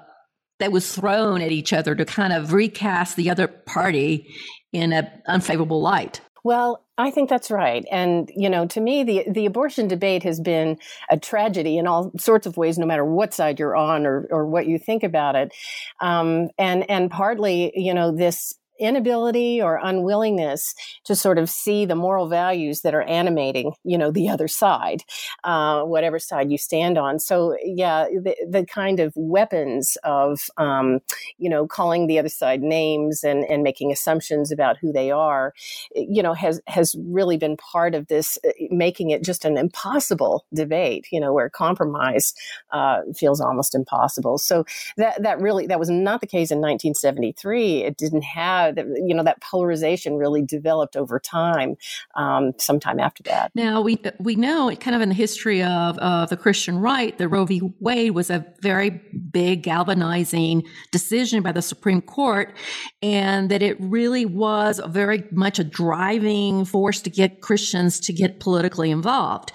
that 0.58 0.72
was 0.72 0.94
thrown 0.94 1.40
at 1.40 1.52
each 1.52 1.72
other 1.72 1.94
to 1.94 2.04
kind 2.04 2.32
of 2.32 2.52
recast 2.52 3.16
the 3.16 3.30
other 3.30 3.48
party 3.48 4.34
in 4.72 4.92
an 4.92 5.08
unfavorable 5.26 5.80
light. 5.80 6.20
Well, 6.44 6.84
I 6.98 7.10
think 7.10 7.30
that's 7.30 7.50
right. 7.50 7.86
And, 7.90 8.30
you 8.36 8.50
know, 8.50 8.66
to 8.66 8.80
me, 8.80 9.02
the, 9.02 9.24
the 9.28 9.46
abortion 9.46 9.88
debate 9.88 10.22
has 10.24 10.38
been 10.38 10.78
a 11.10 11.18
tragedy 11.18 11.78
in 11.78 11.86
all 11.86 12.12
sorts 12.18 12.46
of 12.46 12.58
ways, 12.58 12.78
no 12.78 12.86
matter 12.86 13.04
what 13.04 13.32
side 13.32 13.58
you're 13.58 13.74
on 13.74 14.04
or, 14.06 14.28
or 14.30 14.46
what 14.46 14.66
you 14.66 14.78
think 14.78 15.02
about 15.02 15.36
it. 15.36 15.52
Um, 16.00 16.50
and, 16.58 16.88
and 16.90 17.10
partly, 17.10 17.72
you 17.74 17.94
know, 17.94 18.14
this 18.14 18.54
inability 18.84 19.60
or 19.60 19.80
unwillingness 19.82 20.74
to 21.04 21.14
sort 21.14 21.38
of 21.38 21.48
see 21.48 21.84
the 21.84 21.94
moral 21.94 22.28
values 22.28 22.80
that 22.82 22.94
are 22.94 23.02
animating, 23.02 23.72
you 23.84 23.98
know, 23.98 24.10
the 24.10 24.28
other 24.28 24.48
side, 24.48 25.02
uh, 25.44 25.82
whatever 25.82 26.18
side 26.18 26.50
you 26.50 26.58
stand 26.58 26.98
on. 26.98 27.18
So, 27.18 27.56
yeah, 27.62 28.04
the, 28.04 28.36
the 28.48 28.64
kind 28.66 29.00
of 29.00 29.12
weapons 29.16 29.96
of, 30.04 30.48
um, 30.56 31.00
you 31.38 31.48
know, 31.48 31.66
calling 31.66 32.06
the 32.06 32.18
other 32.18 32.28
side 32.28 32.62
names 32.62 33.24
and, 33.24 33.44
and 33.44 33.62
making 33.62 33.92
assumptions 33.92 34.50
about 34.50 34.76
who 34.78 34.92
they 34.92 35.10
are, 35.10 35.52
you 35.94 36.22
know, 36.22 36.34
has, 36.34 36.60
has 36.66 36.96
really 37.06 37.36
been 37.36 37.56
part 37.56 37.94
of 37.94 38.06
this, 38.08 38.38
uh, 38.46 38.50
making 38.70 39.10
it 39.10 39.22
just 39.22 39.44
an 39.44 39.56
impossible 39.56 40.44
debate, 40.54 41.06
you 41.10 41.20
know, 41.20 41.32
where 41.32 41.48
compromise 41.48 42.34
uh, 42.72 43.00
feels 43.16 43.40
almost 43.40 43.74
impossible. 43.74 44.38
So 44.38 44.64
that, 44.96 45.22
that 45.22 45.40
really, 45.40 45.66
that 45.66 45.78
was 45.78 45.90
not 45.90 46.20
the 46.20 46.26
case 46.26 46.50
in 46.50 46.58
1973. 46.58 47.82
It 47.84 47.96
didn't 47.96 48.22
have 48.22 48.73
you 48.76 49.14
know, 49.14 49.22
that 49.22 49.40
polarization 49.40 50.16
really 50.16 50.42
developed 50.42 50.96
over 50.96 51.18
time, 51.18 51.76
um, 52.14 52.52
sometime 52.58 53.00
after 53.00 53.22
that. 53.24 53.50
Now 53.54 53.80
we 53.80 54.00
we 54.18 54.36
know 54.36 54.74
kind 54.76 54.94
of 54.94 55.02
in 55.02 55.08
the 55.08 55.14
history 55.14 55.62
of 55.62 55.98
of 55.98 56.30
the 56.30 56.36
Christian 56.36 56.78
right, 56.78 57.16
the 57.16 57.28
Roe 57.28 57.44
v. 57.44 57.62
Wade 57.80 58.12
was 58.12 58.30
a 58.30 58.44
very 58.60 58.90
big 59.30 59.62
galvanizing 59.62 60.64
decision 60.90 61.42
by 61.42 61.52
the 61.52 61.62
Supreme 61.62 62.00
Court, 62.00 62.56
and 63.02 63.50
that 63.50 63.62
it 63.62 63.76
really 63.80 64.26
was 64.26 64.80
very 64.86 65.24
much 65.30 65.58
a 65.58 65.64
driving 65.64 66.64
force 66.64 67.00
to 67.02 67.10
get 67.10 67.40
Christians 67.40 68.00
to 68.00 68.12
get 68.12 68.40
politically 68.40 68.90
involved. 68.90 69.52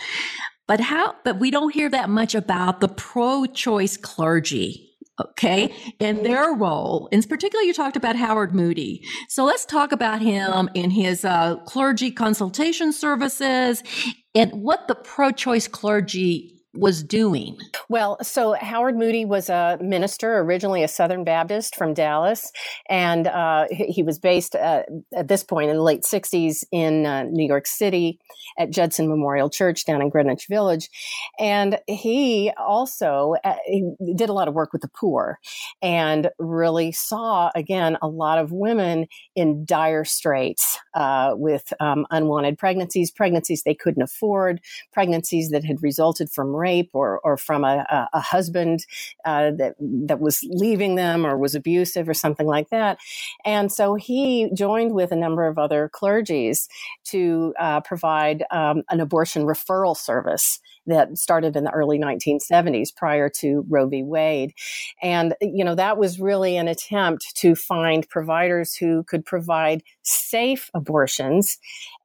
But 0.67 0.79
how? 0.79 1.15
But 1.23 1.39
we 1.39 1.49
don't 1.49 1.73
hear 1.73 1.89
that 1.89 2.09
much 2.09 2.35
about 2.35 2.79
the 2.79 2.87
pro-choice 2.87 3.97
clergy 3.97 4.88
okay, 5.19 5.73
and 5.99 6.25
their 6.25 6.53
role. 6.53 7.07
In 7.11 7.21
particular, 7.23 7.63
you 7.63 7.73
talked 7.73 7.95
about 7.97 8.15
Howard 8.15 8.53
Moody. 8.53 9.03
So 9.27 9.43
let's 9.43 9.65
talk 9.65 9.91
about 9.91 10.21
him 10.21 10.69
in 10.73 10.89
his 10.89 11.25
uh, 11.25 11.57
clergy 11.65 12.11
consultation 12.11 12.93
services 12.93 13.83
and 14.35 14.51
what 14.53 14.87
the 14.87 14.95
pro 14.95 15.31
choice 15.31 15.67
clergy 15.67 16.58
was 16.73 17.03
doing? 17.03 17.57
Well, 17.89 18.17
so 18.21 18.53
Howard 18.53 18.95
Moody 18.97 19.25
was 19.25 19.49
a 19.49 19.77
minister, 19.81 20.37
originally 20.39 20.83
a 20.83 20.87
Southern 20.87 21.23
Baptist 21.23 21.75
from 21.75 21.93
Dallas, 21.93 22.51
and 22.87 23.27
uh, 23.27 23.65
he 23.71 24.03
was 24.03 24.19
based 24.19 24.55
uh, 24.55 24.83
at 25.15 25.27
this 25.27 25.43
point 25.43 25.69
in 25.71 25.77
the 25.77 25.81
late 25.81 26.03
60s 26.03 26.63
in 26.71 27.05
uh, 27.05 27.23
New 27.23 27.47
York 27.47 27.65
City 27.65 28.19
at 28.57 28.69
Judson 28.69 29.09
Memorial 29.09 29.49
Church 29.49 29.85
down 29.85 30.01
in 30.01 30.09
Greenwich 30.09 30.45
Village. 30.47 30.89
And 31.39 31.79
he 31.87 32.51
also 32.57 33.35
uh, 33.43 33.55
he 33.65 33.91
did 34.15 34.29
a 34.29 34.33
lot 34.33 34.47
of 34.47 34.53
work 34.53 34.71
with 34.71 34.81
the 34.81 34.89
poor 34.89 35.39
and 35.81 36.29
really 36.37 36.91
saw, 36.91 37.51
again, 37.55 37.97
a 38.01 38.07
lot 38.07 38.37
of 38.37 38.51
women 38.51 39.07
in 39.35 39.65
dire 39.65 40.05
straits 40.05 40.77
uh, 40.93 41.33
with 41.35 41.73
um, 41.79 42.05
unwanted 42.11 42.57
pregnancies, 42.57 43.11
pregnancies 43.11 43.63
they 43.63 43.73
couldn't 43.73 44.03
afford, 44.03 44.61
pregnancies 44.93 45.49
that 45.49 45.63
had 45.63 45.81
resulted 45.81 46.29
from 46.29 46.55
rape 46.59 46.91
or, 46.93 47.19
or 47.23 47.37
from 47.37 47.63
a, 47.63 48.07
a 48.13 48.19
husband 48.19 48.85
uh, 49.25 49.51
that, 49.51 49.75
that 49.79 50.19
was 50.19 50.43
leaving 50.49 50.95
them 50.95 51.25
or 51.25 51.37
was 51.37 51.55
abusive 51.55 52.09
or 52.09 52.13
something 52.13 52.47
like 52.47 52.69
that. 52.69 52.99
And 53.45 53.71
so 53.71 53.95
he 53.95 54.49
joined 54.53 54.93
with 54.93 55.11
a 55.11 55.15
number 55.15 55.47
of 55.47 55.57
other 55.57 55.89
clergies 55.93 56.67
to 57.05 57.53
uh, 57.59 57.81
provide 57.81 58.43
um, 58.51 58.83
an 58.89 58.99
abortion 58.99 59.43
referral 59.43 59.95
service 59.95 60.59
that 60.89 61.17
started 61.17 61.55
in 61.55 61.63
the 61.63 61.71
early 61.71 61.99
1970s 61.99 62.95
prior 62.95 63.29
to 63.29 63.65
Roe 63.69 63.87
v. 63.87 64.03
Wade. 64.03 64.53
And, 65.01 65.35
you 65.41 65.63
know, 65.63 65.75
that 65.75 65.97
was 65.97 66.19
really 66.19 66.57
an 66.57 66.67
attempt 66.67 67.35
to 67.37 67.55
find 67.55 68.07
providers 68.09 68.75
who 68.75 69.03
could 69.03 69.25
provide 69.25 69.83
safe 70.03 70.69
abortions. 70.73 71.57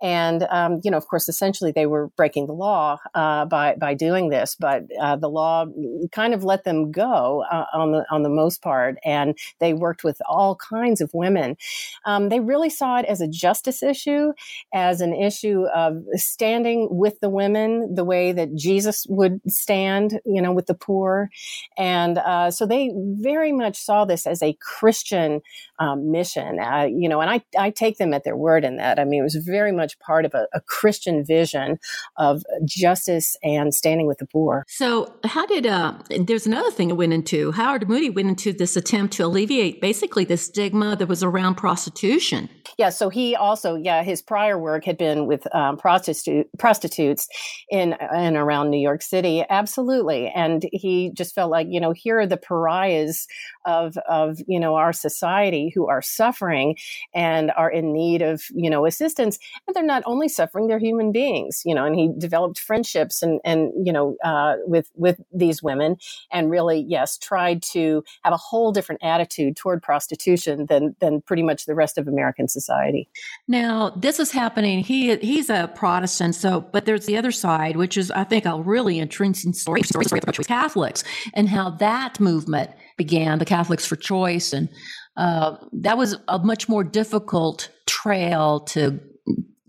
And, 0.02 0.46
um, 0.50 0.80
you 0.84 0.90
know, 0.90 0.96
of 0.96 1.06
course, 1.06 1.28
essentially 1.28 1.72
they 1.72 1.86
were 1.86 2.08
breaking 2.16 2.46
the 2.46 2.52
law 2.52 2.98
uh, 3.14 3.46
by, 3.46 3.74
by 3.76 3.94
doing 3.94 4.28
this, 4.28 4.56
but 4.58 4.84
uh, 5.00 5.16
the 5.16 5.28
law 5.28 5.66
kind 6.12 6.34
of 6.34 6.44
let 6.44 6.64
them 6.64 6.90
go 6.90 7.44
uh, 7.50 7.64
on, 7.72 7.92
the, 7.92 8.04
on 8.10 8.22
the 8.22 8.28
most 8.28 8.62
part. 8.62 8.96
And 9.04 9.36
they 9.60 9.72
worked 9.72 10.04
with 10.04 10.20
all 10.28 10.56
kinds 10.56 11.00
of 11.00 11.10
women. 11.14 11.56
Um, 12.04 12.28
they 12.28 12.40
really 12.40 12.70
saw 12.70 12.98
it 12.98 13.06
as 13.06 13.20
a 13.20 13.28
justice 13.28 13.82
issue, 13.82 14.32
as 14.72 15.00
an 15.00 15.14
issue 15.14 15.64
of 15.74 16.04
standing 16.14 16.88
with 16.90 17.18
the 17.20 17.30
women 17.30 17.94
the 17.94 18.04
way 18.04 18.32
that 18.32 18.54
Jesus 18.54 18.73
would 19.08 19.40
stand, 19.48 20.20
you 20.24 20.40
know, 20.40 20.52
with 20.52 20.66
the 20.66 20.74
poor. 20.74 21.30
And 21.76 22.18
uh, 22.18 22.50
so 22.50 22.66
they 22.66 22.92
very 22.94 23.52
much 23.52 23.76
saw 23.78 24.04
this 24.04 24.26
as 24.26 24.42
a 24.42 24.56
Christian 24.60 25.40
um, 25.78 26.10
mission, 26.10 26.58
uh, 26.60 26.86
you 26.90 27.08
know, 27.08 27.20
and 27.20 27.30
I, 27.30 27.42
I 27.58 27.70
take 27.70 27.98
them 27.98 28.14
at 28.14 28.24
their 28.24 28.36
word 28.36 28.64
in 28.64 28.76
that. 28.76 28.98
I 28.98 29.04
mean, 29.04 29.20
it 29.20 29.24
was 29.24 29.36
very 29.36 29.72
much 29.72 29.98
part 29.98 30.24
of 30.24 30.34
a, 30.34 30.46
a 30.52 30.60
Christian 30.60 31.24
vision 31.24 31.78
of 32.16 32.42
justice 32.64 33.36
and 33.42 33.74
standing 33.74 34.06
with 34.06 34.18
the 34.18 34.26
poor. 34.26 34.64
So, 34.68 35.12
how 35.24 35.46
did, 35.46 35.66
uh, 35.66 35.94
there's 36.20 36.46
another 36.46 36.70
thing 36.70 36.90
it 36.90 36.96
went 36.96 37.12
into. 37.12 37.52
Howard 37.52 37.88
Moody 37.88 38.10
went 38.10 38.28
into 38.28 38.52
this 38.52 38.76
attempt 38.76 39.14
to 39.14 39.24
alleviate 39.24 39.80
basically 39.80 40.24
the 40.24 40.36
stigma 40.36 40.96
that 40.96 41.08
was 41.08 41.22
around 41.22 41.56
prostitution. 41.56 42.48
Yeah, 42.78 42.90
so 42.90 43.08
he 43.08 43.36
also, 43.36 43.76
yeah, 43.76 44.02
his 44.02 44.22
prior 44.22 44.58
work 44.58 44.84
had 44.84 44.98
been 44.98 45.26
with 45.26 45.46
um, 45.54 45.76
prostitute, 45.76 46.48
prostitutes 46.58 47.28
in 47.70 47.94
and 47.94 48.36
around 48.36 48.63
New 48.70 48.78
York 48.78 49.02
City. 49.02 49.44
Absolutely. 49.48 50.28
And 50.28 50.64
he 50.72 51.10
just 51.14 51.34
felt 51.34 51.50
like, 51.50 51.66
you 51.70 51.80
know, 51.80 51.92
here 51.92 52.20
are 52.20 52.26
the 52.26 52.36
pariahs 52.36 53.26
of, 53.64 53.96
of, 54.08 54.38
you 54.46 54.60
know, 54.60 54.74
our 54.74 54.92
society 54.92 55.72
who 55.74 55.88
are 55.88 56.02
suffering 56.02 56.76
and 57.14 57.50
are 57.56 57.70
in 57.70 57.92
need 57.92 58.22
of, 58.22 58.42
you 58.54 58.68
know, 58.70 58.86
assistance. 58.86 59.38
And 59.66 59.74
they're 59.74 59.82
not 59.82 60.02
only 60.06 60.28
suffering, 60.28 60.68
they're 60.68 60.78
human 60.78 61.12
beings, 61.12 61.62
you 61.64 61.74
know, 61.74 61.84
and 61.84 61.94
he 61.94 62.10
developed 62.18 62.58
friendships 62.58 63.22
and, 63.22 63.40
and, 63.44 63.72
you 63.86 63.92
know, 63.92 64.16
uh, 64.24 64.54
with, 64.66 64.90
with 64.94 65.20
these 65.32 65.62
women 65.62 65.96
and 66.30 66.50
really, 66.50 66.84
yes, 66.86 67.18
tried 67.18 67.62
to 67.62 68.04
have 68.22 68.32
a 68.32 68.38
whole 68.38 68.72
different 68.72 69.02
attitude 69.02 69.56
toward 69.56 69.82
prostitution 69.82 70.66
than, 70.66 70.94
than 71.00 71.20
pretty 71.22 71.42
much 71.42 71.66
the 71.66 71.74
rest 71.74 71.98
of 71.98 72.08
American 72.08 72.48
society. 72.48 73.08
Now, 73.48 73.90
this 73.90 74.18
is 74.18 74.30
happening. 74.30 74.80
He, 74.80 75.16
he's 75.16 75.50
a 75.50 75.70
Protestant. 75.74 76.34
So, 76.34 76.60
but 76.60 76.84
there's 76.84 77.06
the 77.06 77.16
other 77.16 77.32
side, 77.32 77.76
which 77.76 77.96
is, 77.96 78.10
I 78.10 78.24
think, 78.24 78.43
a 78.44 78.60
really 78.60 78.98
interesting 78.98 79.52
story, 79.52 79.82
story, 79.82 80.04
story 80.04 80.20
Catholics 80.20 81.04
and 81.34 81.48
how 81.48 81.70
that 81.70 82.20
movement 82.20 82.70
began, 82.96 83.38
the 83.38 83.44
Catholics 83.44 83.86
for 83.86 83.96
Choice. 83.96 84.52
And 84.52 84.68
uh, 85.16 85.56
that 85.72 85.96
was 85.96 86.16
a 86.28 86.38
much 86.38 86.68
more 86.68 86.84
difficult 86.84 87.70
trail 87.86 88.60
to 88.60 89.00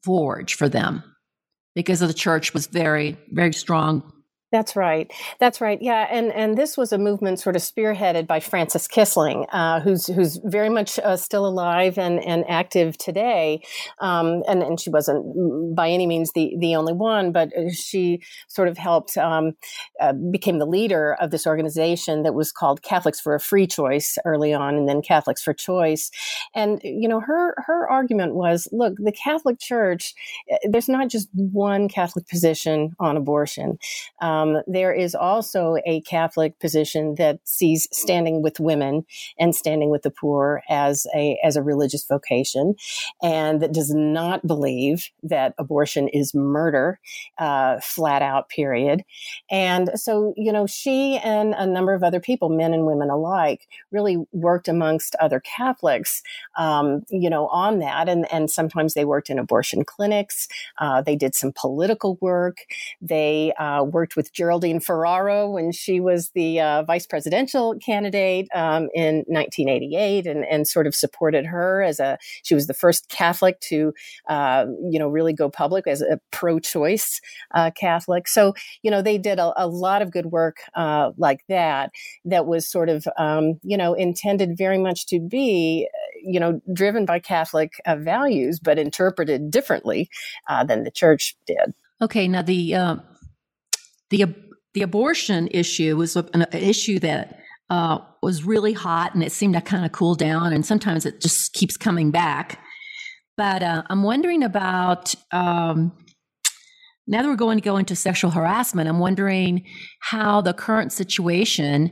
forge 0.03 0.55
for 0.55 0.69
them 0.69 1.03
because 1.73 1.99
the 1.99 2.13
church 2.13 2.53
was 2.53 2.67
very, 2.67 3.17
very 3.32 3.53
strong 3.53 4.11
that's 4.51 4.75
right. 4.75 5.11
That's 5.39 5.59
right. 5.59 5.79
Yeah, 5.81 6.07
and 6.09 6.31
and 6.31 6.57
this 6.57 6.77
was 6.77 6.93
a 6.93 6.97
movement 6.97 7.39
sort 7.39 7.55
of 7.55 7.63
spearheaded 7.63 8.27
by 8.27 8.39
Frances 8.39 8.87
Kissling, 8.87 9.45
uh, 9.51 9.79
who's 9.81 10.05
who's 10.07 10.39
very 10.43 10.69
much 10.69 10.99
uh, 10.99 11.17
still 11.17 11.45
alive 11.47 11.97
and 11.97 12.23
and 12.23 12.45
active 12.47 12.97
today. 12.97 13.61
Um, 13.99 14.43
and 14.47 14.61
and 14.61 14.79
she 14.79 14.89
wasn't 14.91 15.75
by 15.75 15.89
any 15.89 16.05
means 16.05 16.31
the 16.33 16.55
the 16.59 16.75
only 16.75 16.93
one, 16.93 17.31
but 17.31 17.49
she 17.73 18.21
sort 18.47 18.67
of 18.67 18.77
helped 18.77 19.17
um, 19.17 19.53
uh, 19.99 20.13
became 20.13 20.59
the 20.59 20.67
leader 20.67 21.17
of 21.19 21.31
this 21.31 21.47
organization 21.47 22.21
that 22.23 22.35
was 22.35 22.51
called 22.51 22.83
Catholics 22.83 23.19
for 23.19 23.33
a 23.33 23.39
Free 23.39 23.65
Choice 23.65 24.17
early 24.25 24.53
on, 24.53 24.75
and 24.75 24.87
then 24.87 25.01
Catholics 25.01 25.41
for 25.41 25.53
Choice. 25.53 26.11
And 26.53 26.79
you 26.83 27.09
know 27.09 27.19
her 27.19 27.55
her 27.65 27.89
argument 27.89 28.35
was, 28.35 28.67
look, 28.71 28.93
the 28.99 29.11
Catholic 29.11 29.59
Church, 29.59 30.13
eh, 30.51 30.57
there's 30.69 30.87
not 30.87 31.09
just 31.09 31.29
one 31.33 31.89
Catholic 31.89 32.27
position 32.27 32.95
on 32.99 33.17
abortion. 33.17 33.79
Um, 34.21 34.34
um, 34.36 34.61
there 34.67 34.93
is 34.93 35.15
also 35.15 35.77
a 35.86 36.01
Catholic 36.01 36.59
position 36.59 37.15
that 37.15 37.39
sees 37.43 37.88
standing 37.91 38.41
with 38.41 38.59
women 38.59 39.05
and 39.39 39.55
standing 39.55 39.89
with 39.89 40.03
the 40.03 40.11
poor 40.11 40.61
as 40.69 41.07
a 41.15 41.39
as 41.43 41.55
a 41.55 41.63
religious 41.63 42.05
vocation, 42.05 42.75
and 43.21 43.61
that 43.61 43.73
does 43.73 43.93
not 43.93 44.45
believe 44.45 45.09
that 45.23 45.53
abortion 45.57 46.07
is 46.07 46.33
murder, 46.33 46.99
uh, 47.38 47.79
flat 47.81 48.21
out. 48.21 48.49
Period. 48.49 49.03
And 49.49 49.89
so, 49.95 50.33
you 50.38 50.51
know, 50.51 50.67
she 50.67 51.17
and 51.17 51.53
a 51.53 51.65
number 51.65 51.93
of 51.93 52.03
other 52.03 52.19
people, 52.19 52.49
men 52.49 52.73
and 52.73 52.86
women 52.86 53.09
alike, 53.09 53.67
really 53.91 54.17
worked 54.31 54.67
amongst 54.67 55.15
other 55.15 55.39
Catholics, 55.39 56.21
um, 56.57 57.03
you 57.09 57.29
know, 57.29 57.47
on 57.47 57.79
that. 57.79 58.09
And 58.09 58.31
and 58.31 58.49
sometimes 58.49 58.93
they 58.93 59.05
worked 59.05 59.29
in 59.29 59.39
abortion 59.39 59.83
clinics. 59.83 60.47
Uh, 60.79 61.01
they 61.01 61.15
did 61.15 61.36
some 61.36 61.51
political 61.55 62.17
work. 62.21 62.57
They 63.01 63.53
uh, 63.53 63.83
worked 63.83 64.15
with 64.15 64.24
Geraldine 64.34 64.80
Ferraro 64.80 65.49
when 65.49 65.71
she 65.71 65.99
was 65.99 66.32
the 66.36 66.59
uh, 66.59 66.84
vice 66.84 67.05
presidential 67.05 67.76
candidate 67.80 68.47
um, 68.53 68.89
in 68.93 69.23
1988 69.28 70.26
and, 70.28 70.45
and 70.45 70.67
sort 70.67 70.88
of 70.88 70.95
supported 70.95 71.45
her 71.45 71.82
as 71.82 71.99
a, 71.99 72.17
she 72.43 72.55
was 72.55 72.67
the 72.67 72.73
first 72.73 73.09
Catholic 73.09 73.59
to, 73.61 73.93
uh, 74.28 74.65
you 74.89 74.99
know, 74.99 75.07
really 75.07 75.34
go 75.34 75.49
public 75.49 75.88
as 75.88 76.01
a 76.01 76.19
pro 76.32 76.59
choice 76.59 77.21
uh, 77.53 77.71
Catholic. 77.71 78.28
So, 78.28 78.53
you 78.82 78.91
know, 78.91 79.01
they 79.01 79.17
did 79.17 79.39
a, 79.39 79.53
a 79.57 79.67
lot 79.67 80.01
of 80.01 80.11
good 80.11 80.28
work 80.28 80.57
uh, 80.76 81.11
like 81.17 81.41
that, 81.49 81.91
that 82.26 82.45
was 82.45 82.67
sort 82.67 82.89
of, 82.89 83.07
um, 83.17 83.59
you 83.63 83.78
know, 83.78 83.93
intended 83.93 84.57
very 84.57 84.78
much 84.78 85.05
to 85.07 85.19
be 85.19 85.88
you 86.26 86.39
know, 86.39 86.59
driven 86.73 87.05
by 87.05 87.19
Catholic 87.19 87.73
uh, 87.86 87.95
values, 87.95 88.59
but 88.59 88.80
interpreted 88.80 89.51
differently 89.51 90.09
uh, 90.49 90.63
than 90.63 90.84
the 90.84 90.91
church 90.91 91.36
did. 91.45 91.73
Okay, 92.01 92.28
now 92.28 92.41
the 92.41 92.76
uh, 92.76 92.95
the 94.09 94.25
the 94.73 94.81
abortion 94.81 95.47
issue 95.51 95.95
was 95.95 96.15
an, 96.15 96.45
issue 96.51 96.99
that 96.99 97.39
uh, 97.69 97.99
was 98.21 98.43
really 98.43 98.73
hot, 98.73 99.13
and 99.15 99.23
it 99.23 99.31
seemed 99.31 99.53
to 99.53 99.61
kind 99.61 99.85
of 99.85 99.91
cool 99.91 100.15
down, 100.15 100.53
and 100.53 100.65
sometimes 100.65 101.05
it 101.05 101.21
just 101.21 101.53
keeps 101.53 101.77
coming 101.77 102.11
back. 102.11 102.59
But 103.37 103.63
uh, 103.63 103.83
I'm 103.89 104.03
wondering 104.03 104.43
about 104.43 105.15
um, 105.31 105.91
now 107.07 107.21
that 107.21 107.27
we're 107.27 107.35
going 107.35 107.57
to 107.57 107.63
go 107.63 107.77
into 107.77 107.95
sexual 107.95 108.31
harassment. 108.31 108.89
I'm 108.89 108.99
wondering 108.99 109.65
how 109.99 110.41
the 110.41 110.53
current 110.53 110.91
situation 110.91 111.91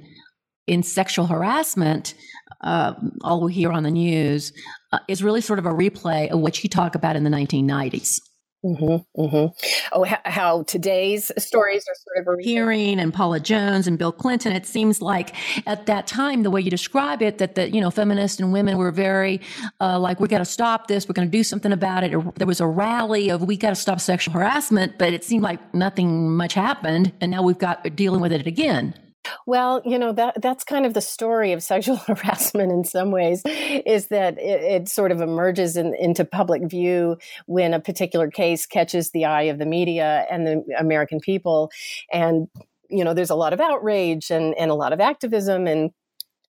in 0.68 0.84
sexual 0.84 1.28
harassment, 1.28 2.14
uh, 2.62 2.94
all 3.22 3.42
we 3.42 3.54
hear 3.54 3.72
on 3.72 3.84
the 3.84 3.92
news, 3.92 4.54
uh, 4.92 5.00
is 5.08 5.24
really 5.24 5.42
sort 5.42 5.60
of 5.60 5.66
a 5.66 5.72
replay 5.72 6.30
of 6.30 6.40
what 6.40 6.64
you 6.64 6.70
talk 6.70 6.96
about 6.96 7.16
in 7.16 7.24
the 7.24 7.30
1990s. 7.30 8.20
Mm-hmm, 8.64 9.22
mm-hmm. 9.22 9.68
Oh, 9.92 10.04
how, 10.24 10.64
today's 10.64 11.32
stories 11.38 11.86
are 11.88 12.24
sort 12.24 12.40
of 12.40 12.46
hearing 12.46 12.98
and 12.98 13.14
Paula 13.14 13.42
Jones 13.42 13.88
and 13.88 13.98
Bill 13.98 14.14
Clinton. 14.14 14.54
It 14.54 14.66
seems 14.66 15.02
like 15.02 15.36
at 15.68 15.86
that 15.88 16.08
time, 16.08 16.44
the 16.44 16.50
way 16.50 16.62
you 16.62 16.72
describe 16.72 17.22
it, 17.22 17.40
that 17.40 17.56
the 17.56 17.70
you 17.70 17.82
know 17.82 17.92
feminists 17.92 18.40
and 18.40 18.54
women 18.54 18.78
were 18.78 18.92
very 18.92 19.42
uh, 19.82 20.00
like 20.00 20.22
we 20.22 20.30
got 20.30 20.38
to 20.38 20.46
stop 20.46 20.88
this, 20.88 21.10
we're 21.10 21.14
going 21.14 21.28
to 21.28 21.32
do 21.32 21.44
something 21.44 21.74
about 21.74 22.06
it. 22.06 22.12
There 22.36 22.48
was 22.48 22.62
a 22.62 22.68
rally 22.68 23.30
of 23.30 23.42
we 23.42 23.58
got 23.58 23.70
to 23.70 23.76
stop 23.76 24.00
sexual 24.00 24.34
harassment, 24.34 24.98
but 24.98 25.12
it 25.12 25.26
seemed 25.26 25.44
like 25.44 25.74
nothing 25.74 26.32
much 26.36 26.54
happened, 26.54 27.12
and 27.20 27.32
now 27.32 27.44
we've 27.44 27.58
got 27.58 27.96
dealing 27.98 28.22
with 28.22 28.32
it 28.32 28.48
again. 28.48 28.94
Well, 29.46 29.82
you 29.86 29.98
know 29.98 30.12
that 30.14 30.42
that's 30.42 30.64
kind 30.64 30.86
of 30.86 30.94
the 30.94 31.02
story 31.02 31.52
of 31.54 31.64
sexual 31.64 31.96
harassment 32.08 32.72
in 32.72 32.84
some 32.84 33.12
ways, 33.12 33.42
is 33.46 34.08
that 34.08 34.38
it, 34.38 34.62
it 34.64 34.90
sort 34.90 35.12
of 35.12 35.22
emerges 35.22 35.78
in, 35.78 35.94
into 35.96 36.26
public 36.26 36.70
view 36.70 37.18
when 37.46 37.74
a 37.74 37.80
particular 37.80 38.30
case 38.30 38.66
catches 38.66 39.12
the 39.12 39.26
eye 39.26 39.44
of 39.44 39.60
the 39.60 39.66
media 39.66 40.26
and 40.30 40.46
the 40.46 40.64
American 40.78 41.20
people, 41.20 41.72
and 42.12 42.48
you 42.90 43.04
know 43.04 43.14
there's 43.14 43.30
a 43.30 43.36
lot 43.36 43.54
of 43.54 43.60
outrage 43.60 44.30
and 44.30 44.54
and 44.58 44.72
a 44.72 44.76
lot 44.76 44.94
of 44.94 45.00
activism 45.00 45.68
and 45.68 45.92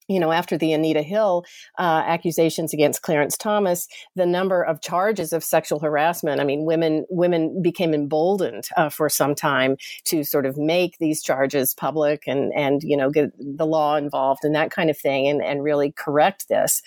you 0.08 0.20
know, 0.20 0.32
after 0.32 0.58
the 0.58 0.72
Anita 0.72 1.02
Hill 1.02 1.44
uh, 1.78 2.02
accusations 2.06 2.74
against 2.74 3.02
Clarence 3.02 3.36
Thomas, 3.36 3.88
the 4.14 4.26
number 4.26 4.62
of 4.62 4.80
charges 4.82 5.32
of 5.32 5.42
sexual 5.42 5.80
harassment. 5.80 6.40
I 6.40 6.44
mean, 6.44 6.64
women 6.64 7.06
women 7.08 7.62
became 7.62 7.94
emboldened 7.94 8.64
uh, 8.76 8.90
for 8.90 9.08
some 9.08 9.34
time 9.34 9.76
to 10.04 10.22
sort 10.24 10.44
of 10.46 10.58
make 10.58 10.98
these 10.98 11.22
charges 11.22 11.74
public 11.74 12.24
and 12.26 12.52
and 12.54 12.82
you 12.82 12.96
know 12.96 13.10
get 13.10 13.30
the 13.38 13.66
law 13.66 13.96
involved 13.96 14.44
and 14.44 14.54
that 14.54 14.70
kind 14.70 14.90
of 14.90 14.98
thing 14.98 15.26
and 15.26 15.42
and 15.42 15.62
really 15.62 15.92
correct 15.92 16.48
this. 16.48 16.82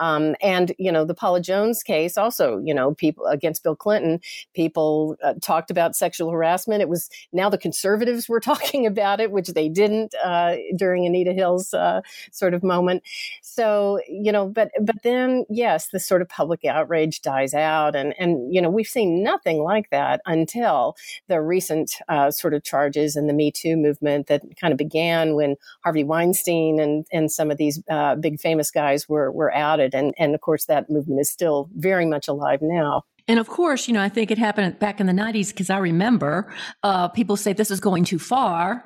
Um, 0.00 0.34
and 0.40 0.72
you 0.78 0.90
know, 0.90 1.04
the 1.04 1.14
Paula 1.14 1.40
Jones 1.40 1.82
case 1.82 2.16
also, 2.16 2.58
you 2.64 2.74
know, 2.74 2.94
people 2.94 3.26
against 3.26 3.62
Bill 3.62 3.76
Clinton, 3.76 4.20
people 4.54 5.16
uh, 5.22 5.34
talked 5.42 5.70
about 5.70 5.94
sexual 5.94 6.30
harassment. 6.30 6.80
It 6.80 6.88
was 6.88 7.10
now 7.32 7.50
the 7.50 7.58
conservatives 7.58 8.28
were 8.28 8.40
talking 8.52 8.86
about 8.86 9.20
it, 9.20 9.30
which 9.30 9.48
they 9.48 9.68
didn't 9.68 10.14
uh, 10.24 10.56
during 10.76 11.06
Anita 11.06 11.32
Hill's 11.32 11.74
uh, 11.74 12.00
sort 12.30 12.54
of 12.54 12.61
moment. 12.62 13.02
So, 13.42 14.00
you 14.08 14.32
know, 14.32 14.46
but 14.48 14.70
but 14.80 14.96
then 15.02 15.44
yes, 15.48 15.88
the 15.88 16.00
sort 16.00 16.22
of 16.22 16.28
public 16.28 16.64
outrage 16.64 17.22
dies 17.22 17.54
out 17.54 17.94
and 17.96 18.14
and 18.18 18.52
you 18.52 18.60
know, 18.60 18.70
we've 18.70 18.86
seen 18.86 19.22
nothing 19.22 19.62
like 19.62 19.90
that 19.90 20.20
until 20.26 20.96
the 21.28 21.40
recent 21.40 21.92
uh, 22.08 22.30
sort 22.30 22.54
of 22.54 22.64
charges 22.64 23.16
in 23.16 23.26
the 23.26 23.32
Me 23.32 23.50
Too 23.50 23.76
movement 23.76 24.26
that 24.28 24.42
kind 24.60 24.72
of 24.72 24.78
began 24.78 25.34
when 25.34 25.56
Harvey 25.84 26.04
Weinstein 26.04 26.80
and 26.80 27.06
and 27.12 27.30
some 27.30 27.50
of 27.50 27.58
these 27.58 27.82
uh, 27.90 28.14
big 28.16 28.40
famous 28.40 28.70
guys 28.70 29.08
were 29.08 29.30
were 29.32 29.54
outed 29.54 29.94
and 29.94 30.14
and 30.18 30.34
of 30.34 30.40
course 30.40 30.66
that 30.66 30.90
movement 30.90 31.20
is 31.20 31.30
still 31.30 31.68
very 31.76 32.06
much 32.06 32.28
alive 32.28 32.60
now. 32.62 33.04
And 33.28 33.38
of 33.38 33.48
course, 33.48 33.86
you 33.86 33.94
know, 33.94 34.02
I 34.02 34.08
think 34.08 34.30
it 34.30 34.38
happened 34.38 34.78
back 34.78 35.00
in 35.00 35.06
the 35.06 35.12
90s 35.12 35.48
because 35.48 35.70
I 35.70 35.78
remember 35.78 36.52
uh, 36.82 37.08
people 37.08 37.36
say 37.36 37.52
this 37.52 37.70
is 37.70 37.80
going 37.80 38.04
too 38.04 38.18
far. 38.18 38.84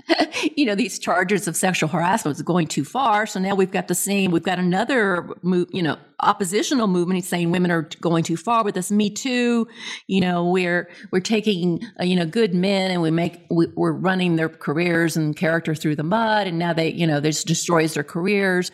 you 0.56 0.64
know, 0.64 0.74
these 0.74 0.98
charges 0.98 1.46
of 1.46 1.54
sexual 1.54 1.88
harassment 1.88 2.36
is 2.36 2.42
going 2.42 2.66
too 2.66 2.84
far. 2.84 3.26
So 3.26 3.40
now 3.40 3.54
we've 3.54 3.70
got 3.70 3.88
the 3.88 3.94
same, 3.94 4.30
we've 4.30 4.42
got 4.42 4.58
another, 4.58 5.28
move, 5.42 5.68
you 5.72 5.82
know, 5.82 5.98
oppositional 6.20 6.86
movement 6.86 7.24
saying 7.24 7.50
women 7.50 7.70
are 7.70 7.88
going 8.00 8.24
too 8.24 8.36
far 8.36 8.64
with 8.64 8.74
this 8.74 8.90
Me 8.90 9.10
Too. 9.10 9.68
You 10.06 10.20
know, 10.20 10.48
we're, 10.48 10.88
we're 11.10 11.20
taking, 11.20 11.82
uh, 12.00 12.04
you 12.04 12.16
know, 12.16 12.26
good 12.26 12.54
men 12.54 12.90
and 12.90 13.02
we 13.02 13.10
make, 13.10 13.40
we, 13.50 13.66
are 13.78 13.92
running 13.92 14.36
their 14.36 14.48
careers 14.48 15.16
and 15.16 15.36
character 15.36 15.74
through 15.74 15.96
the 15.96 16.02
mud. 16.02 16.46
And 16.46 16.58
now 16.58 16.72
they, 16.72 16.90
you 16.90 17.06
know, 17.06 17.20
this 17.20 17.44
destroys 17.44 17.94
their 17.94 18.04
careers 18.04 18.70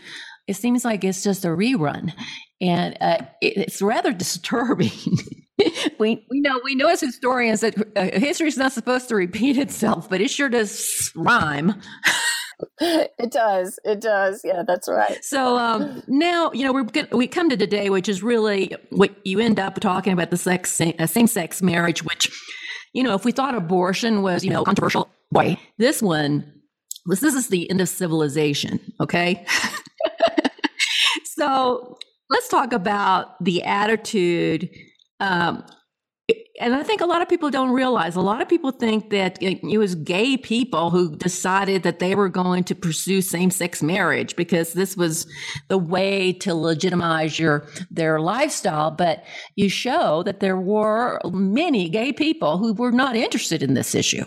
it 0.47 0.57
seems 0.57 0.85
like 0.85 1.05
it's 1.05 1.23
just 1.23 1.45
a 1.45 1.49
rerun 1.49 2.13
and 2.61 2.97
uh, 3.01 3.19
it, 3.41 3.57
it's 3.57 3.83
rather 3.83 4.13
disturbing. 4.13 4.91
we 5.99 6.25
we 6.31 6.41
know 6.41 6.61
we 6.65 6.75
know 6.75 6.89
as 6.89 7.01
historians 7.01 7.61
that 7.61 7.77
uh, 7.97 8.19
history 8.19 8.49
is 8.49 8.57
not 8.57 8.73
supposed 8.73 9.09
to 9.09 9.17
repeat 9.17 9.57
itself, 9.57 10.09
but 10.09 10.21
it 10.21 10.31
sure 10.31 10.49
does 10.49 11.13
rhyme. 11.15 11.81
it 12.81 13.31
does. 13.31 13.79
It 13.85 14.01
does. 14.01 14.43
Yeah, 14.45 14.63
that's 14.67 14.89
right. 14.89 15.25
So 15.25 15.57
um, 15.57 16.03
now 16.07 16.51
you 16.53 16.65
know 16.65 16.73
we're 16.73 16.87
we 17.13 17.27
come 17.27 17.49
to 17.51 17.57
today, 17.57 17.91
which 17.91 18.09
is 18.09 18.23
really 18.23 18.75
what 18.91 19.15
you 19.25 19.41
end 19.41 19.59
up 19.59 19.81
talking 19.81 20.13
about 20.13 20.31
the 20.31 20.37
sex 20.37 20.81
uh, 20.81 21.07
same 21.07 21.27
sex 21.27 21.63
marriage, 21.63 22.05
which 22.05 22.31
you 22.93 23.03
know 23.03 23.15
if 23.15 23.25
we 23.25 23.33
thought 23.33 23.55
abortion 23.55 24.23
was 24.23 24.45
you 24.45 24.51
know 24.51 24.65
controversial, 24.65 25.09
boy, 25.31 25.59
this 25.79 26.03
one 26.03 26.61
this 27.07 27.21
this 27.21 27.35
is 27.35 27.49
the 27.49 27.71
end 27.71 27.81
of 27.81 27.89
civilization. 27.89 28.81
Okay. 29.01 29.45
so 31.25 31.99
let's 32.31 32.49
talk 32.49 32.73
about 32.73 33.43
the 33.45 33.63
attitude. 33.65 34.71
Um, 35.19 35.65
and 36.61 36.75
I 36.75 36.83
think 36.83 37.01
a 37.01 37.07
lot 37.07 37.23
of 37.23 37.29
people 37.29 37.51
don't 37.51 37.73
realize. 37.73 38.15
A 38.15 38.21
lot 38.21 38.41
of 38.41 38.49
people 38.49 38.71
think 38.71 39.11
that 39.11 39.39
it 39.43 39.79
was 39.79 39.95
gay 39.95 40.37
people 40.37 40.91
who 40.91 41.17
decided 41.17 41.83
that 41.83 41.99
they 41.99 42.15
were 42.15 42.29
going 42.29 42.65
to 42.65 42.75
pursue 42.75 43.21
same-sex 43.21 43.83
marriage 43.83 44.37
because 44.37 44.75
this 44.75 44.97
was 44.97 45.27
the 45.69 45.79
way 45.79 46.33
to 46.35 46.55
legitimize 46.55 47.39
your 47.39 47.67
their 47.91 48.21
lifestyle. 48.21 48.91
But 48.91 49.25
you 49.57 49.69
show 49.69 50.23
that 50.25 50.41
there 50.41 50.59
were 50.59 51.19
many 51.25 51.89
gay 51.89 52.13
people 52.13 52.59
who 52.59 52.75
were 52.75 52.93
not 52.93 53.17
interested 53.17 53.63
in 53.63 53.75
this 53.75 53.95
issue. 53.95 54.25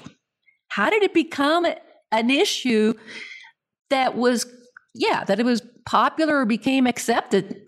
How 0.70 0.89
did 0.89 1.04
it 1.04 1.14
become 1.14 1.68
an 2.12 2.30
issue 2.32 2.95
that 3.91 4.18
was, 4.18 4.47
yeah, 4.95 5.24
that 5.24 5.39
it 5.39 5.45
was 5.45 5.62
popular 5.86 6.39
or 6.39 6.45
became 6.45 6.88
accepted 6.88 7.62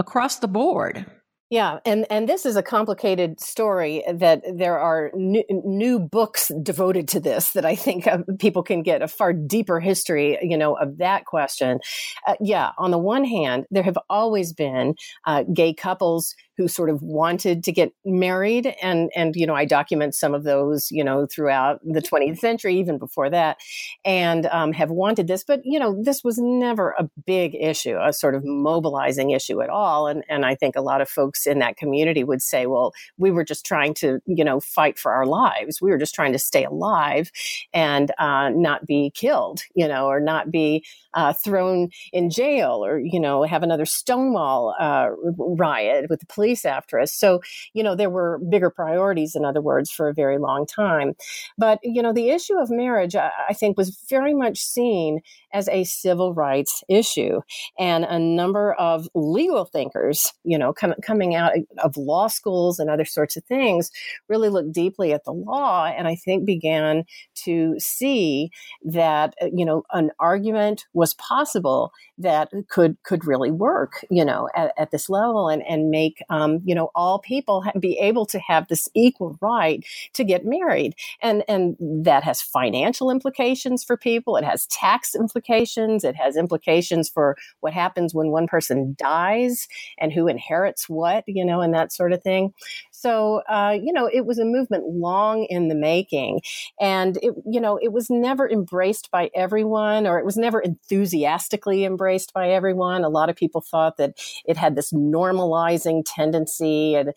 across 0.00 0.38
the 0.38 0.48
board. 0.48 1.06
Yeah, 1.50 1.80
and 1.84 2.06
and 2.10 2.28
this 2.28 2.46
is 2.46 2.54
a 2.54 2.62
complicated 2.62 3.40
story 3.40 4.04
that 4.08 4.42
there 4.54 4.78
are 4.78 5.10
new, 5.14 5.42
new 5.50 5.98
books 5.98 6.52
devoted 6.62 7.08
to 7.08 7.18
this 7.18 7.50
that 7.52 7.64
I 7.64 7.74
think 7.74 8.06
people 8.38 8.62
can 8.62 8.84
get 8.84 9.02
a 9.02 9.08
far 9.08 9.32
deeper 9.32 9.80
history, 9.80 10.38
you 10.42 10.56
know, 10.56 10.76
of 10.76 10.98
that 10.98 11.24
question. 11.24 11.80
Uh, 12.24 12.36
yeah, 12.40 12.70
on 12.78 12.92
the 12.92 12.98
one 12.98 13.24
hand, 13.24 13.66
there 13.72 13.82
have 13.82 13.98
always 14.08 14.52
been 14.52 14.94
uh, 15.26 15.42
gay 15.52 15.74
couples 15.74 16.36
who 16.60 16.68
sort 16.68 16.90
of 16.90 17.00
wanted 17.00 17.64
to 17.64 17.72
get 17.72 17.90
married 18.04 18.74
and 18.82 19.10
and 19.16 19.34
you 19.34 19.46
know 19.46 19.54
I 19.54 19.64
document 19.64 20.14
some 20.14 20.34
of 20.34 20.44
those 20.44 20.90
you 20.90 21.02
know 21.02 21.24
throughout 21.24 21.80
the 21.82 22.02
20th 22.02 22.38
century 22.38 22.78
even 22.78 22.98
before 22.98 23.30
that 23.30 23.56
and 24.04 24.44
um, 24.44 24.74
have 24.74 24.90
wanted 24.90 25.26
this 25.26 25.42
but 25.42 25.62
you 25.64 25.78
know 25.78 25.98
this 26.02 26.22
was 26.22 26.36
never 26.36 26.94
a 26.98 27.08
big 27.24 27.54
issue 27.54 27.96
a 27.98 28.12
sort 28.12 28.34
of 28.34 28.44
mobilizing 28.44 29.30
issue 29.30 29.62
at 29.62 29.70
all 29.70 30.06
and 30.06 30.22
and 30.28 30.44
I 30.44 30.54
think 30.54 30.76
a 30.76 30.82
lot 30.82 31.00
of 31.00 31.08
folks 31.08 31.46
in 31.46 31.60
that 31.60 31.78
community 31.78 32.24
would 32.24 32.42
say 32.42 32.66
well 32.66 32.92
we 33.16 33.30
were 33.30 33.44
just 33.44 33.64
trying 33.64 33.94
to 33.94 34.20
you 34.26 34.44
know 34.44 34.60
fight 34.60 34.98
for 34.98 35.12
our 35.12 35.24
lives. 35.24 35.80
We 35.80 35.90
were 35.90 35.98
just 35.98 36.14
trying 36.14 36.32
to 36.32 36.38
stay 36.38 36.64
alive 36.64 37.32
and 37.72 38.12
uh, 38.18 38.50
not 38.50 38.84
be 38.84 39.12
killed 39.14 39.62
you 39.74 39.88
know 39.88 40.08
or 40.08 40.20
not 40.20 40.50
be 40.50 40.84
uh, 41.14 41.32
thrown 41.32 41.88
in 42.12 42.28
jail 42.28 42.84
or 42.84 42.98
you 42.98 43.18
know 43.18 43.44
have 43.44 43.62
another 43.62 43.86
Stonewall 43.86 44.74
uh, 44.78 45.08
riot 45.38 46.10
with 46.10 46.20
the 46.20 46.26
police 46.26 46.49
police 46.50 46.64
after 46.64 46.98
us. 46.98 47.12
So, 47.12 47.40
you 47.74 47.82
know, 47.82 47.94
there 47.94 48.10
were 48.10 48.40
bigger 48.50 48.70
priorities, 48.70 49.34
in 49.34 49.44
other 49.44 49.60
words, 49.60 49.90
for 49.90 50.08
a 50.08 50.14
very 50.14 50.38
long 50.38 50.66
time. 50.66 51.14
But, 51.56 51.78
you 51.82 52.02
know, 52.02 52.12
the 52.12 52.30
issue 52.30 52.58
of 52.58 52.70
marriage, 52.70 53.14
I, 53.14 53.30
I 53.48 53.54
think, 53.54 53.78
was 53.78 53.96
very 54.08 54.34
much 54.34 54.58
seen 54.58 55.20
as 55.52 55.68
a 55.68 55.84
civil 55.84 56.34
rights 56.34 56.82
issue. 56.88 57.40
And 57.78 58.04
a 58.04 58.18
number 58.18 58.74
of 58.74 59.08
legal 59.14 59.64
thinkers, 59.64 60.32
you 60.44 60.58
know, 60.58 60.72
com- 60.72 60.94
coming 61.02 61.34
out 61.34 61.52
of 61.82 61.96
law 61.96 62.28
schools 62.28 62.78
and 62.78 62.90
other 62.90 63.04
sorts 63.04 63.36
of 63.36 63.44
things, 63.44 63.90
really 64.28 64.48
looked 64.48 64.72
deeply 64.72 65.12
at 65.12 65.24
the 65.24 65.32
law 65.32 65.86
and 65.86 66.08
I 66.08 66.16
think 66.16 66.44
began 66.44 67.04
to 67.44 67.74
see 67.78 68.50
that, 68.84 69.34
uh, 69.42 69.46
you 69.52 69.64
know, 69.64 69.82
an 69.92 70.10
argument 70.18 70.86
was 70.94 71.14
possible 71.14 71.92
that 72.18 72.50
could 72.68 72.96
could 73.02 73.26
really 73.26 73.50
work, 73.50 74.04
you 74.10 74.24
know, 74.24 74.48
at, 74.54 74.72
at 74.76 74.90
this 74.90 75.08
level 75.08 75.48
and, 75.48 75.62
and 75.68 75.90
make 75.90 76.22
um, 76.28 76.39
Um, 76.40 76.60
you 76.64 76.74
know, 76.74 76.90
all 76.94 77.18
people 77.18 77.64
be 77.78 77.98
able 77.98 78.26
to 78.26 78.38
have 78.38 78.68
this 78.68 78.88
equal 78.94 79.36
right 79.40 79.84
to 80.14 80.24
get 80.24 80.44
married. 80.44 80.94
And, 81.20 81.44
and 81.48 81.76
that 81.80 82.24
has 82.24 82.40
financial 82.40 83.10
implications 83.10 83.84
for 83.84 83.96
people. 83.96 84.36
It 84.36 84.44
has 84.44 84.66
tax 84.66 85.14
implications. 85.14 86.04
It 86.04 86.16
has 86.16 86.36
implications 86.36 87.08
for 87.08 87.36
what 87.60 87.72
happens 87.72 88.14
when 88.14 88.30
one 88.30 88.46
person 88.46 88.96
dies 88.98 89.68
and 89.98 90.12
who 90.12 90.28
inherits 90.28 90.88
what, 90.88 91.24
you 91.26 91.44
know, 91.44 91.60
and 91.60 91.74
that 91.74 91.92
sort 91.92 92.12
of 92.12 92.22
thing. 92.22 92.52
So, 93.00 93.40
uh, 93.48 93.78
you 93.82 93.94
know, 93.94 94.10
it 94.12 94.26
was 94.26 94.38
a 94.38 94.44
movement 94.44 94.84
long 94.86 95.46
in 95.48 95.68
the 95.68 95.74
making. 95.74 96.42
And 96.78 97.16
it, 97.22 97.32
you 97.46 97.58
know, 97.58 97.78
it 97.80 97.92
was 97.92 98.10
never 98.10 98.46
embraced 98.46 99.10
by 99.10 99.30
everyone 99.34 100.06
or 100.06 100.18
it 100.18 100.26
was 100.26 100.36
never 100.36 100.60
enthusiastically 100.60 101.84
embraced 101.84 102.34
by 102.34 102.50
everyone. 102.50 103.02
A 103.02 103.08
lot 103.08 103.30
of 103.30 103.36
people 103.36 103.62
thought 103.62 103.96
that 103.96 104.18
it 104.44 104.58
had 104.58 104.76
this 104.76 104.92
normalizing 104.92 106.02
tendency 106.04 106.94
and 106.94 107.14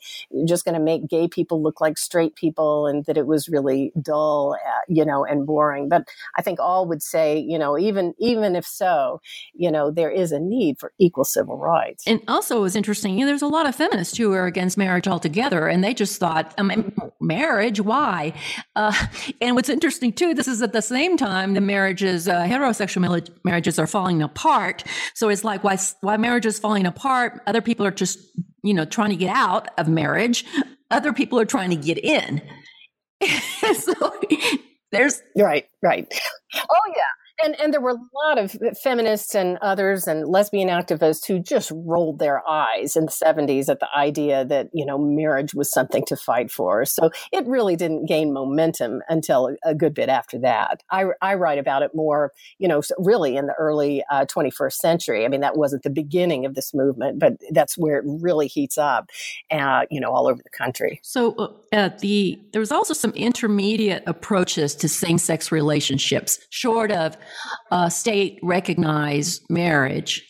just 0.47 0.63
going 0.63 0.75
to 0.75 0.81
make 0.81 1.05
gay 1.05 1.27
people 1.27 1.61
look 1.61 1.81
like 1.81 1.97
straight 1.97 2.35
people 2.35 2.87
and 2.87 3.03
that 3.05 3.17
it 3.17 3.27
was 3.27 3.49
really 3.49 3.91
dull, 4.01 4.55
uh, 4.65 4.79
you 4.87 5.03
know, 5.03 5.25
and 5.25 5.45
boring. 5.45 5.89
But 5.89 6.07
I 6.37 6.41
think 6.41 6.61
all 6.61 6.87
would 6.87 7.03
say, 7.03 7.37
you 7.37 7.59
know, 7.59 7.77
even, 7.77 8.13
even 8.19 8.55
if 8.55 8.65
so, 8.65 9.19
you 9.53 9.69
know, 9.69 9.91
there 9.91 10.11
is 10.11 10.31
a 10.31 10.39
need 10.39 10.79
for 10.79 10.93
equal 10.97 11.25
civil 11.25 11.57
rights. 11.57 12.05
And 12.07 12.21
also 12.29 12.59
it 12.59 12.61
was 12.61 12.77
interesting, 12.77 13.15
you 13.15 13.25
know, 13.25 13.27
there's 13.27 13.41
a 13.41 13.47
lot 13.47 13.67
of 13.67 13.75
feminists 13.75 14.17
who 14.17 14.31
are 14.31 14.45
against 14.45 14.77
marriage 14.77 15.09
altogether 15.09 15.72
and 15.73 15.83
they 15.83 15.93
just 15.93 16.19
thought, 16.19 16.53
I 16.57 16.61
mean, 16.61 16.93
marriage, 17.19 17.81
why? 17.81 18.33
Uh, 18.75 18.93
and 19.41 19.55
what's 19.55 19.69
interesting 19.69 20.13
too, 20.13 20.35
this 20.35 20.47
is 20.47 20.61
at 20.61 20.71
the 20.71 20.81
same 20.81 21.17
time 21.17 21.55
the 21.55 21.61
marriages, 21.61 22.27
uh, 22.27 22.43
heterosexual 22.43 23.27
marriages 23.43 23.79
are 23.79 23.87
falling 23.87 24.21
apart. 24.21 24.83
So 25.15 25.29
it's 25.29 25.43
like 25.43 25.63
why 25.63 25.77
why 26.01 26.17
marriage 26.17 26.45
is 26.45 26.59
falling 26.59 26.85
apart. 26.85 27.41
Other 27.47 27.61
people 27.61 27.85
are 27.85 27.91
just 27.91 28.19
you 28.61 28.73
know 28.73 28.85
trying 28.85 29.09
to 29.09 29.15
get 29.15 29.35
out 29.35 29.67
of 29.79 29.87
marriage. 29.87 30.45
Other 30.91 31.11
people 31.11 31.39
are 31.39 31.45
trying 31.45 31.71
to 31.71 31.75
get 31.75 31.97
in. 31.97 32.41
so 33.73 33.93
there's 34.91 35.21
right, 35.35 35.65
right. 35.81 36.07
Oh 36.55 36.93
yeah 36.95 37.22
and 37.41 37.59
and 37.59 37.73
there 37.73 37.81
were 37.81 37.91
a 37.91 38.27
lot 38.27 38.37
of 38.37 38.55
feminists 38.81 39.35
and 39.35 39.57
others 39.61 40.07
and 40.07 40.27
lesbian 40.27 40.69
activists 40.69 41.25
who 41.25 41.39
just 41.39 41.71
rolled 41.73 42.19
their 42.19 42.47
eyes 42.47 42.95
in 42.95 43.05
the 43.05 43.11
70s 43.11 43.69
at 43.69 43.79
the 43.79 43.87
idea 43.95 44.45
that 44.45 44.69
you 44.73 44.85
know 44.85 44.97
marriage 44.97 45.53
was 45.53 45.71
something 45.71 46.03
to 46.05 46.15
fight 46.15 46.51
for. 46.51 46.85
So 46.85 47.11
it 47.31 47.45
really 47.47 47.75
didn't 47.75 48.05
gain 48.05 48.33
momentum 48.33 49.01
until 49.09 49.55
a 49.63 49.73
good 49.73 49.93
bit 49.93 50.09
after 50.09 50.37
that. 50.39 50.83
I, 50.91 51.05
I 51.21 51.35
write 51.35 51.59
about 51.59 51.81
it 51.81 51.91
more 51.93 52.33
you 52.59 52.67
know 52.67 52.81
really 52.97 53.35
in 53.35 53.47
the 53.47 53.53
early 53.53 54.03
uh, 54.11 54.25
21st 54.25 54.73
century. 54.73 55.25
I 55.25 55.27
mean 55.27 55.41
that 55.41 55.57
wasn't 55.57 55.83
the 55.83 55.89
beginning 55.89 56.45
of 56.45 56.55
this 56.55 56.73
movement 56.73 57.19
but 57.19 57.33
that's 57.51 57.77
where 57.77 57.97
it 57.97 58.05
really 58.05 58.47
heats 58.47 58.77
up 58.77 59.09
uh, 59.51 59.85
you 59.89 59.99
know 59.99 60.11
all 60.11 60.27
over 60.27 60.41
the 60.41 60.49
country. 60.49 60.99
So 61.03 61.55
uh, 61.71 61.89
the 61.99 62.39
there 62.51 62.59
was 62.59 62.71
also 62.71 62.93
some 62.93 63.11
intermediate 63.11 64.03
approaches 64.05 64.75
to 64.75 64.89
same-sex 64.89 65.51
relationships 65.51 66.39
short 66.49 66.91
of 66.91 67.17
uh, 67.71 67.89
state 67.89 68.39
recognized 68.43 69.43
marriage, 69.49 70.27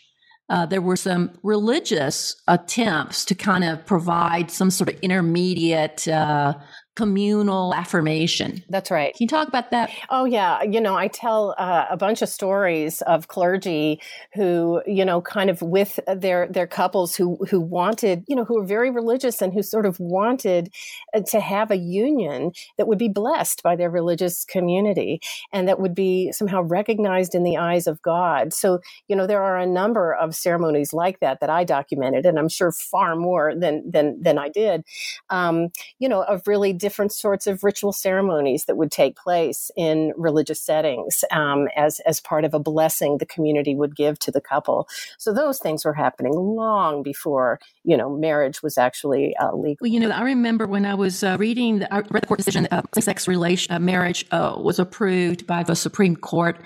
uh, 0.50 0.66
there 0.66 0.82
were 0.82 0.96
some 0.98 1.32
religious 1.41 2.36
attempts 2.48 3.26
to 3.26 3.36
kind 3.36 3.64
of 3.64 3.86
provide 3.86 4.52
some 4.52 4.70
sort 4.70 4.89
of 4.89 5.00
intermediate 5.02 6.08
uh, 6.08 6.54
communal 6.96 7.74
affirmation. 7.74 8.64
That's 8.70 8.91
right. 8.91 9.16
Can 9.16 9.26
you 9.26 9.28
talk 9.28 9.48
about 9.48 9.72
that? 9.72 9.89
Oh, 10.10 10.26
yeah. 10.26 10.62
You 10.62 10.80
know, 10.80 10.96
I 10.96 11.08
tell 11.08 11.56
uh, 11.58 11.86
a 11.89 11.98
bunch 11.98 12.22
of 12.22 12.30
stories 12.30 13.02
of 13.04 13.28
clergy 13.28 14.00
who, 14.36 14.82
you 14.86 15.04
know, 15.04 15.22
kind 15.22 15.50
of 15.50 15.62
with 15.62 16.00
their 16.08 16.48
their 16.48 16.68
couples 16.68 17.16
who 17.16 17.38
who 17.50 17.60
wanted, 17.60 18.24
you 18.28 18.36
know, 18.36 18.46
who 18.46 18.56
were 18.56 18.66
very 18.66 18.91
religious 18.91 19.41
and 19.41 19.54
who 19.54 19.64
sort 19.64 19.86
of 19.88 20.00
wanted 20.00 20.72
uh, 21.16 21.22
to 21.28 21.39
have 21.39 21.72
a 21.72 21.78
union 21.78 22.52
that 22.78 22.88
would 22.88 23.00
be 23.00 23.10
blessed 23.10 23.64
by 23.64 23.76
their 23.76 23.89
religious 23.89 24.46
community 24.46 25.20
and 25.52 25.68
that 25.68 25.80
would 25.80 25.96
be 25.96 26.32
somehow 26.32 26.62
recognized 26.62 27.34
in 27.34 27.44
the 27.44 27.58
eyes 27.58 27.88
of 27.88 28.02
God. 28.04 28.54
So, 28.54 28.80
you 29.08 29.16
know, 29.16 29.26
there 29.26 29.41
are 29.41 29.58
a 29.58 29.66
number 29.66 30.14
of 30.14 30.36
ceremonies 30.36 30.94
like 30.94 31.20
that 31.22 31.39
that 31.39 31.50
I 31.50 31.64
documented, 31.64 32.26
and 32.26 32.38
I'm 32.38 32.50
sure 32.50 32.72
far 32.72 33.16
more 33.16 33.54
than 33.56 33.89
than 33.89 34.22
than 34.22 34.38
I 34.38 34.50
did. 34.50 34.84
Um, 35.32 35.70
you 35.98 36.08
know, 36.08 36.22
of 36.24 36.48
really 36.48 36.74
different 36.84 37.13
sorts 37.13 37.47
of 37.47 37.63
ritual 37.63 37.93
ceremonies 37.93 38.65
that 38.65 38.75
would 38.75 38.91
take 38.91 39.15
place 39.15 39.71
in 39.77 40.11
religious 40.17 40.61
settings 40.61 41.23
um, 41.31 41.69
as 41.77 42.01
as 42.01 42.19
part 42.19 42.43
of 42.43 42.53
a 42.53 42.59
blessing 42.59 43.19
the 43.19 43.25
community 43.25 43.73
would 43.73 43.95
give 43.95 44.19
to 44.19 44.31
the 44.31 44.41
couple. 44.41 44.86
So 45.17 45.34
those 45.34 45.59
things 45.59 45.86
were 45.86 45.93
happening 45.93 46.34
long 46.34 47.01
before 47.01 47.61
you 47.86 47.95
know 47.95 48.09
marriage 48.09 48.61
was 48.61 48.77
actually 48.77 49.34
uh, 49.38 49.55
legal. 49.55 49.77
Well, 49.79 49.91
you 49.91 50.01
know, 50.01 50.09
I 50.09 50.23
remember 50.23 50.67
when 50.67 50.86
I 50.86 50.95
was 50.95 51.23
uh, 51.23 51.38
reading 51.39 51.79
the, 51.79 51.93
I 51.93 51.99
read 51.99 52.23
the 52.23 52.27
court 52.27 52.39
decision 52.39 52.63
that 52.63 52.73
uh, 52.73 52.81
same-sex 52.93 53.29
relation 53.29 53.73
uh, 53.73 53.79
marriage 53.79 54.25
uh, 54.31 54.55
was 54.57 54.77
approved 54.77 55.47
by 55.47 55.63
the 55.63 55.75
Supreme 55.75 56.17
Court, 56.17 56.59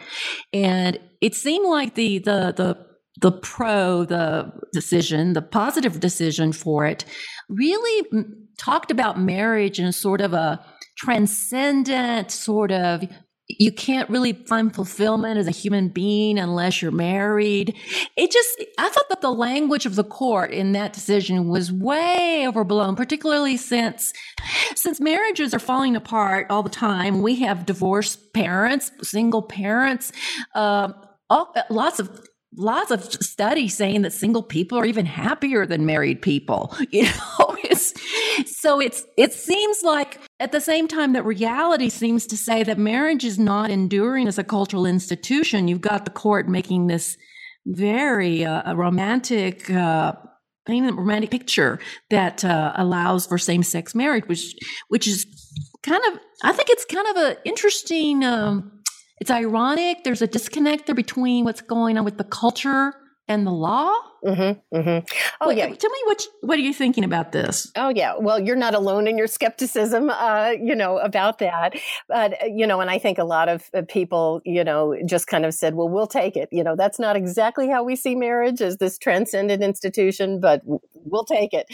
and 0.52 0.98
it 1.22 1.36
seemed 1.36 1.70
like 1.70 1.94
the 1.94 2.18
the 2.18 2.54
the 2.58 2.87
the 3.20 3.32
pro 3.32 4.06
the 4.06 4.52
decision 4.74 5.34
the 5.34 5.42
positive 5.42 6.00
decision 6.00 6.52
for 6.52 6.86
it 6.86 7.06
really 7.50 8.26
talked 8.58 8.92
about 8.92 9.20
marriage 9.20 9.80
in 9.80 9.92
sort 9.92 10.22
of 10.22 10.34
a 10.34 10.64
transcendent 10.98 12.32
sort 12.32 12.72
of 12.72 13.04
you 13.50 13.72
can't 13.72 14.10
really 14.10 14.34
find 14.34 14.76
fulfillment 14.76 15.38
as 15.38 15.48
a 15.48 15.52
human 15.52 15.88
being 15.88 16.38
unless 16.38 16.82
you're 16.82 16.92
married. 16.92 17.76
It 18.18 18.30
just, 18.30 18.62
I 18.78 18.90
thought 18.90 19.08
that 19.10 19.22
the 19.22 19.32
language 19.32 19.86
of 19.86 19.96
the 19.96 20.04
court 20.04 20.52
in 20.52 20.74
that 20.74 20.92
decision 20.92 21.48
was 21.48 21.72
way 21.72 22.46
overblown, 22.46 22.98
particularly 22.98 23.56
since, 23.56 24.12
since 24.76 25.00
marriages 25.00 25.54
are 25.54 25.60
falling 25.60 25.96
apart 25.96 26.48
all 26.50 26.62
the 26.62 26.70
time. 26.70 27.22
We 27.22 27.36
have 27.36 27.66
divorced 27.66 28.34
parents, 28.34 28.92
single 29.02 29.44
parents, 29.44 30.12
uh, 30.54 30.92
all, 31.30 31.54
lots 31.70 32.00
of 32.00 32.27
lots 32.56 32.92
of 32.92 33.04
studies 33.04 33.76
saying 33.76 34.02
that 34.04 34.14
single 34.14 34.44
people 34.44 34.78
are 34.78 34.86
even 34.86 35.06
happier 35.06 35.66
than 35.66 35.86
married 35.86 36.22
people 36.22 36.76
you 36.92 37.04
know? 37.04 37.56
It's, 37.64 37.94
so 38.60 38.80
it's 38.80 39.06
it 39.18 39.34
seems 39.34 39.84
like 39.84 40.20
at 40.40 40.52
the 40.52 40.62
same 40.62 40.88
time 40.88 41.14
that 41.14 41.26
reality 41.26 41.90
seems 41.90 42.26
to 42.28 42.38
say 42.38 42.64
that 42.64 42.78
marriage 42.78 43.26
is 43.26 43.38
not 43.38 43.70
enduring 43.70 44.28
as 44.28 44.38
a 44.38 44.44
cultural 44.44 44.86
institution 44.86 45.68
you've 45.68 45.82
got 45.82 46.06
the 46.06 46.12
court 46.12 46.48
making 46.48 46.88
this 46.88 47.18
very 47.66 48.46
uh, 48.46 48.74
romantic 48.74 49.70
uh, 49.70 50.14
romantic 50.68 51.32
picture 51.32 51.80
that 52.10 52.44
uh, 52.44 52.74
allows 52.76 53.26
for 53.26 53.38
same-sex 53.38 53.94
marriage 53.94 54.28
which 54.28 54.56
which 54.88 55.08
is 55.08 55.26
kind 55.84 56.02
of 56.08 56.20
i 56.44 56.52
think 56.54 56.70
it's 56.70 56.86
kind 56.86 57.08
of 57.08 57.18
an 57.18 57.36
interesting 57.46 58.24
um, 58.24 58.72
it's 59.20 59.32
ironic. 59.32 60.04
There's 60.04 60.22
a 60.22 60.28
disconnect 60.28 60.86
there 60.86 60.96
between 60.96 61.44
what's 61.46 61.62
going 61.62 61.98
on 61.98 62.06
with 62.06 62.18
the 62.18 62.24
culture 62.24 62.94
and 63.28 63.46
the 63.46 63.52
law. 63.52 63.94
Mm-hmm, 64.28 64.78
mm-hmm. 64.78 65.06
Oh 65.40 65.50
yeah. 65.52 65.68
Tell 65.74 65.90
me 65.90 66.00
what 66.04 66.22
what 66.42 66.58
are 66.58 66.62
you 66.62 66.74
thinking 66.74 67.06
about 67.06 67.32
this? 67.32 67.72
Oh 67.78 67.90
yeah. 67.90 68.16
Well, 68.20 68.42
you're 68.42 68.58
not 68.58 68.76
alone 68.76 69.08
in 69.08 69.18
your 69.18 69.28
skepticism, 69.28 70.10
uh, 70.10 70.52
you 70.60 70.76
know, 70.76 70.98
about 70.98 71.40
that. 71.40 71.76
But 72.10 72.34
uh, 72.44 72.48
you 72.48 72.68
know, 72.68 72.82
and 72.82 72.92
I 72.92 73.00
think 73.00 73.20
a 73.20 73.24
lot 73.24 73.48
of 73.48 73.70
uh, 73.74 73.84
people, 73.88 74.42
you 74.44 74.66
know, 74.66 74.98
just 75.06 75.28
kind 75.28 75.46
of 75.46 75.54
said, 75.54 75.76
"Well, 75.76 75.88
we'll 75.88 76.08
take 76.08 76.36
it." 76.36 76.50
You 76.52 76.62
know, 76.62 76.76
that's 76.76 77.00
not 77.00 77.16
exactly 77.16 77.70
how 77.70 77.84
we 77.84 77.96
see 77.96 78.16
marriage 78.16 78.62
as 78.62 78.78
this 78.78 78.98
transcendent 78.98 79.64
institution, 79.64 80.42
but 80.42 80.62
we'll 80.66 81.24
take 81.24 81.54
it. 81.54 81.68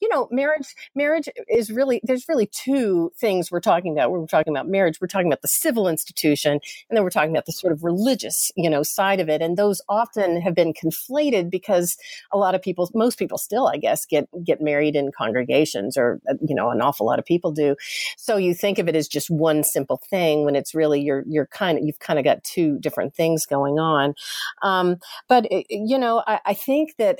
You 0.00 0.08
know, 0.08 0.28
marriage 0.30 0.74
marriage 0.94 1.28
is 1.46 1.70
really 1.70 2.00
there's 2.04 2.26
really 2.26 2.46
two 2.46 3.12
things 3.18 3.50
we're 3.50 3.60
talking 3.60 3.92
about. 3.92 4.10
We're 4.10 4.24
talking 4.26 4.54
about 4.54 4.66
marriage. 4.66 4.98
We're 4.98 5.08
talking 5.08 5.26
about 5.26 5.42
the 5.42 5.48
civil 5.48 5.88
institution, 5.88 6.52
and 6.52 6.96
then 6.96 7.04
we're 7.04 7.10
talking 7.10 7.32
about 7.32 7.44
the 7.44 7.52
sort 7.52 7.74
of 7.74 7.84
religious, 7.84 8.50
you 8.56 8.70
know, 8.70 8.82
side 8.82 9.20
of 9.20 9.28
it. 9.28 9.42
And 9.42 9.58
those 9.58 9.82
often 9.90 10.40
have 10.40 10.54
been 10.54 10.72
conflated 10.72 11.50
because 11.50 11.97
a 12.32 12.38
lot 12.38 12.54
of 12.54 12.62
people, 12.62 12.90
most 12.94 13.18
people 13.18 13.38
still, 13.38 13.68
I 13.68 13.76
guess, 13.76 14.06
get 14.06 14.28
get 14.44 14.60
married 14.60 14.96
in 14.96 15.10
congregations, 15.12 15.96
or 15.96 16.20
uh, 16.28 16.34
you 16.46 16.54
know, 16.54 16.70
an 16.70 16.80
awful 16.80 17.06
lot 17.06 17.18
of 17.18 17.24
people 17.24 17.52
do. 17.52 17.76
So 18.16 18.36
you 18.36 18.54
think 18.54 18.78
of 18.78 18.88
it 18.88 18.96
as 18.96 19.08
just 19.08 19.30
one 19.30 19.64
simple 19.64 20.00
thing 20.10 20.44
when 20.44 20.56
it's 20.56 20.74
really 20.74 21.00
you're 21.00 21.24
you're 21.26 21.46
kind 21.46 21.78
of 21.78 21.84
you've 21.84 21.98
kind 21.98 22.18
of 22.18 22.24
got 22.24 22.44
two 22.44 22.78
different 22.78 23.14
things 23.14 23.46
going 23.46 23.78
on. 23.78 24.14
Um, 24.62 24.96
but 25.28 25.46
it, 25.50 25.66
you 25.68 25.98
know, 25.98 26.22
I, 26.26 26.40
I 26.46 26.54
think 26.54 26.96
that 26.98 27.18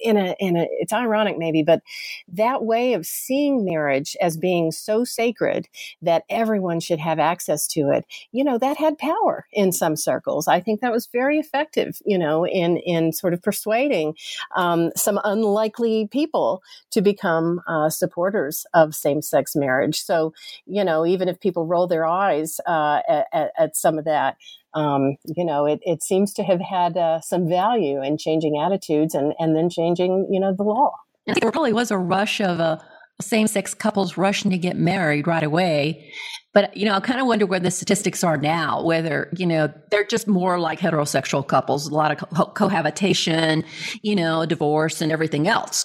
in 0.00 0.16
a 0.16 0.34
in 0.38 0.56
a 0.56 0.66
it's 0.80 0.92
ironic 0.92 1.38
maybe, 1.38 1.62
but 1.62 1.82
that 2.28 2.64
way 2.64 2.94
of 2.94 3.06
seeing 3.06 3.64
marriage 3.64 4.16
as 4.20 4.36
being 4.36 4.70
so 4.72 5.04
sacred 5.04 5.68
that 6.02 6.24
everyone 6.28 6.80
should 6.80 6.98
have 6.98 7.18
access 7.18 7.66
to 7.68 7.90
it, 7.90 8.04
you 8.32 8.44
know, 8.44 8.58
that 8.58 8.76
had 8.76 8.98
power 8.98 9.46
in 9.52 9.72
some 9.72 9.96
circles. 9.96 10.48
I 10.48 10.60
think 10.60 10.80
that 10.80 10.92
was 10.92 11.08
very 11.12 11.38
effective, 11.38 11.98
you 12.04 12.18
know, 12.18 12.46
in 12.46 12.76
in 12.78 13.12
sort 13.12 13.34
of 13.34 13.42
persuading 13.42 14.05
um, 14.54 14.90
some 14.96 15.20
unlikely 15.24 16.08
people 16.10 16.62
to 16.90 17.00
become 17.00 17.60
uh, 17.66 17.90
supporters 17.90 18.66
of 18.74 18.94
same 18.94 19.22
sex 19.22 19.54
marriage. 19.54 20.02
So, 20.02 20.32
you 20.66 20.84
know, 20.84 21.06
even 21.06 21.28
if 21.28 21.40
people 21.40 21.66
roll 21.66 21.86
their 21.86 22.06
eyes 22.06 22.60
uh, 22.66 23.00
at, 23.08 23.52
at, 23.58 23.76
some 23.76 23.98
of 23.98 24.04
that, 24.04 24.36
um, 24.74 25.16
you 25.24 25.44
know, 25.44 25.66
it, 25.66 25.80
it 25.82 26.02
seems 26.02 26.32
to 26.34 26.42
have 26.42 26.60
had 26.60 26.96
uh, 26.96 27.20
some 27.20 27.48
value 27.48 28.02
in 28.02 28.18
changing 28.18 28.58
attitudes 28.58 29.14
and, 29.14 29.34
and 29.38 29.56
then 29.56 29.70
changing, 29.70 30.28
you 30.30 30.40
know, 30.40 30.54
the 30.54 30.62
law. 30.62 30.92
And 31.26 31.36
there 31.36 31.50
probably 31.50 31.72
was 31.72 31.90
a 31.90 31.98
rush 31.98 32.40
of 32.40 32.60
a 32.60 32.84
same 33.20 33.46
sex 33.46 33.72
couples 33.74 34.16
rushing 34.16 34.50
to 34.50 34.58
get 34.58 34.76
married 34.76 35.26
right 35.26 35.42
away. 35.42 36.12
But, 36.52 36.76
you 36.76 36.86
know, 36.86 36.94
I 36.94 37.00
kind 37.00 37.20
of 37.20 37.26
wonder 37.26 37.46
where 37.46 37.60
the 37.60 37.70
statistics 37.70 38.24
are 38.24 38.36
now, 38.36 38.82
whether, 38.82 39.30
you 39.36 39.46
know, 39.46 39.72
they're 39.90 40.06
just 40.06 40.26
more 40.26 40.58
like 40.58 40.80
heterosexual 40.80 41.46
couples, 41.46 41.86
a 41.88 41.94
lot 41.94 42.12
of 42.12 42.30
co- 42.30 42.46
cohabitation, 42.46 43.64
you 44.02 44.16
know, 44.16 44.46
divorce 44.46 45.00
and 45.00 45.12
everything 45.12 45.48
else. 45.48 45.84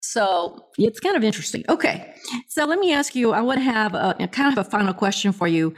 So 0.00 0.66
it's 0.78 1.00
kind 1.00 1.16
of 1.16 1.24
interesting. 1.24 1.64
Okay. 1.68 2.12
So 2.48 2.64
let 2.66 2.78
me 2.78 2.92
ask 2.92 3.14
you, 3.14 3.32
I 3.32 3.40
want 3.40 3.58
to 3.58 3.64
have 3.64 3.94
a, 3.94 4.28
kind 4.28 4.56
of 4.56 4.66
a 4.66 4.68
final 4.68 4.92
question 4.92 5.32
for 5.32 5.46
you. 5.46 5.74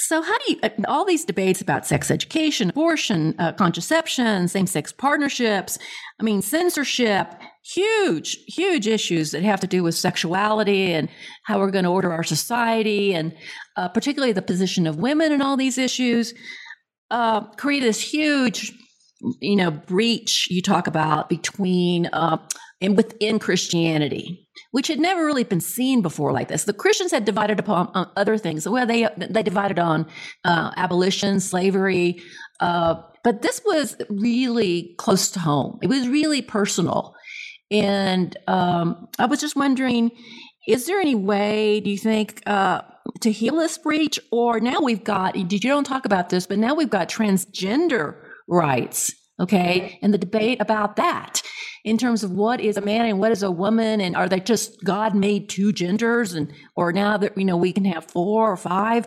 So, 0.00 0.22
how 0.22 0.38
do 0.38 0.52
you, 0.52 0.58
uh, 0.62 0.68
all 0.86 1.04
these 1.04 1.24
debates 1.24 1.60
about 1.60 1.84
sex 1.84 2.08
education, 2.08 2.70
abortion, 2.70 3.34
uh, 3.40 3.52
contraception, 3.52 4.46
same 4.46 4.68
sex 4.68 4.92
partnerships, 4.92 5.76
I 6.20 6.22
mean, 6.22 6.40
censorship, 6.40 7.34
huge, 7.74 8.38
huge 8.46 8.86
issues 8.86 9.30
that 9.32 9.42
have 9.42 9.60
to 9.60 9.66
do 9.66 9.82
with 9.82 9.94
sexuality 9.94 10.92
and 10.92 11.08
how 11.44 11.58
we're 11.58 11.70
going 11.70 11.84
to 11.84 11.90
order 11.90 12.12
our 12.12 12.24
society, 12.24 13.14
and 13.14 13.34
uh, 13.76 13.88
particularly 13.88 14.32
the 14.32 14.42
position 14.42 14.86
of 14.86 14.96
women 14.96 15.32
and 15.32 15.42
all 15.42 15.56
these 15.56 15.78
issues, 15.78 16.34
uh, 17.10 17.42
create 17.56 17.80
this 17.80 18.00
huge, 18.00 18.72
you 19.40 19.56
know, 19.56 19.70
breach 19.70 20.48
you 20.50 20.62
talk 20.62 20.86
about 20.86 21.28
between 21.28 22.06
uh, 22.06 22.38
and 22.80 22.96
within 22.96 23.38
Christianity 23.38 24.48
which 24.70 24.88
had 24.88 25.00
never 25.00 25.24
really 25.24 25.44
been 25.44 25.60
seen 25.60 26.02
before 26.02 26.32
like 26.32 26.48
this. 26.48 26.64
The 26.64 26.72
Christians 26.72 27.10
had 27.10 27.24
divided 27.24 27.58
upon 27.58 27.90
uh, 27.94 28.06
other 28.16 28.36
things. 28.36 28.68
Well, 28.68 28.86
they 28.86 29.08
they 29.16 29.42
divided 29.42 29.78
on 29.78 30.06
uh, 30.44 30.72
abolition, 30.76 31.40
slavery, 31.40 32.20
uh, 32.60 32.96
but 33.24 33.42
this 33.42 33.60
was 33.64 33.96
really 34.10 34.94
close 34.98 35.30
to 35.32 35.40
home. 35.40 35.78
It 35.82 35.88
was 35.88 36.08
really 36.08 36.42
personal, 36.42 37.14
and 37.70 38.36
um, 38.46 39.08
I 39.18 39.26
was 39.26 39.40
just 39.40 39.56
wondering, 39.56 40.10
is 40.66 40.86
there 40.86 41.00
any 41.00 41.14
way? 41.14 41.80
Do 41.80 41.90
you 41.90 41.98
think? 41.98 42.42
Uh, 42.46 42.82
to 43.20 43.32
heal 43.32 43.56
this 43.56 43.78
breach, 43.78 44.20
or 44.30 44.60
now 44.60 44.80
we've 44.80 45.02
got, 45.02 45.32
did 45.32 45.64
you 45.64 45.70
don't 45.70 45.84
talk 45.84 46.04
about 46.04 46.28
this, 46.28 46.46
but 46.46 46.58
now 46.58 46.74
we've 46.74 46.90
got 46.90 47.08
transgender 47.08 48.16
rights 48.46 49.12
okay 49.40 49.98
and 50.02 50.12
the 50.12 50.18
debate 50.18 50.60
about 50.60 50.96
that 50.96 51.42
in 51.84 51.96
terms 51.96 52.24
of 52.24 52.30
what 52.30 52.60
is 52.60 52.76
a 52.76 52.80
man 52.80 53.06
and 53.06 53.18
what 53.18 53.30
is 53.30 53.42
a 53.42 53.50
woman 53.50 54.00
and 54.00 54.16
are 54.16 54.28
they 54.28 54.40
just 54.40 54.82
god 54.84 55.14
made 55.14 55.48
two 55.48 55.72
genders 55.72 56.32
and 56.32 56.52
or 56.74 56.92
now 56.92 57.16
that 57.16 57.36
you 57.36 57.44
know 57.44 57.56
we 57.56 57.72
can 57.72 57.84
have 57.84 58.04
four 58.04 58.50
or 58.50 58.56
five 58.56 59.06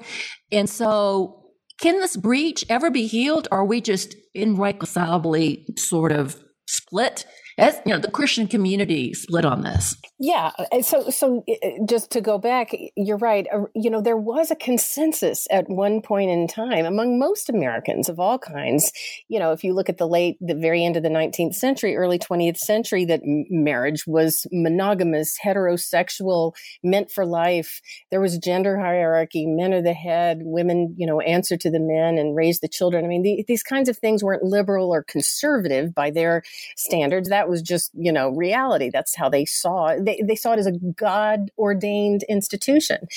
and 0.51 0.69
so 0.69 1.51
can 1.79 1.99
this 1.99 2.15
breach 2.15 2.63
ever 2.69 2.89
be 2.89 3.07
healed 3.07 3.47
or 3.51 3.59
are 3.59 3.65
we 3.65 3.81
just 3.81 4.15
irreconcilably 4.33 5.65
sort 5.77 6.11
of 6.11 6.41
split 6.67 7.25
as 7.57 7.79
you 7.85 7.93
know 7.93 7.99
the 7.99 8.11
christian 8.11 8.47
community 8.47 9.13
split 9.13 9.45
on 9.45 9.61
this. 9.61 9.95
Yeah 10.19 10.51
uh, 10.57 10.81
so 10.81 11.09
so 11.09 11.43
uh, 11.49 11.67
just 11.87 12.11
to 12.11 12.21
go 12.21 12.37
back 12.37 12.71
you're 12.95 13.17
right 13.17 13.47
uh, 13.53 13.63
you 13.75 13.89
know 13.89 14.01
there 14.01 14.17
was 14.17 14.51
a 14.51 14.55
consensus 14.55 15.47
at 15.51 15.65
one 15.67 16.01
point 16.01 16.29
in 16.29 16.47
time 16.47 16.85
among 16.85 17.19
most 17.19 17.49
americans 17.49 18.09
of 18.09 18.19
all 18.19 18.37
kinds. 18.37 18.91
You 19.27 19.39
know 19.39 19.51
if 19.51 19.63
you 19.63 19.73
look 19.73 19.89
at 19.89 19.97
the 19.97 20.07
late 20.07 20.37
the 20.41 20.55
very 20.55 20.83
end 20.83 20.97
of 20.97 21.03
the 21.03 21.09
19th 21.09 21.55
century 21.55 21.95
early 21.95 22.19
20th 22.19 22.57
century 22.57 23.05
that 23.05 23.21
marriage 23.23 24.03
was 24.07 24.45
monogamous 24.51 25.35
heterosexual 25.43 26.53
meant 26.83 27.11
for 27.11 27.25
life. 27.25 27.81
There 28.09 28.21
was 28.21 28.37
gender 28.37 28.77
hierarchy 28.79 29.45
men 29.47 29.73
are 29.73 29.81
the 29.81 29.93
head 29.93 30.39
women 30.41 30.95
you 30.97 31.07
know 31.07 31.19
answer 31.21 31.57
to 31.57 31.71
the 31.71 31.79
men 31.79 32.17
and 32.17 32.35
raise 32.35 32.59
the 32.59 32.67
children. 32.67 33.05
I 33.05 33.07
mean 33.07 33.23
the, 33.23 33.43
these 33.47 33.63
kinds 33.63 33.89
of 33.89 33.97
things 33.97 34.23
weren't 34.23 34.43
liberal 34.43 34.93
or 34.93 35.03
conservative 35.03 35.93
by 35.93 36.11
their 36.11 36.43
standards. 36.75 37.29
That 37.29 37.40
that 37.41 37.49
was 37.49 37.63
just, 37.63 37.89
you 37.95 38.11
know, 38.11 38.29
reality. 38.29 38.91
That's 38.93 39.15
how 39.15 39.27
they 39.27 39.45
saw 39.45 39.87
it. 39.87 40.05
They, 40.05 40.21
they 40.23 40.35
saw 40.35 40.53
it 40.53 40.59
as 40.59 40.67
a 40.67 40.73
God 40.95 41.49
ordained 41.57 42.21
institution. 42.29 43.07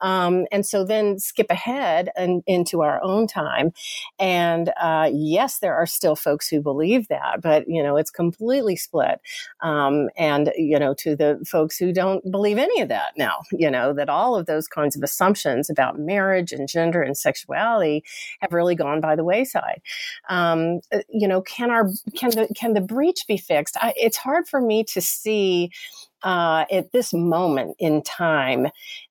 Um, 0.00 0.46
and 0.50 0.66
so 0.66 0.84
then 0.84 1.20
skip 1.20 1.46
ahead 1.48 2.08
and 2.16 2.42
into 2.48 2.82
our 2.82 3.00
own 3.04 3.28
time. 3.28 3.72
And 4.18 4.72
uh, 4.80 5.10
yes, 5.12 5.60
there 5.60 5.76
are 5.76 5.86
still 5.86 6.16
folks 6.16 6.48
who 6.48 6.60
believe 6.60 7.06
that, 7.06 7.40
but, 7.40 7.68
you 7.68 7.80
know, 7.80 7.96
it's 7.96 8.10
completely 8.10 8.74
split. 8.74 9.20
Um, 9.60 10.08
and, 10.18 10.52
you 10.56 10.80
know, 10.80 10.92
to 10.94 11.14
the 11.14 11.38
folks 11.46 11.78
who 11.78 11.92
don't 11.92 12.28
believe 12.28 12.58
any 12.58 12.80
of 12.80 12.88
that 12.88 13.12
now, 13.16 13.42
you 13.52 13.70
know, 13.70 13.92
that 13.92 14.08
all 14.08 14.34
of 14.34 14.46
those 14.46 14.66
kinds 14.66 14.96
of 14.96 15.04
assumptions 15.04 15.70
about 15.70 16.00
marriage 16.00 16.50
and 16.50 16.68
gender 16.68 17.00
and 17.00 17.16
sexuality 17.16 18.02
have 18.40 18.52
really 18.52 18.74
gone 18.74 19.00
by 19.00 19.14
the 19.14 19.22
wayside. 19.22 19.80
Um, 20.28 20.80
uh, 20.92 20.98
you 21.08 21.28
know, 21.28 21.42
can 21.42 21.70
our, 21.70 21.88
can 22.16 22.30
the, 22.30 22.48
can 22.56 22.72
the 22.72 22.80
breach 22.80 23.24
be 23.28 23.36
fixed? 23.36 23.67
Context, 23.72 23.76
I, 23.80 23.94
it's 23.96 24.16
hard 24.16 24.48
for 24.48 24.60
me 24.60 24.84
to 24.84 25.00
see 25.00 25.70
uh, 26.24 26.64
at 26.72 26.90
this 26.90 27.12
moment 27.14 27.76
in 27.78 28.02
time 28.02 28.66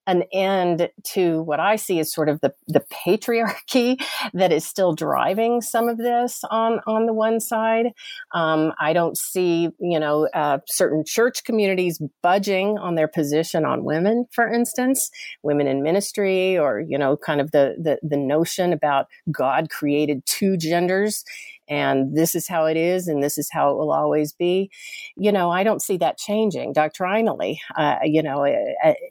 an 0.08 0.24
end 0.34 0.89
to 1.03 1.41
what 1.43 1.60
I 1.60 1.78
see 1.78 1.99
as 1.99 2.14
sort 2.14 2.28
of 2.28 2.41
the, 2.41 2.53
the 2.68 2.84
patriarchy 2.91 4.01
that 4.34 4.51
is 4.51 4.66
still 4.66 4.93
driving 4.93 5.62
some 5.62 5.88
of 5.88 5.97
this 5.97 6.41
on, 6.51 6.82
on 6.86 7.05
the 7.05 7.14
one 7.14 7.39
side. 7.39 7.88
Um, 8.34 8.74
I 8.80 8.91
don't 8.91 9.18
see, 9.18 9.70
you 9.80 9.99
know, 9.99 10.28
uh, 10.34 10.60
certain 10.68 11.05
church 11.05 11.45
communities 11.45 12.01
budging 12.22 12.78
on 12.78 12.95
their 12.95 13.08
position 13.08 13.64
on 13.64 13.86
women, 13.86 14.26
for 14.32 14.51
instance, 14.51 15.10
women 15.43 15.68
in 15.68 15.84
ministry 15.84 16.58
or, 16.58 16.82
you 16.82 16.97
know, 16.97 17.16
kind 17.16 17.39
of 17.39 17.51
the, 17.51 17.76
the, 17.82 17.99
the 18.03 18.18
notion 18.18 18.74
about 18.74 19.08
God 19.32 19.70
created 19.70 20.26
two 20.26 20.58
genders 20.58 21.24
and 21.70 22.15
this 22.15 22.36
is 22.36 22.47
how 22.47 22.65
it 22.65 22.78
is 22.78 23.07
and 23.07 23.22
this 23.24 23.38
is 23.38 23.49
how 23.51 23.70
it 23.72 23.78
will 23.78 23.91
always 23.91 24.34
be. 24.34 24.70
You 25.15 25.32
know 25.32 25.49
i 25.49 25.63
don't 25.63 25.82
see 25.82 25.97
that 25.97 26.18
changing 26.18 26.74
doctrinally 26.74 27.59
uh, 27.76 27.97
you 28.03 28.22
know 28.22 28.43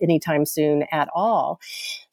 anytime 0.01 0.45
soon 0.47 0.85
at 0.93 1.09
all 1.15 1.61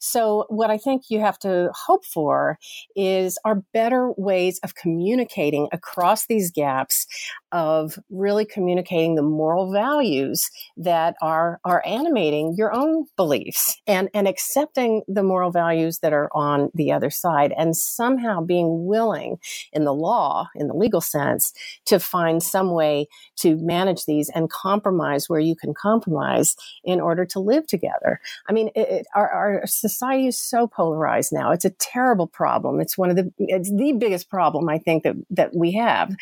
so 0.04 0.44
what 0.48 0.70
i 0.70 0.76
think 0.76 1.04
you 1.08 1.20
have 1.20 1.38
to 1.38 1.70
hope 1.74 2.04
for 2.04 2.58
is 2.94 3.38
are 3.44 3.62
better 3.72 4.12
ways 4.16 4.60
of 4.62 4.74
communicating 4.74 5.68
across 5.72 6.26
these 6.26 6.50
gaps 6.50 7.06
of 7.52 7.98
really 8.10 8.44
communicating 8.44 9.14
the 9.14 9.22
moral 9.22 9.72
values 9.72 10.50
that 10.76 11.14
are 11.22 11.60
are 11.64 11.82
animating 11.86 12.54
your 12.56 12.74
own 12.74 13.06
beliefs 13.16 13.80
and 13.86 14.10
and 14.12 14.28
accepting 14.28 15.02
the 15.08 15.22
moral 15.22 15.50
values 15.50 16.00
that 16.00 16.12
are 16.12 16.28
on 16.34 16.70
the 16.74 16.90
other 16.92 17.10
side 17.10 17.54
and 17.56 17.76
somehow 17.76 18.40
being 18.40 18.86
willing 18.86 19.38
in 19.72 19.84
the 19.84 19.94
law 19.94 20.48
in 20.56 20.66
the 20.66 20.74
legal 20.74 21.00
sense 21.00 21.52
to 21.86 21.98
find 21.98 22.42
some 22.42 22.72
way 22.72 23.06
to 23.36 23.56
manage 23.56 24.04
these 24.04 24.28
and 24.30 24.50
compromise 24.50 25.28
where 25.28 25.40
you 25.40 25.54
can 25.54 25.72
compromise 25.72 26.56
in 26.82 27.00
order 27.00 27.24
to 27.24 27.38
live 27.38 27.66
together. 27.66 28.20
I 28.48 28.52
mean 28.52 28.68
it, 28.74 28.88
it, 28.88 29.06
our, 29.14 29.30
our 29.30 29.62
society 29.66 29.93
is 30.02 30.40
so 30.40 30.66
polarized 30.66 31.32
now. 31.32 31.50
It's 31.50 31.64
a 31.64 31.70
terrible 31.70 32.26
problem. 32.26 32.80
It's 32.80 32.98
one 32.98 33.10
of 33.10 33.16
the 33.16 33.32
it's 33.38 33.70
the 33.70 33.92
biggest 33.92 34.28
problem 34.28 34.68
i 34.68 34.78
think 34.78 35.02
that 35.02 35.16
that 35.30 35.54
we 35.54 35.72
have. 35.72 36.14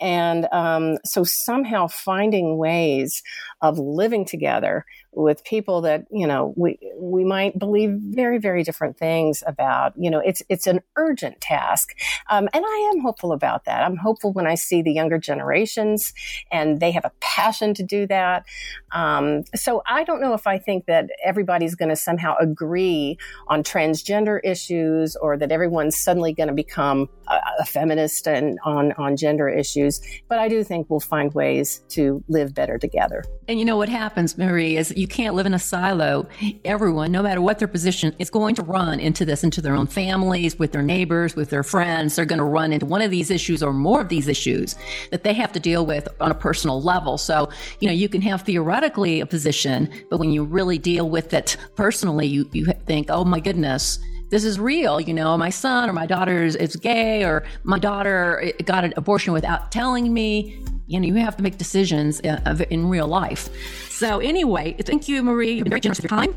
And 0.00 0.46
um, 0.52 0.98
so 1.04 1.24
somehow 1.24 1.88
finding 1.88 2.56
ways 2.56 3.22
of 3.60 3.78
living 3.78 4.24
together 4.24 4.84
with 5.12 5.42
people 5.44 5.80
that 5.80 6.04
you 6.10 6.26
know 6.26 6.54
we 6.56 6.78
we 6.96 7.24
might 7.24 7.58
believe 7.58 7.90
very 8.00 8.38
very 8.38 8.62
different 8.62 8.96
things 8.96 9.42
about 9.46 9.92
you 9.96 10.10
know 10.10 10.20
it's 10.20 10.42
it's 10.48 10.66
an 10.66 10.80
urgent 10.96 11.40
task. 11.40 11.94
Um, 12.28 12.48
and 12.52 12.64
i 12.64 12.92
am 12.94 13.00
hopeful 13.00 13.32
about 13.32 13.64
that. 13.64 13.82
I'm 13.82 13.96
hopeful 13.96 14.32
when 14.32 14.46
i 14.46 14.54
see 14.54 14.82
the 14.82 14.92
younger 14.92 15.18
generations 15.18 16.12
and 16.52 16.80
they 16.80 16.92
have 16.92 17.04
a 17.04 17.12
passion 17.20 17.74
to 17.74 17.82
do 17.82 18.06
that. 18.06 18.46
Um, 18.92 19.44
so 19.54 19.82
i 19.86 20.04
don't 20.04 20.20
know 20.20 20.34
if 20.34 20.46
i 20.46 20.58
think 20.58 20.86
that 20.86 21.10
everybody's 21.24 21.74
going 21.74 21.88
to 21.88 21.96
somehow 21.96 22.36
agree 22.40 23.18
on 23.48 23.62
transgender 23.62 24.40
issues 24.44 25.16
or 25.16 25.36
that 25.36 25.50
everyone's 25.50 25.98
suddenly 25.98 26.32
going 26.32 26.48
to 26.48 26.54
become 26.54 27.08
a, 27.28 27.40
a 27.60 27.64
feminist 27.64 28.28
and 28.28 28.58
on 28.64 28.92
on 28.92 29.16
gender 29.16 29.48
issues 29.48 30.00
but 30.28 30.38
i 30.38 30.48
do 30.48 30.62
think 30.62 30.88
we'll 30.88 31.00
find 31.00 31.34
ways 31.34 31.82
to 31.88 32.22
live 32.28 32.54
better 32.54 32.78
together. 32.78 33.24
And 33.48 33.58
you 33.58 33.64
know 33.64 33.76
what 33.76 33.88
happens 33.88 34.38
marie 34.38 34.76
is 34.76 34.92
you 35.00 35.08
can't 35.08 35.34
live 35.34 35.46
in 35.46 35.54
a 35.54 35.58
silo. 35.58 36.28
Everyone, 36.64 37.10
no 37.10 37.22
matter 37.22 37.40
what 37.40 37.58
their 37.58 37.66
position, 37.66 38.14
is 38.18 38.28
going 38.28 38.54
to 38.56 38.62
run 38.62 39.00
into 39.00 39.24
this, 39.24 39.42
into 39.42 39.62
their 39.62 39.74
own 39.74 39.86
families, 39.86 40.58
with 40.58 40.72
their 40.72 40.82
neighbors, 40.82 41.34
with 41.34 41.48
their 41.48 41.62
friends. 41.62 42.14
They're 42.14 42.26
going 42.26 42.38
to 42.38 42.44
run 42.44 42.72
into 42.72 42.84
one 42.84 43.00
of 43.00 43.10
these 43.10 43.30
issues 43.30 43.62
or 43.62 43.72
more 43.72 44.02
of 44.02 44.10
these 44.10 44.28
issues 44.28 44.76
that 45.10 45.24
they 45.24 45.32
have 45.32 45.52
to 45.52 45.60
deal 45.60 45.86
with 45.86 46.06
on 46.20 46.30
a 46.30 46.34
personal 46.34 46.82
level. 46.82 47.16
So, 47.16 47.48
you 47.80 47.88
know, 47.88 47.94
you 47.94 48.10
can 48.10 48.20
have 48.20 48.42
theoretically 48.42 49.20
a 49.20 49.26
position, 49.26 49.90
but 50.10 50.18
when 50.18 50.32
you 50.32 50.44
really 50.44 50.76
deal 50.76 51.08
with 51.08 51.32
it 51.32 51.56
personally, 51.76 52.26
you, 52.26 52.48
you 52.52 52.66
think, 52.84 53.06
oh 53.08 53.24
my 53.24 53.40
goodness, 53.40 53.98
this 54.30 54.44
is 54.44 54.58
real. 54.58 55.00
You 55.00 55.12
know, 55.12 55.36
my 55.36 55.50
son 55.50 55.90
or 55.90 55.92
my 55.92 56.06
daughter 56.06 56.42
is, 56.42 56.56
is 56.56 56.76
gay 56.76 57.24
or 57.24 57.44
my 57.64 57.78
daughter 57.78 58.52
got 58.64 58.84
an 58.84 58.94
abortion 58.96 59.32
without 59.32 59.70
telling 59.70 60.12
me. 60.12 60.64
You 60.86 60.98
know, 60.98 61.06
you 61.06 61.14
have 61.16 61.36
to 61.36 61.42
make 61.42 61.56
decisions 61.56 62.20
uh, 62.22 62.64
in 62.70 62.88
real 62.88 63.06
life. 63.06 63.48
So, 63.90 64.18
anyway, 64.18 64.74
thank 64.80 65.06
you, 65.06 65.22
Marie. 65.22 65.52
You've 65.52 65.64
been 65.64 65.70
very 65.70 65.80
generous 65.80 66.00
with 66.00 66.10
your 66.10 66.18
time. 66.18 66.34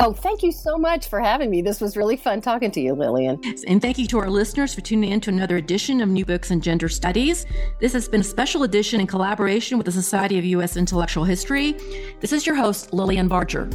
Oh, 0.00 0.12
thank 0.12 0.42
you 0.42 0.50
so 0.50 0.76
much 0.76 1.06
for 1.06 1.20
having 1.20 1.48
me. 1.48 1.62
This 1.62 1.80
was 1.80 1.96
really 1.96 2.16
fun 2.16 2.40
talking 2.40 2.72
to 2.72 2.80
you, 2.80 2.94
Lillian. 2.94 3.40
And 3.68 3.80
thank 3.80 3.98
you 3.98 4.06
to 4.08 4.18
our 4.18 4.30
listeners 4.30 4.74
for 4.74 4.80
tuning 4.80 5.12
in 5.12 5.20
to 5.20 5.30
another 5.30 5.56
edition 5.56 6.00
of 6.00 6.08
New 6.08 6.24
Books 6.24 6.50
in 6.50 6.60
Gender 6.60 6.88
Studies. 6.88 7.46
This 7.78 7.92
has 7.92 8.08
been 8.08 8.22
a 8.22 8.24
special 8.24 8.64
edition 8.64 9.00
in 9.00 9.06
collaboration 9.06 9.78
with 9.78 9.84
the 9.84 9.92
Society 9.92 10.38
of 10.38 10.44
U.S. 10.44 10.76
Intellectual 10.76 11.22
History. 11.22 11.76
This 12.18 12.32
is 12.32 12.44
your 12.44 12.56
host, 12.56 12.92
Lillian 12.92 13.28
Barger. 13.28 13.68